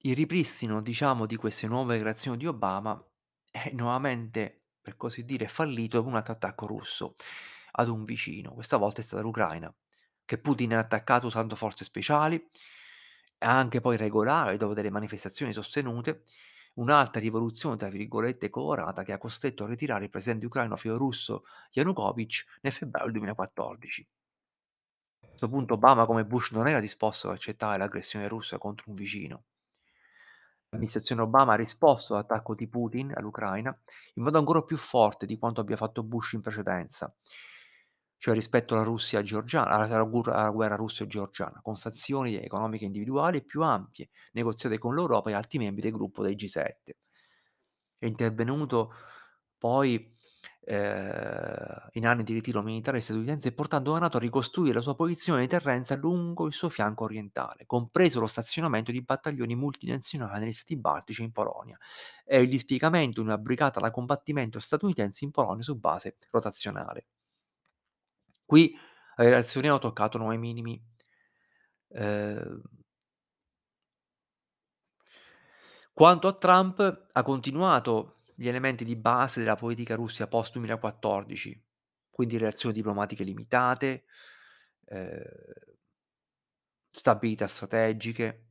il 0.03 0.15
ripristino, 0.15 0.81
diciamo, 0.81 1.27
di 1.27 1.37
queste 1.37 1.67
nuove 1.67 1.97
relazioni 1.99 2.37
di 2.39 2.47
Obama 2.47 3.03
è 3.51 3.71
nuovamente, 3.73 4.67
per 4.81 4.97
così 4.97 5.25
dire, 5.25 5.49
fallito 5.49 5.97
dopo 5.99 6.09
un 6.09 6.17
altro 6.17 6.33
attacco 6.35 6.67
russo 6.67 7.17
ad 7.73 7.89
un 7.89 8.05
vicino. 8.05 8.53
Questa 8.55 8.77
volta 8.77 9.01
è 9.01 9.05
stata 9.05 9.23
l'Ucraina, 9.23 9.73
che 10.25 10.39
Putin 10.39 10.75
ha 10.75 10.79
attaccato 10.79 11.27
usando 11.27 11.57
forze 11.57 11.85
speciali, 11.85 12.45
anche 13.39 13.81
poi 13.81 13.97
regolare, 13.97 14.57
dopo 14.57 14.75
delle 14.75 14.91
manifestazioni 14.91 15.53
sostenute, 15.53 16.25
un'altra 16.75 17.21
rivoluzione, 17.21 17.77
tra 17.77 17.89
virgolette, 17.89 18.51
colorata 18.51 19.03
che 19.03 19.13
ha 19.13 19.19
costretto 19.19 19.65
a 19.65 19.69
ritirare 19.69 20.05
il 20.05 20.11
presidente 20.11 20.47
ucraino 20.47 20.77
filorusso 20.77 21.45
Yanukovych 21.73 22.59
nel 22.63 22.73
febbraio 22.73 23.11
2014 23.11 24.07
questo 25.37 25.49
punto 25.51 25.75
Obama 25.75 26.07
come 26.07 26.25
Bush 26.25 26.53
non 26.53 26.67
era 26.67 26.81
disposto 26.81 27.29
ad 27.29 27.35
accettare 27.35 27.77
l'aggressione 27.77 28.27
russa 28.27 28.57
contro 28.57 28.87
un 28.89 28.95
vicino. 28.95 29.45
L'amministrazione 30.71 31.21
Obama 31.21 31.53
ha 31.53 31.57
risposto 31.57 32.15
all'attacco 32.15 32.55
di 32.55 32.67
Putin 32.67 33.13
all'Ucraina 33.15 33.79
in 34.15 34.23
modo 34.23 34.39
ancora 34.39 34.63
più 34.63 34.79
forte 34.79 35.27
di 35.27 35.37
quanto 35.37 35.61
abbia 35.61 35.77
fatto 35.77 36.03
Bush 36.03 36.33
in 36.33 36.41
precedenza, 36.41 37.15
cioè 38.17 38.33
rispetto 38.33 38.75
alla 38.75 39.23
georgiana, 39.23 39.71
alla, 39.71 39.95
alla 39.95 40.51
guerra 40.51 40.75
russo-georgiana, 40.75 41.61
con 41.63 41.77
sanzioni 41.77 42.37
economiche 42.43 42.87
individuali 42.87 43.45
più 43.45 43.63
ampie, 43.63 44.09
negoziate 44.33 44.79
con 44.79 44.95
l'Europa 44.95 45.29
e 45.29 45.35
altri 45.35 45.59
membri 45.59 45.83
del 45.83 45.93
gruppo 45.93 46.23
dei 46.23 46.35
G7. 46.35 46.73
È 47.99 48.07
intervenuto 48.07 48.95
poi 49.59 50.16
eh, 50.69 51.77
in 51.93 52.07
anni 52.07 52.25
di 52.25 52.33
ritiro 52.33 52.61
militare 52.61 53.01
statunitense 53.01 53.53
portando 53.53 53.93
la 53.93 54.01
NATO 54.01 54.17
a 54.17 54.21
ricostruire 54.21 54.75
la 54.75 54.81
sua 54.81 54.97
posizione 54.97 55.41
di 55.41 55.47
deterrenza 55.47 55.95
lungo 55.95 56.47
il 56.47 56.53
suo 56.53 56.69
fianco 56.69 57.05
orientale, 57.05 57.67
compreso 57.67 58.19
lo 58.19 58.27
stazionamento 58.27 58.91
di 58.91 59.01
battaglioni 59.01 59.55
multinazionali 59.55 60.41
negli 60.41 60.53
stati 60.53 60.77
baltici 60.77 61.23
e 61.23 61.27
in 61.27 61.31
Polonia 61.31 61.79
e 62.25 62.41
il 62.41 62.49
dispiegamento 62.49 63.21
di 63.21 63.29
una 63.29 63.39
brigata 63.39 63.79
da 63.79 63.93
combattimento 63.93 64.59
statunitense 64.59 65.25
in 65.25 65.31
Polonia 65.31 65.63
su 65.63 65.79
base 65.79 66.17
rotazionale. 66.31 67.07
Qui 68.45 68.77
le 69.19 69.25
relazioni 69.25 69.69
hanno 69.69 69.79
toccato 69.79 70.19
nuovi 70.19 70.37
minimi. 70.37 70.83
Eh, 71.91 72.61
quanto 75.93 76.27
a 76.27 76.33
Trump, 76.33 77.07
ha 77.13 77.23
continuato 77.23 78.17
gli 78.37 78.49
elementi 78.49 78.85
di 78.85 78.97
base 78.97 79.41
della 79.41 79.57
politica 79.57 79.95
Russia 79.95 80.27
post 80.27 80.53
2014, 80.53 81.65
quindi 82.11 82.37
relazioni 82.37 82.75
diplomatiche 82.75 83.25
limitate, 83.25 84.05
eh, 84.85 85.77
stabilità 86.91 87.47
strategiche, 87.47 88.45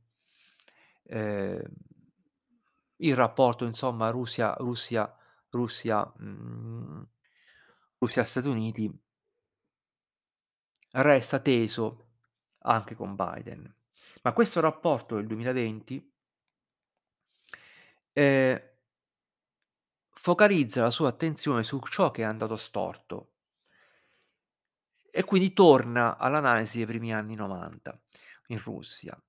eh, 1.04 1.64
il 2.96 3.14
rapporto 3.14 3.64
insomma 3.64 4.10
Russia, 4.10 4.54
Russia, 4.58 5.14
Russia, 5.50 6.04
mh, 6.16 6.26
mm, 6.26 7.02
Russia 7.98 8.24
Stati 8.24 8.48
Uniti 8.48 8.90
resta 10.92 11.38
teso 11.38 12.08
anche 12.60 12.94
con 12.96 13.14
Biden. 13.14 13.72
Ma 14.22 14.32
questo 14.32 14.60
rapporto 14.60 15.16
del 15.16 15.26
2020 15.26 16.12
eh, 18.12 18.75
focalizza 20.26 20.82
la 20.82 20.90
sua 20.90 21.08
attenzione 21.10 21.62
su 21.62 21.78
ciò 21.88 22.10
che 22.10 22.22
è 22.22 22.24
andato 22.24 22.56
storto 22.56 23.34
e 25.10 25.24
quindi 25.24 25.52
torna 25.52 26.16
all'analisi 26.16 26.76
dei 26.78 26.86
primi 26.86 27.12
anni 27.12 27.34
'90 27.34 27.98
in 28.48 28.58
Russia. 28.58 29.20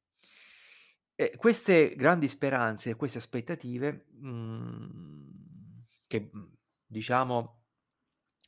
E 1.19 1.35
queste 1.35 1.95
grandi 1.95 2.27
speranze 2.27 2.91
e 2.91 2.95
queste 2.95 3.17
aspettative, 3.17 4.05
mhmm, 4.19 5.83
che, 6.07 6.29
mhmm, 6.31 6.51
diciamo 6.85 7.63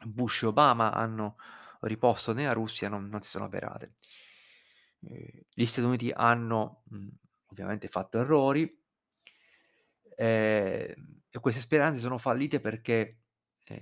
Bush 0.05 0.43
e 0.43 0.47
Obama 0.47 0.93
hanno 0.93 1.37
riposto 1.81 2.33
nella 2.33 2.53
Russia 2.53 2.89
non 2.89 3.07
non 3.09 3.21
si 3.23 3.29
sono 3.31 3.45
avverate. 3.45 3.93
Ehm, 5.01 5.41
gli 5.53 5.65
Stati 5.65 5.87
Uniti 5.87 6.11
hanno, 6.11 6.83
mhmm, 6.89 7.09
ovviamente 7.47 7.87
fatto 7.87 8.19
errori 8.19 8.77
ehm, 10.17 11.18
e 11.29 11.39
queste 11.39 11.61
speranze 11.61 11.99
sono 11.99 12.17
fallite 12.17 12.59
perché, 12.59 13.21
ehm, 13.65 13.79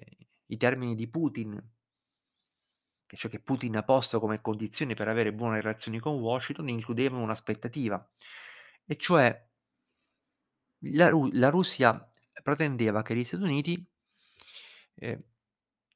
i 0.47 0.57
termini 0.57 0.95
di 0.95 1.07
Putin 1.09 1.61
che 3.07 3.15
ciò 3.15 3.29
che 3.29 3.39
Putin 3.39 3.77
ha 3.77 3.83
posto 3.83 4.19
come 4.19 4.41
condizione 4.41 4.93
per 4.93 5.07
avere 5.07 5.33
buone 5.33 5.61
relazioni 5.61 5.97
con 5.99 6.19
Washington 6.19 6.67
includevano 6.69 7.23
un'aspettativa, 7.23 8.05
e 8.85 8.97
cioè 8.97 9.47
la 10.95 11.09
Ru 11.09 11.29
la 11.33 11.49
Russia 11.49 12.07
pretendeva 12.43 13.01
che 13.03 13.15
gli 13.15 13.23
Stati 13.23 13.43
Uniti 13.43 13.87
ehm, 14.95 15.23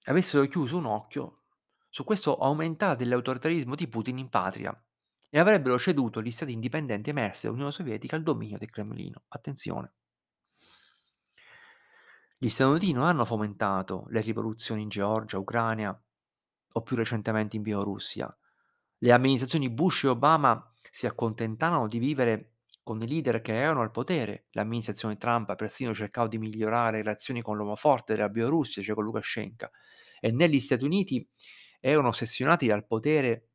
avessero 0.06 0.46
chiuso 0.48 0.78
un 0.78 0.86
occhio 0.86 1.44
su 1.90 2.04
questo 2.04 2.38
aumentare 2.38 2.96
dell'autoritarismo 2.98 3.76
di 3.76 3.88
Putin 3.88 4.18
in 4.18 4.30
patria 4.30 4.74
e 5.30 5.40
avrebbero 5.40 5.78
ceduto 5.80 6.22
gli 6.22 6.32
stati 6.32 6.52
indipendenti 6.52 7.10
emersi 7.10 7.46
dall'Unione 7.46 7.72
Sovietica 7.72 8.16
al 8.16 8.24
dominio 8.24 8.58
del 8.58 8.70
Cremlino. 8.70 9.24
Attenzione. 9.30 9.94
Gli 12.44 12.50
Stati 12.50 12.72
Uniti 12.72 12.92
non 12.92 13.06
hanno 13.06 13.24
fomentato 13.24 14.06
le 14.10 14.20
rivoluzioni 14.20 14.82
in 14.82 14.90
Georgia, 14.90 15.38
Ucraina 15.38 16.04
o 16.74 16.82
più 16.82 16.96
recentemente 16.96 17.56
in 17.56 17.62
Bielorussia. 17.62 18.36
Le 18.98 19.12
amministrazioni 19.12 19.70
Bush 19.70 20.06
e 20.06 20.08
Obama 20.08 20.74
si 20.90 21.06
accontentavano 21.06 21.88
di 21.88 22.00
vivere 22.00 22.54
con 22.82 23.00
i 23.00 23.08
leader 23.08 23.42
che 23.42 23.54
erano 23.54 23.82
al 23.82 23.92
potere. 23.92 24.48
L'amministrazione 24.54 25.18
Trump 25.18 25.52
ha 25.52 25.56
persino 25.56 25.94
cercato 25.94 26.30
di 26.30 26.40
migliorare 26.40 26.98
le 26.98 27.04
relazioni 27.04 27.44
con 27.44 27.58
l'uomo 27.58 27.76
forte 27.76 28.16
della 28.16 28.30
Bielorussia, 28.30 28.82
cioè 28.82 28.96
con 28.96 29.04
Lukashenko, 29.04 29.70
e 30.20 30.32
negli 30.32 30.60
Stati 30.60 30.84
Uniti 30.84 31.30
erano 31.80 32.08
ossessionati 32.08 32.66
dal 32.66 32.88
potere 32.88 33.50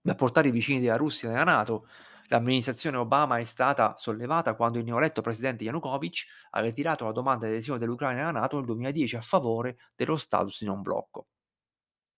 da 0.00 0.14
portare 0.14 0.48
i 0.48 0.52
vicini 0.52 0.80
della 0.80 0.96
Russia 0.96 1.28
nella 1.28 1.44
NATO. 1.44 1.86
L'amministrazione 2.28 2.96
Obama 2.96 3.38
è 3.38 3.44
stata 3.44 3.94
sollevata 3.96 4.54
quando 4.54 4.78
il 4.78 4.84
neoeletto 4.84 5.22
presidente 5.22 5.64
Yanukovych 5.64 6.26
ha 6.50 6.60
ritirato 6.60 7.04
la 7.04 7.12
domanda 7.12 7.46
di 7.46 7.52
adesione 7.52 7.78
dell'Ucraina 7.78 8.22
alla 8.22 8.40
NATO 8.40 8.56
nel 8.56 8.66
2010 8.66 9.16
a 9.16 9.20
favore 9.20 9.76
dello 9.94 10.16
status 10.16 10.60
di 10.60 10.66
non 10.66 10.82
blocco. 10.82 11.26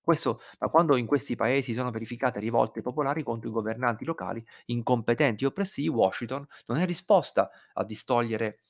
Questo 0.01 0.41
da 0.59 0.69
quando 0.69 0.97
in 0.97 1.05
questi 1.05 1.37
paesi 1.37 1.75
sono 1.75 1.91
verificate 1.91 2.41
rivolte 2.41 2.81
popolari 2.81 3.23
contro 3.23 3.51
i 3.51 3.53
governanti 3.53 4.07
locali 4.07 4.43
incompetenti 4.67 5.45
e 5.45 5.49
oppressivi, 5.49 5.89
Washington 5.89 6.47
non 6.67 6.79
è 6.79 6.87
risposta 6.87 7.51
a 7.75 7.85
distogliere 7.85 8.61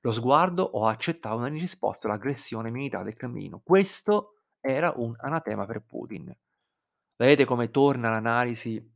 lo 0.00 0.12
sguardo 0.12 0.62
o 0.62 0.86
accettare 0.86 1.36
una 1.36 1.48
risposta 1.48 2.06
all'aggressione 2.06 2.70
militare 2.70 3.04
del 3.04 3.16
Cremlino. 3.16 3.62
Questo 3.64 4.42
era 4.60 4.92
un 4.96 5.14
anatema 5.16 5.64
per 5.64 5.82
Putin. 5.82 6.36
Vedete 7.16 7.46
come 7.46 7.70
torna 7.70 8.10
l'analisi 8.10 8.94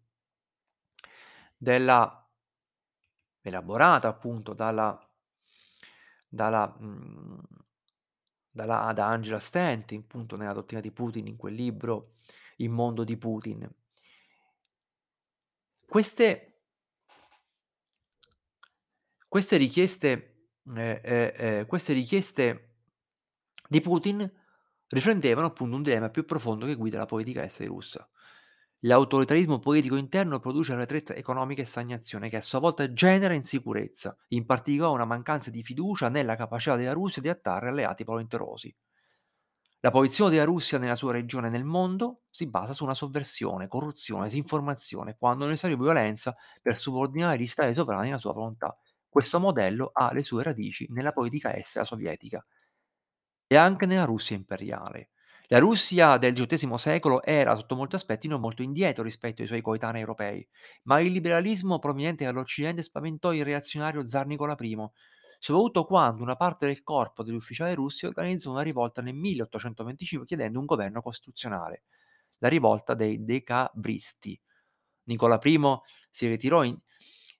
della 1.63 2.27
elaborata 3.43 4.09
appunto 4.09 4.55
dalla 4.55 4.99
dalla 6.29 6.75
mhmm, 6.79 7.41
dalla 8.51 8.93
da 8.95 9.07
Angela 9.09 9.39
Stentin, 9.39 10.01
appunto 10.01 10.37
nella 10.37 10.53
dottrina 10.53 10.81
di 10.81 10.91
Putin, 10.91 11.27
in 11.27 11.37
quel 11.37 11.55
libro 11.55 12.15
Il 12.57 12.71
mondo 12.71 13.05
di 13.05 13.17
Putin. 13.17 13.69
Queste 15.87 16.47
queste 19.29 19.57
richieste 19.57 20.49
ehm, 20.67 21.01
ehm, 21.03 21.33
ehm, 21.37 21.67
queste 21.67 21.93
richieste 21.93 22.77
di 23.69 23.81
Putin 23.81 24.29
riflettevano 24.89 25.47
appunto 25.47 25.77
un 25.77 25.83
dilemma 25.83 26.11
più 26.11 26.25
profondo 26.25 26.67
che 26.67 26.75
guida 26.75 26.99
la 26.99 27.07
politica 27.07 27.45
estera 27.45 27.69
russa. 27.69 28.09
L'autoritarismo 28.81 29.59
politico 29.59 29.97
interno 29.97 30.39
produce 30.39 30.75
arretratezza 30.75 31.15
economica 31.15 31.63
e 31.63 31.65
stagnazione 31.65 32.29
che 32.29 32.37
a 32.37 32.41
sua 32.43 32.59
volta 32.59 32.93
genera 32.93 33.33
insicurezza, 33.33 34.15
in 34.29 34.45
particolare 34.45 34.93
una 34.93 35.07
mancanza 35.07 35.49
di 35.49 35.63
fiducia 35.63 36.11
nella 36.11 36.37
capacità 36.37 36.77
della 36.77 36.93
Russia 36.93 37.23
di 37.23 37.31
attrarre 37.31 37.69
alleati 37.71 38.05
volenterosi. 38.05 38.75
La 39.81 39.91
posizione 39.91 40.31
della 40.31 40.45
Russia 40.45 40.79
nella 40.79 40.95
sua 40.95 41.13
regione 41.13 41.49
e 41.49 41.51
nel 41.51 41.65
mondo 41.65 42.23
si 42.31 42.47
basa 42.47 42.73
su 42.73 42.85
una 42.85 42.95
sovversione, 42.95 43.69
corruzione, 43.69 44.25
disinformazione, 44.25 45.17
quando 45.19 45.45
necessario 45.47 45.77
violenza 45.77 46.35
per 46.63 46.79
subordinare 46.79 47.39
gli 47.39 47.47
stati 47.47 47.75
sovrani 47.75 48.09
alla 48.09 48.19
sua 48.19 48.33
volontà. 48.33 48.77
Questo 49.09 49.39
modello 49.41 49.91
ha 49.93 50.13
le 50.13 50.23
sue 50.23 50.43
radici 50.43 50.87
nella 50.91 51.13
politica 51.13 51.55
estera 51.55 51.85
sovietica 51.85 52.45
e 53.47 53.57
anche 53.57 53.87
nella 53.87 54.05
Russia 54.05 54.37
imperiale. 54.37 55.11
La 55.53 55.59
Russia 55.59 56.17
del 56.17 56.33
XVIII 56.33 56.79
secolo 56.79 57.25
era 57.25 57.57
sotto 57.57 57.75
molti 57.75 57.97
aspetti 57.97 58.29
non 58.29 58.41
molto 58.41 58.63
indietro 58.63 59.03
rispetto 59.03 59.43
ai 59.43 59.49
suoi 59.49 59.61
coetanei 59.61 60.01
europei, 60.01 60.47
ma 60.85 61.01
il 61.01 61.11
liberalismo 61.11 61.81
proveniente 61.81 62.25
dall'Occidente 62.25 62.83
spaventò 62.83 63.33
il 63.33 63.45
reazionario 63.45 64.07
zar 64.07 64.27
Nicola 64.27 64.55
I, 64.61 64.77
soprattutto 65.41 65.87
quando 65.87 66.23
una 66.23 66.37
parte 66.37 66.67
del 66.67 66.85
corpo 66.85 67.25
degli 67.25 67.35
ufficiali 67.35 67.75
russi 67.75 68.07
organizzò 68.07 68.53
una 68.53 68.63
rivolta 68.63 69.03
nel 69.03 69.15
1825 69.15 70.25
chiedendo 70.25 70.61
un 70.61 70.67
governo 70.67 71.03
costituzionale, 71.03 71.83
la 72.39 72.49
rivolta 72.49 72.95
dei 72.95 73.25
decabristi. 73.25 74.41
Nicola 75.07 75.41
I 75.43 75.61
si 76.09 76.29
ritirò 76.29 76.63
in, 76.63 76.79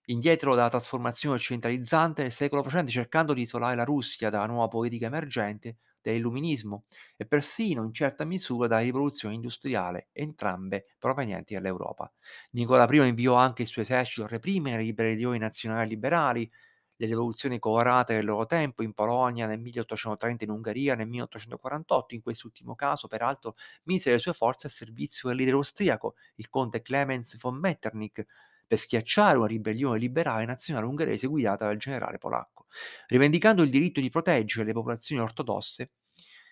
indietro 0.07 0.57
dalla 0.57 0.69
trasformazione 0.69 1.37
occidentalizzante 1.37 2.23
del 2.23 2.33
secolo 2.33 2.63
precedente 2.63 2.91
cercando 2.91 3.35
di 3.35 3.43
isolare 3.43 3.77
la 3.77 3.85
Russia 3.85 4.31
dalla 4.31 4.47
nuova 4.47 4.67
politica 4.67 5.07
emergente 5.07 5.77
dell'illuminismo 6.03 6.85
e 7.17 7.27
persino 7.27 7.85
in 7.85 7.93
certa 7.93 8.25
misura 8.25 8.67
dalla 8.67 8.81
rivoluzione 8.83 9.35
industriale, 9.35 10.09
entrambe 10.13 10.87
provenienti 10.99 11.55
dall'Europa. 11.55 12.13
Nicola 12.53 12.89
I 12.91 13.09
inviò 13.09 13.35
anche 13.35 13.63
il 13.63 13.69
suo 13.69 13.83
esercito 13.83 14.25
a 14.25 14.29
reprimere 14.29 14.79
le 14.79 14.83
ribellioni 14.85 15.39
nazionali 15.39 15.89
liberali, 15.89 16.51
le 16.97 17.07
rivoluzioni 17.07 17.59
colorate 17.59 18.15
del 18.15 18.27
loro 18.27 18.45
tempo 18.45 18.83
in 18.83 18.93
Polonia 18.93 19.47
nel 19.47 19.59
1830 19.59 20.45
in 20.45 20.51
Ungheria 20.51 20.95
nel 20.95 21.09
1848, 21.09 22.15
in 22.15 22.21
quest'ultimo 22.21 22.75
caso 22.75 23.09
peraltro 23.09 23.57
mise 23.85 24.11
le 24.11 24.19
sue 24.19 24.35
forze 24.35 24.67
a 24.67 24.71
servizio 24.71 25.29
del 25.29 25.39
leader 25.39 25.55
austriaco, 25.55 26.17
il 26.35 26.51
conte 26.51 26.83
Clemens 26.83 27.39
von 27.39 27.57
Metternich, 27.57 28.27
per 28.71 28.79
schiacciare 28.79 29.37
una 29.37 29.49
ribellione 29.49 29.99
liberale 29.99 30.45
nazionale 30.45 30.87
ungherese 30.87 31.27
guidata 31.27 31.67
dal 31.67 31.77
generale 31.77 32.19
polacco. 32.19 32.67
Rivendicando 33.09 33.65
il 33.65 33.71
diritto 33.71 34.01
di 34.01 34.11
proteggere 34.11 34.65
le 34.65 34.73
popolazioni 34.73 35.21
ortodosse, 35.21 35.91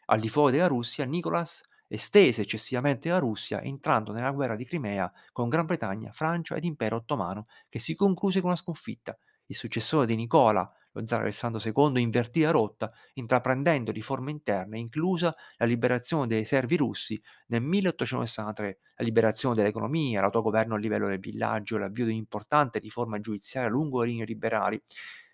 al 0.06 0.18
di 0.18 0.28
fuori 0.28 0.50
della 0.50 0.66
Russia, 0.66 1.04
Nicolas 1.04 1.62
estese 1.86 2.42
eccessivamente 2.42 3.08
la 3.08 3.18
Russia, 3.18 3.62
entrando 3.62 4.10
nella 4.10 4.32
guerra 4.32 4.56
di 4.56 4.64
Crimea 4.64 5.12
con 5.30 5.48
Gran 5.48 5.66
Bretagna, 5.66 6.10
Francia 6.10 6.56
ed 6.56 6.64
Impero 6.64 6.96
Ottomano, 6.96 7.46
che 7.68 7.78
si 7.78 7.94
concluse 7.94 8.40
con 8.40 8.48
una 8.50 8.58
sconfitta. 8.58 9.16
Il 9.46 9.54
successore 9.54 10.06
di 10.06 10.16
Nicola, 10.16 10.68
lo 10.92 11.06
zar 11.06 11.20
Alessandro 11.20 11.60
II, 11.64 12.00
invertì 12.00 12.40
la 12.40 12.50
rotta, 12.50 12.92
intraprendendo 13.14 13.92
riforme 13.92 14.30
interne, 14.30 14.78
inclusa 14.78 15.34
la 15.56 15.66
liberazione 15.66 16.26
dei 16.26 16.44
servi 16.44 16.76
russi 16.76 17.20
nel 17.48 17.62
1863, 17.62 18.78
la 18.96 19.04
liberazione 19.04 19.54
dell'economia, 19.54 20.20
l'autogoverno 20.20 20.74
a 20.74 20.78
livello 20.78 21.08
del 21.08 21.20
villaggio, 21.20 21.78
l'avvio 21.78 22.04
di 22.04 22.12
un'importante 22.12 22.78
riforma 22.78 23.20
giudiziaria 23.20 23.68
lungo 23.68 24.02
le 24.02 24.08
linee 24.08 24.24
liberali. 24.24 24.80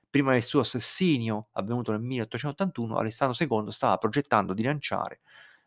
Prima 0.09 0.33
del 0.33 0.43
suo 0.43 0.61
assassinio, 0.61 1.49
avvenuto 1.53 1.91
nel 1.91 2.01
1881, 2.01 2.97
Alessandro 2.97 3.37
II 3.39 3.71
stava 3.73 3.99
progettando 3.99 4.53
di 4.55 4.63
lanciare 4.63 5.21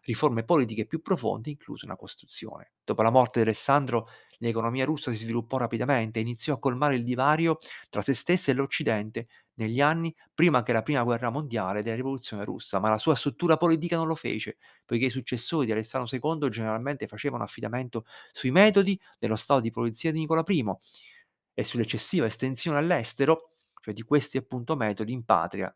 riforme 0.08 0.44
politiche 0.44 0.86
più 0.86 1.02
profonde, 1.02 1.50
inclusa 1.50 1.86
una 1.86 1.98
Costituzione. 1.98 2.72
Dopo 2.84 3.02
la 3.02 3.10
morte 3.10 3.42
di 3.42 3.46
Alessandro, 3.46 4.08
l'economia 4.38 4.86
russa 4.86 5.12
si 5.12 5.18
sviluppò 5.18 5.58
rapidamente 5.58 6.20
e 6.20 6.22
iniziò 6.22 6.54
a 6.56 6.60
colmare 6.60 6.96
il 6.96 7.04
divario 7.04 7.58
tra 7.90 8.02
se 8.02 8.14
stessa 8.14 8.52
e 8.52 8.54
l'Occidente 8.56 9.28
negli 9.56 9.82
anni 9.82 10.14
prima 10.34 10.62
che 10.64 10.72
la 10.74 10.84
prima 10.84 11.04
guerra 11.04 11.30
mondiale 11.30 11.82
della 11.82 11.96
rivoluzione 11.96 12.44
russa, 12.44 12.80
ma 12.80 12.90
la 12.90 12.98
sua 13.00 13.16
struttura 13.16 13.58
politica 13.58 13.98
non 13.98 14.08
lo 14.08 14.16
fece, 14.16 14.58
poiché 14.86 15.06
i 15.06 15.10
successori 15.10 15.66
di 15.66 15.72
Alessandro 15.72 16.08
II 16.08 16.50
generalmente 16.50 17.08
facevano 17.08 17.44
affidamento 17.44 18.06
sui 18.32 18.52
metodi 18.52 19.00
dello 19.18 19.36
stato 19.36 19.62
di 19.62 19.72
polizia 19.72 20.12
di 20.12 20.20
Nicola 20.20 20.44
I 20.44 20.78
e 21.54 21.64
sull'eccessiva 21.64 22.26
estensione 22.28 22.78
all'estero, 22.78 23.54
cioè 23.82 23.94
di 23.94 24.04
questi 24.04 24.38
appunto 24.38 24.76
metodi 24.76 25.12
in 25.14 25.24
patria 25.26 25.76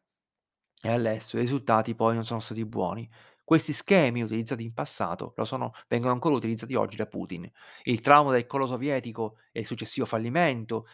e 0.82 0.89
all'estero. 0.89 1.39
I 1.39 1.45
risultati 1.45 1.95
poi 1.95 2.14
non 2.16 2.26
sono 2.26 2.39
stati 2.39 2.66
buoni. 2.66 3.09
Questi 3.52 3.74
schemi 3.74 4.22
utilizzati 4.22 4.64
in 4.64 4.74
passato 4.74 5.34
sono 5.43 5.74
vengono 5.89 6.14
ancora 6.14 6.36
utilizzati 6.36 6.74
oggi 6.76 6.95
da 6.95 7.06
Putin. 7.06 7.52
Il 7.84 7.99
trauma 7.99 8.32
del 8.32 8.45
collo 8.45 8.66
sovietico 8.66 9.39
e 9.52 9.60
il 9.60 9.66
successivo 9.66 10.06
fallimento 10.06 10.86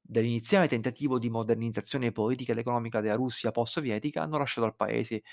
dell'iniziale 0.00 0.66
tentativo 0.66 1.18
di 1.18 1.28
modernizzazione 1.28 2.12
politica 2.12 2.52
ed 2.52 2.58
economica 2.58 3.02
della 3.02 3.16
Russia 3.16 3.50
post-sovietica 3.50 4.22
hanno 4.22 4.38
lasciato 4.38 4.66
al 4.66 4.74
paese 4.74 5.24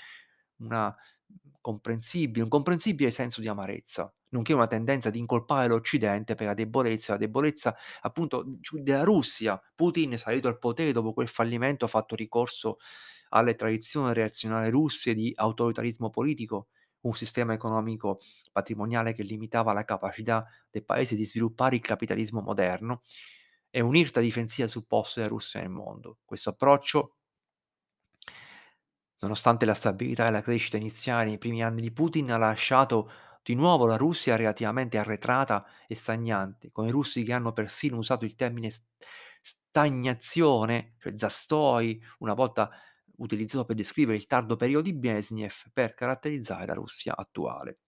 una 0.56 0.94
comprensibile 1.62 2.42
un 2.42 2.50
comprensibile 2.50 3.10
senso 3.10 3.40
di 3.40 3.48
amarezza, 3.48 4.12
nonché 4.28 4.52
una 4.52 4.66
tendenza 4.66 5.08
ad 5.08 5.16
incolpare 5.16 5.68
l'Occidente 5.68 6.34
per 6.34 6.48
la 6.48 6.54
debolezza 6.54 7.12
la 7.12 7.18
debolezza 7.18 7.74
appunto 8.02 8.44
della 8.72 9.04
Russia. 9.04 9.58
Putin, 9.74 10.18
salito 10.18 10.48
al 10.48 10.58
potere 10.58 10.92
dopo 10.92 11.14
quel 11.14 11.28
fallimento, 11.28 11.86
ha 11.86 11.88
fatto 11.88 12.14
ricorso 12.14 12.76
alle 13.30 13.54
tradizioni 13.54 14.12
reazionarie 14.12 14.70
russe 14.70 15.14
di 15.14 15.32
autoritarismo 15.34 16.10
politico, 16.10 16.68
un 17.04 17.14
sistema 17.14 17.52
economico 17.54 18.18
patrimoniale 18.52 19.14
che 19.14 19.22
limitava 19.22 19.72
la 19.72 19.84
capacità 19.84 20.46
del 20.70 20.84
paese 20.84 21.16
di 21.16 21.24
sviluppare 21.24 21.76
il 21.76 21.82
capitalismo 21.82 22.40
moderno 22.40 23.02
e 23.70 23.80
un'irta 23.80 24.20
difensiva 24.20 24.68
sul 24.68 24.86
posto 24.86 25.20
della 25.20 25.32
Russia 25.32 25.60
nel 25.60 25.70
mondo. 25.70 26.18
Questo 26.24 26.50
approccio, 26.50 27.16
nonostante 29.20 29.64
la 29.64 29.74
stabilità 29.74 30.26
e 30.26 30.30
la 30.30 30.42
crescita 30.42 30.76
iniziale 30.76 31.24
nei 31.26 31.38
primi 31.38 31.62
anni 31.62 31.80
di 31.80 31.92
Putin, 31.92 32.30
ha 32.30 32.36
lasciato 32.36 33.10
Di 33.46 33.54
nuovo 33.54 33.84
la 33.86 33.96
Russia 33.98 34.36
relativamente 34.36 34.96
arretrata 34.96 35.66
e 35.86 35.94
stagnante, 35.94 36.70
con 36.72 36.86
i 36.86 36.90
russi 36.90 37.24
che 37.24 37.34
hanno 37.34 37.52
persino 37.52 37.98
usato 37.98 38.24
il 38.24 38.36
termine 38.36 38.70
stagnazione, 39.42 40.94
cioè 40.98 41.12
zastoi, 41.14 42.02
una 42.20 42.32
volta 42.32 42.70
utilizzato 43.18 43.64
per 43.64 43.76
descrivere 43.76 44.16
il 44.16 44.26
tardo 44.26 44.56
periodo 44.56 44.82
di 44.82 44.94
Brezhnev 44.94 45.52
per 45.72 45.94
caratterizzare 45.94 46.66
la 46.66 46.74
Russia 46.74 47.16
attuale. 47.16 47.78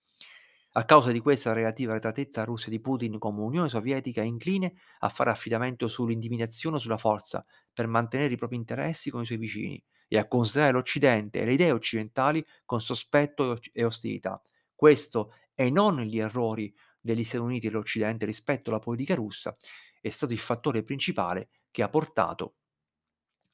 A 0.72 0.84
causa 0.84 1.10
di 1.10 1.20
questa 1.20 1.54
relativa 1.54 1.92
arretratezza 1.92 2.40
la 2.40 2.46
Russia 2.46 2.70
di 2.70 2.80
Putin 2.80 3.18
come 3.18 3.40
Unione 3.40 3.70
Sovietica 3.70 4.20
è 4.20 4.24
incline 4.24 4.74
a 4.98 5.08
fare 5.08 5.30
affidamento 5.30 5.88
sull'intimidazione 5.88 6.78
sulla 6.78 6.98
forza 6.98 7.44
per 7.72 7.86
mantenere 7.86 8.34
i 8.34 8.36
propri 8.36 8.56
interessi 8.56 9.10
con 9.10 9.22
i 9.22 9.26
suoi 9.26 9.38
vicini 9.38 9.82
e 10.06 10.18
a 10.18 10.28
considerare 10.28 10.72
l'Occidente 10.72 11.40
e 11.40 11.46
le 11.46 11.54
idee 11.54 11.72
occidentali 11.72 12.44
con 12.66 12.80
sospetto 12.82 13.58
e 13.72 13.84
ostilità. 13.84 14.40
Questo 14.74 15.32
e 15.54 15.70
non 15.70 16.00
gli 16.02 16.18
errori 16.18 16.74
degli 17.00 17.24
Stati 17.24 17.42
Uniti 17.42 17.66
e 17.66 17.70
dell'Occidente 17.70 18.26
rispetto 18.26 18.68
alla 18.68 18.78
politica 18.78 19.14
russa 19.14 19.56
è 20.00 20.10
stato 20.10 20.34
il 20.34 20.38
fattore 20.38 20.82
principale 20.82 21.48
che 21.70 21.82
ha 21.82 21.88
portato 21.88 22.56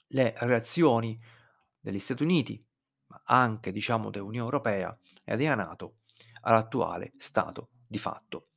le 0.09 0.35
reazioni 0.39 1.19
degli 1.83 1.99
Stati 1.99 2.23
Uniti, 2.23 2.65
ma 3.09 3.21
anche 3.25 3.73
diciamo 3.73 4.09
dell'Unione 4.11 4.45
Europea 4.45 4.97
e 5.25 5.37
della 5.37 5.57
Nato 5.57 5.99
all'attuale 6.43 7.13
stato 7.19 7.71
di 7.87 7.99
fatto. 7.99 8.49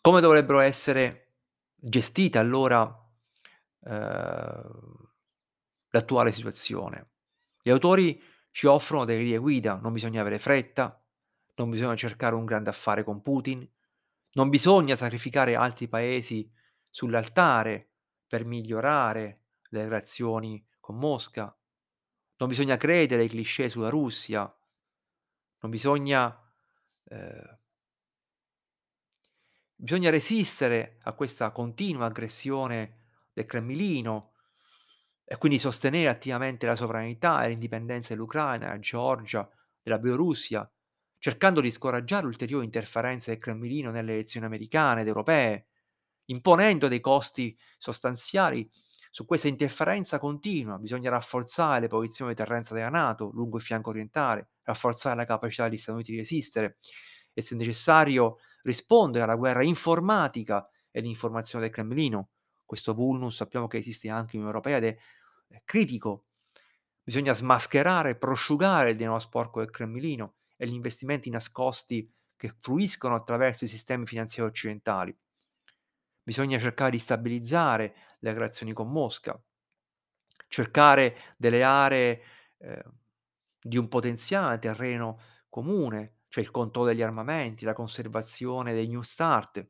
Come 0.00 0.20
dovrebbero 0.20 0.58
essere 0.58 1.36
gestite 1.74 2.38
allora 2.38 2.84
eh, 3.84 4.62
l'attuale 5.88 6.32
situazione? 6.32 7.12
Gli 7.62 7.70
autori 7.70 8.22
ci 8.50 8.66
offrono 8.66 9.06
delle 9.06 9.22
linee 9.22 9.38
guida, 9.38 9.76
non 9.76 9.94
bisogna 9.94 10.20
avere 10.20 10.38
fretta, 10.38 11.02
non 11.54 11.70
bisogna 11.70 11.96
cercare 11.96 12.34
un 12.34 12.44
grande 12.44 12.68
affare 12.68 13.02
con 13.02 13.22
Putin, 13.22 13.66
non 14.32 14.48
bisogna 14.50 14.96
sacrificare 14.96 15.54
altri 15.54 15.88
paesi 15.88 16.52
sull'altare 16.90 17.92
per 18.26 18.44
migliorare 18.44 19.43
le 19.74 19.84
relazioni 19.84 20.64
con 20.80 20.96
Mosca, 20.96 21.56
non 22.36 22.48
bisogna 22.48 22.76
credere 22.76 23.22
ai 23.22 23.28
cliché 23.28 23.68
sulla 23.68 23.88
Russia, 23.88 24.42
non 25.60 25.70
bisogna 25.70 26.38
eh, 27.08 27.58
bisogna 29.76 30.10
resistere 30.10 30.98
a 31.02 31.12
questa 31.12 31.50
continua 31.50 32.06
aggressione 32.06 33.02
del 33.32 33.44
Cremlino 33.44 34.32
e 35.24 35.36
quindi 35.36 35.58
sostenere 35.58 36.08
attivamente 36.08 36.66
la 36.66 36.76
sovranità 36.76 37.44
e 37.44 37.48
l'indipendenza 37.48 38.14
dell'Ucraina, 38.14 38.66
della 38.66 38.78
Georgia, 38.78 39.48
della 39.82 39.98
Bielorussia, 39.98 40.70
cercando 41.18 41.60
di 41.60 41.70
scoraggiare 41.70 42.26
ulteriori 42.26 42.64
interferenze 42.64 43.32
del 43.32 43.40
Cremlino 43.40 43.90
nelle 43.90 44.12
elezioni 44.12 44.46
americane 44.46 45.00
ed 45.00 45.06
europee, 45.06 45.66
imponendo 46.26 46.88
dei 46.88 47.00
costi 47.00 47.56
sostanziali 47.76 48.70
su 49.14 49.26
questa 49.26 49.46
interferenza 49.46 50.18
continua. 50.18 50.76
Bisogna 50.76 51.08
rafforzare 51.08 51.82
le 51.82 51.86
posizioni 51.86 52.32
di 52.32 52.36
deterrenza 52.36 52.74
della 52.74 52.88
Nato 52.88 53.30
lungo 53.32 53.58
il 53.58 53.62
fianco 53.62 53.90
orientale, 53.90 54.48
rafforzare 54.64 55.14
la 55.14 55.24
capacità 55.24 55.68
degli 55.68 55.76
Stati 55.76 55.92
Uniti 55.92 56.10
di 56.10 56.16
resistere 56.16 56.78
e, 57.32 57.40
se 57.40 57.54
necessario, 57.54 58.38
rispondere 58.64 59.22
alla 59.22 59.36
guerra 59.36 59.62
informatica 59.62 60.68
e 60.90 61.00
l'informazione 61.00 61.66
del 61.66 61.72
Cremlino. 61.72 62.30
Questo 62.64 62.92
vulnus 62.92 63.36
sappiamo 63.36 63.68
che 63.68 63.76
esiste 63.76 64.08
anche 64.08 64.34
in 64.34 64.42
Unione 64.42 64.56
Europea 64.58 64.78
ed 64.78 64.96
è 65.46 65.62
critico. 65.64 66.24
Bisogna 67.00 67.34
smascherare 67.34 68.16
prosciugare 68.16 68.90
il 68.90 68.96
denaro 68.96 69.20
sporco 69.20 69.60
del 69.60 69.70
Cremlino 69.70 70.38
e 70.56 70.66
gli 70.66 70.72
investimenti 70.72 71.30
nascosti 71.30 72.12
che 72.34 72.52
fruiscono 72.58 73.14
attraverso 73.14 73.62
i 73.62 73.68
sistemi 73.68 74.06
finanziari 74.06 74.48
occidentali. 74.48 75.16
Bisogna 76.24 76.58
cercare 76.58 76.90
di 76.90 76.98
stabilizzare 76.98 77.94
le 78.24 78.32
relazioni 78.32 78.72
con 78.72 78.90
Mosca, 78.90 79.38
cercare 80.48 81.34
delle 81.36 81.62
aree 81.62 82.22
eh, 82.58 82.84
di 83.60 83.76
un 83.76 83.86
potenziale 83.88 84.58
terreno 84.58 85.20
comune, 85.50 86.20
cioè 86.28 86.42
il 86.42 86.50
controllo 86.50 86.88
degli 86.88 87.02
armamenti, 87.02 87.66
la 87.66 87.74
conservazione 87.74 88.72
dei 88.72 88.88
New 88.88 89.02
Start, 89.02 89.66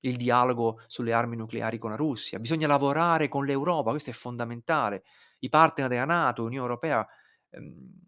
il 0.00 0.16
dialogo 0.16 0.82
sulle 0.88 1.12
armi 1.12 1.36
nucleari 1.36 1.78
con 1.78 1.90
la 1.90 1.96
Russia. 1.96 2.40
Bisogna 2.40 2.66
lavorare 2.66 3.28
con 3.28 3.46
l'Europa, 3.46 3.90
questo 3.90 4.10
è 4.10 4.14
fondamentale. 4.14 5.04
I 5.38 5.48
partner 5.48 5.88
della 5.88 6.04
Nato, 6.04 6.42
l'Unione 6.42 6.66
Europea 6.66 7.06
ehm, 7.50 8.00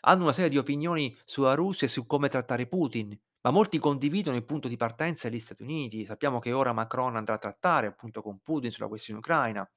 hanno 0.00 0.22
una 0.24 0.32
serie 0.32 0.50
di 0.50 0.58
opinioni 0.58 1.16
sulla 1.24 1.54
Russia 1.54 1.86
e 1.86 1.90
su 1.90 2.04
come 2.06 2.28
trattare 2.28 2.66
Putin, 2.66 3.18
ma 3.42 3.50
molti 3.50 3.78
condividono 3.78 4.36
il 4.36 4.44
punto 4.44 4.68
di 4.68 4.76
partenza 4.76 5.28
degli 5.28 5.40
Stati 5.40 5.62
Uniti. 5.62 6.04
Sappiamo 6.04 6.38
che 6.38 6.52
ora 6.52 6.72
Macron 6.72 7.16
andrà 7.16 7.34
a 7.34 7.38
trattare 7.38 7.86
appunto 7.86 8.22
con 8.22 8.40
Putin 8.40 8.70
sulla 8.70 8.88
questione 8.88 9.18
ucraina. 9.20 9.68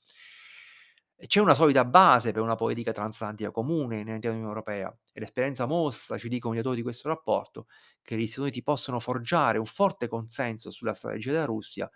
C'è 1.18 1.40
una 1.40 1.54
solida 1.54 1.86
base 1.86 2.32
per 2.32 2.42
una 2.42 2.56
politica 2.56 2.92
transatlantica 2.92 3.50
comune 3.50 3.96
all'interno 3.96 4.20
dell'Unione 4.20 4.48
Europea 4.50 4.98
e 5.14 5.20
l'esperienza 5.22 5.66
mostra, 5.66 6.18
ci 6.18 6.28
dicono 6.28 6.54
gli 6.54 6.58
autori 6.58 6.76
di 6.78 6.82
questo 6.84 7.08
rapporto, 7.08 7.68
che 8.02 8.18
gli 8.18 8.28
Stati 8.28 8.42
Uniti 8.42 8.64
possono 8.64 9.00
forgiare 9.00 9.58
un 9.58 9.66
forte 9.66 10.08
consenso 10.10 10.72
sulla 10.72 10.94
strategia 10.94 11.32
della 11.32 11.46
Russia, 11.46 11.90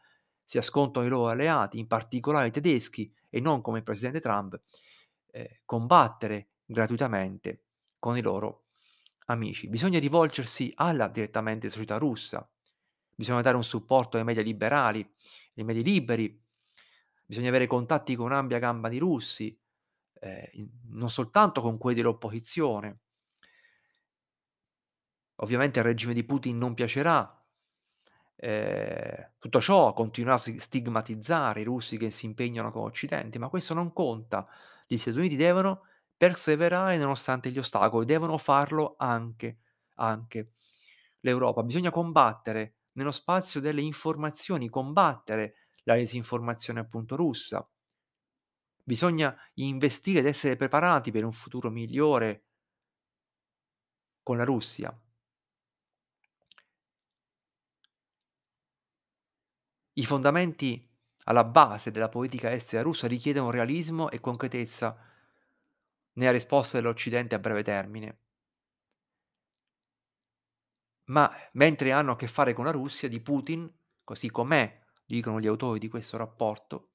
si 0.44 0.58
ascoltano 0.58 1.06
i 1.06 1.10
loro 1.10 1.28
alleati, 1.30 1.80
in 1.80 1.88
particolare 1.88 2.48
i 2.48 2.52
tedeschi, 2.52 3.14
e 3.30 3.40
non 3.42 3.62
come 3.62 3.80
il 3.80 3.84
presidente 3.84 4.22
Trump, 4.22 4.60
eh, 5.32 5.62
combattere 5.66 6.52
gratuitamente 6.66 7.66
con 8.00 8.18
i 8.18 8.22
loro 8.22 8.69
amici. 9.32 9.68
Bisogna 9.68 10.00
rivolgersi 10.00 10.72
alla 10.76 11.08
direttamente 11.08 11.70
società 11.70 11.98
russa, 11.98 12.48
bisogna 13.16 13.42
dare 13.42 13.56
un 13.56 13.64
supporto 13.64 14.18
ai 14.18 14.24
media 14.24 14.44
liberali, 14.44 15.00
ai 15.56 15.64
media 15.64 15.84
liberi, 15.84 16.42
bisogna 17.26 17.50
avere 17.50 17.68
contatti 17.68 18.16
con 18.16 18.26
un'ampia 18.28 18.60
gamba 18.60 18.90
di 18.90 18.98
russi, 18.98 19.58
eh, 20.22 20.52
non 20.90 21.10
soltanto 21.10 21.62
con 21.62 21.78
quelli 21.78 21.98
dell'opposizione. 21.98 23.00
Ovviamente 25.42 25.80
il 25.80 25.86
regime 25.86 26.14
di 26.14 26.24
Putin 26.26 26.58
non 26.58 26.74
piacerà. 26.74 27.34
Eh, 28.42 29.32
tutto 29.38 29.62
ciò 29.62 29.94
continuerà 29.94 30.36
a 30.36 30.38
stigmatizzare 30.38 31.62
i 31.62 31.64
russi 31.64 31.98
che 31.98 32.10
si 32.10 32.26
impegnano 32.26 32.72
con 32.72 32.84
l'Occidente, 32.84 33.38
ma 33.40 33.48
questo 33.50 33.74
non 33.74 33.94
conta. 33.94 34.48
Gli 34.88 34.98
Stati 34.98 35.18
Uniti 35.18 35.36
devono 35.36 35.84
perseverare 36.20 36.98
nonostante 36.98 37.50
gli 37.50 37.58
ostacoli, 37.58 38.06
devono 38.06 38.38
farlo 38.38 38.96
anche, 38.98 39.60
anche 39.96 40.52
l'Europa. 41.22 41.64
Bisogna 41.64 41.92
combattere 41.92 42.80
nello 42.94 43.12
spazio 43.12 43.62
delle 43.62 43.80
informazioni, 43.80 44.68
combattere 44.68 45.54
la 45.84 45.96
disinformazione 45.96 46.82
appunto 46.82 47.16
russa. 47.16 47.66
Bisogna 48.84 49.34
investire 49.54 50.20
ed 50.20 50.26
essere 50.26 50.58
preparati 50.58 51.10
per 51.12 51.24
un 51.24 51.32
futuro 51.32 51.70
migliore 51.70 52.48
con 54.22 54.36
la 54.36 54.44
Russia. 54.44 54.94
I 59.94 60.06
fondamenti 60.06 60.86
alla 61.26 61.44
base 61.44 61.92
della 61.92 62.10
politica 62.10 62.52
estera 62.52 62.82
russa 62.82 63.08
richiedono 63.08 63.52
realismo 63.52 64.10
e 64.10 64.20
concretezza 64.20 65.09
nella 66.20 66.32
risposta 66.32 66.78
dell'Occidente 66.78 67.34
a 67.34 67.40
breve 67.40 67.64
termine. 67.64 68.20
Ma 71.06 71.34
mentre 71.54 71.92
hanno 71.92 72.12
a 72.12 72.16
che 72.16 72.28
fare 72.28 72.54
con 72.54 72.66
la 72.66 72.72
Russia 72.72 73.08
di 73.08 73.20
Putin, 73.20 73.72
così 74.04 74.30
com'è 74.30 74.80
dicono 75.06 75.40
gli 75.40 75.48
autori 75.48 75.80
di 75.80 75.88
questo 75.88 76.18
rapporto, 76.18 76.90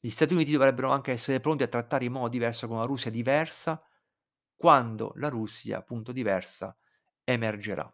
gli 0.00 0.10
Stati 0.10 0.32
Uniti 0.32 0.52
dovrebbero 0.52 0.90
anche 0.90 1.12
essere 1.12 1.40
pronti 1.40 1.62
a 1.62 1.68
trattare 1.68 2.04
in 2.04 2.12
modo 2.12 2.28
diverso 2.28 2.66
con 2.66 2.76
una 2.76 2.86
Russia 2.86 3.10
diversa 3.10 3.80
quando 4.56 5.12
la 5.16 5.28
Russia, 5.28 5.78
appunto 5.78 6.10
diversa, 6.10 6.76
emergerà. 7.22 7.92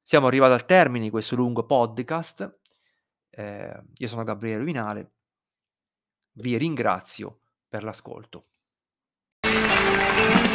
Siamo 0.00 0.26
arrivati 0.26 0.52
al 0.52 0.66
termine 0.66 1.06
di 1.06 1.10
questo 1.10 1.34
lungo 1.34 1.64
podcast. 1.64 2.60
Eh, 3.30 3.82
io 3.94 4.08
sono 4.08 4.22
Gabriele 4.22 4.62
Ruinale. 4.62 5.12
Vi 6.32 6.56
ringrazio 6.56 7.40
per 7.68 7.82
l'ascolto. 7.82 8.44
Thank 9.96 10.48
you. 10.48 10.53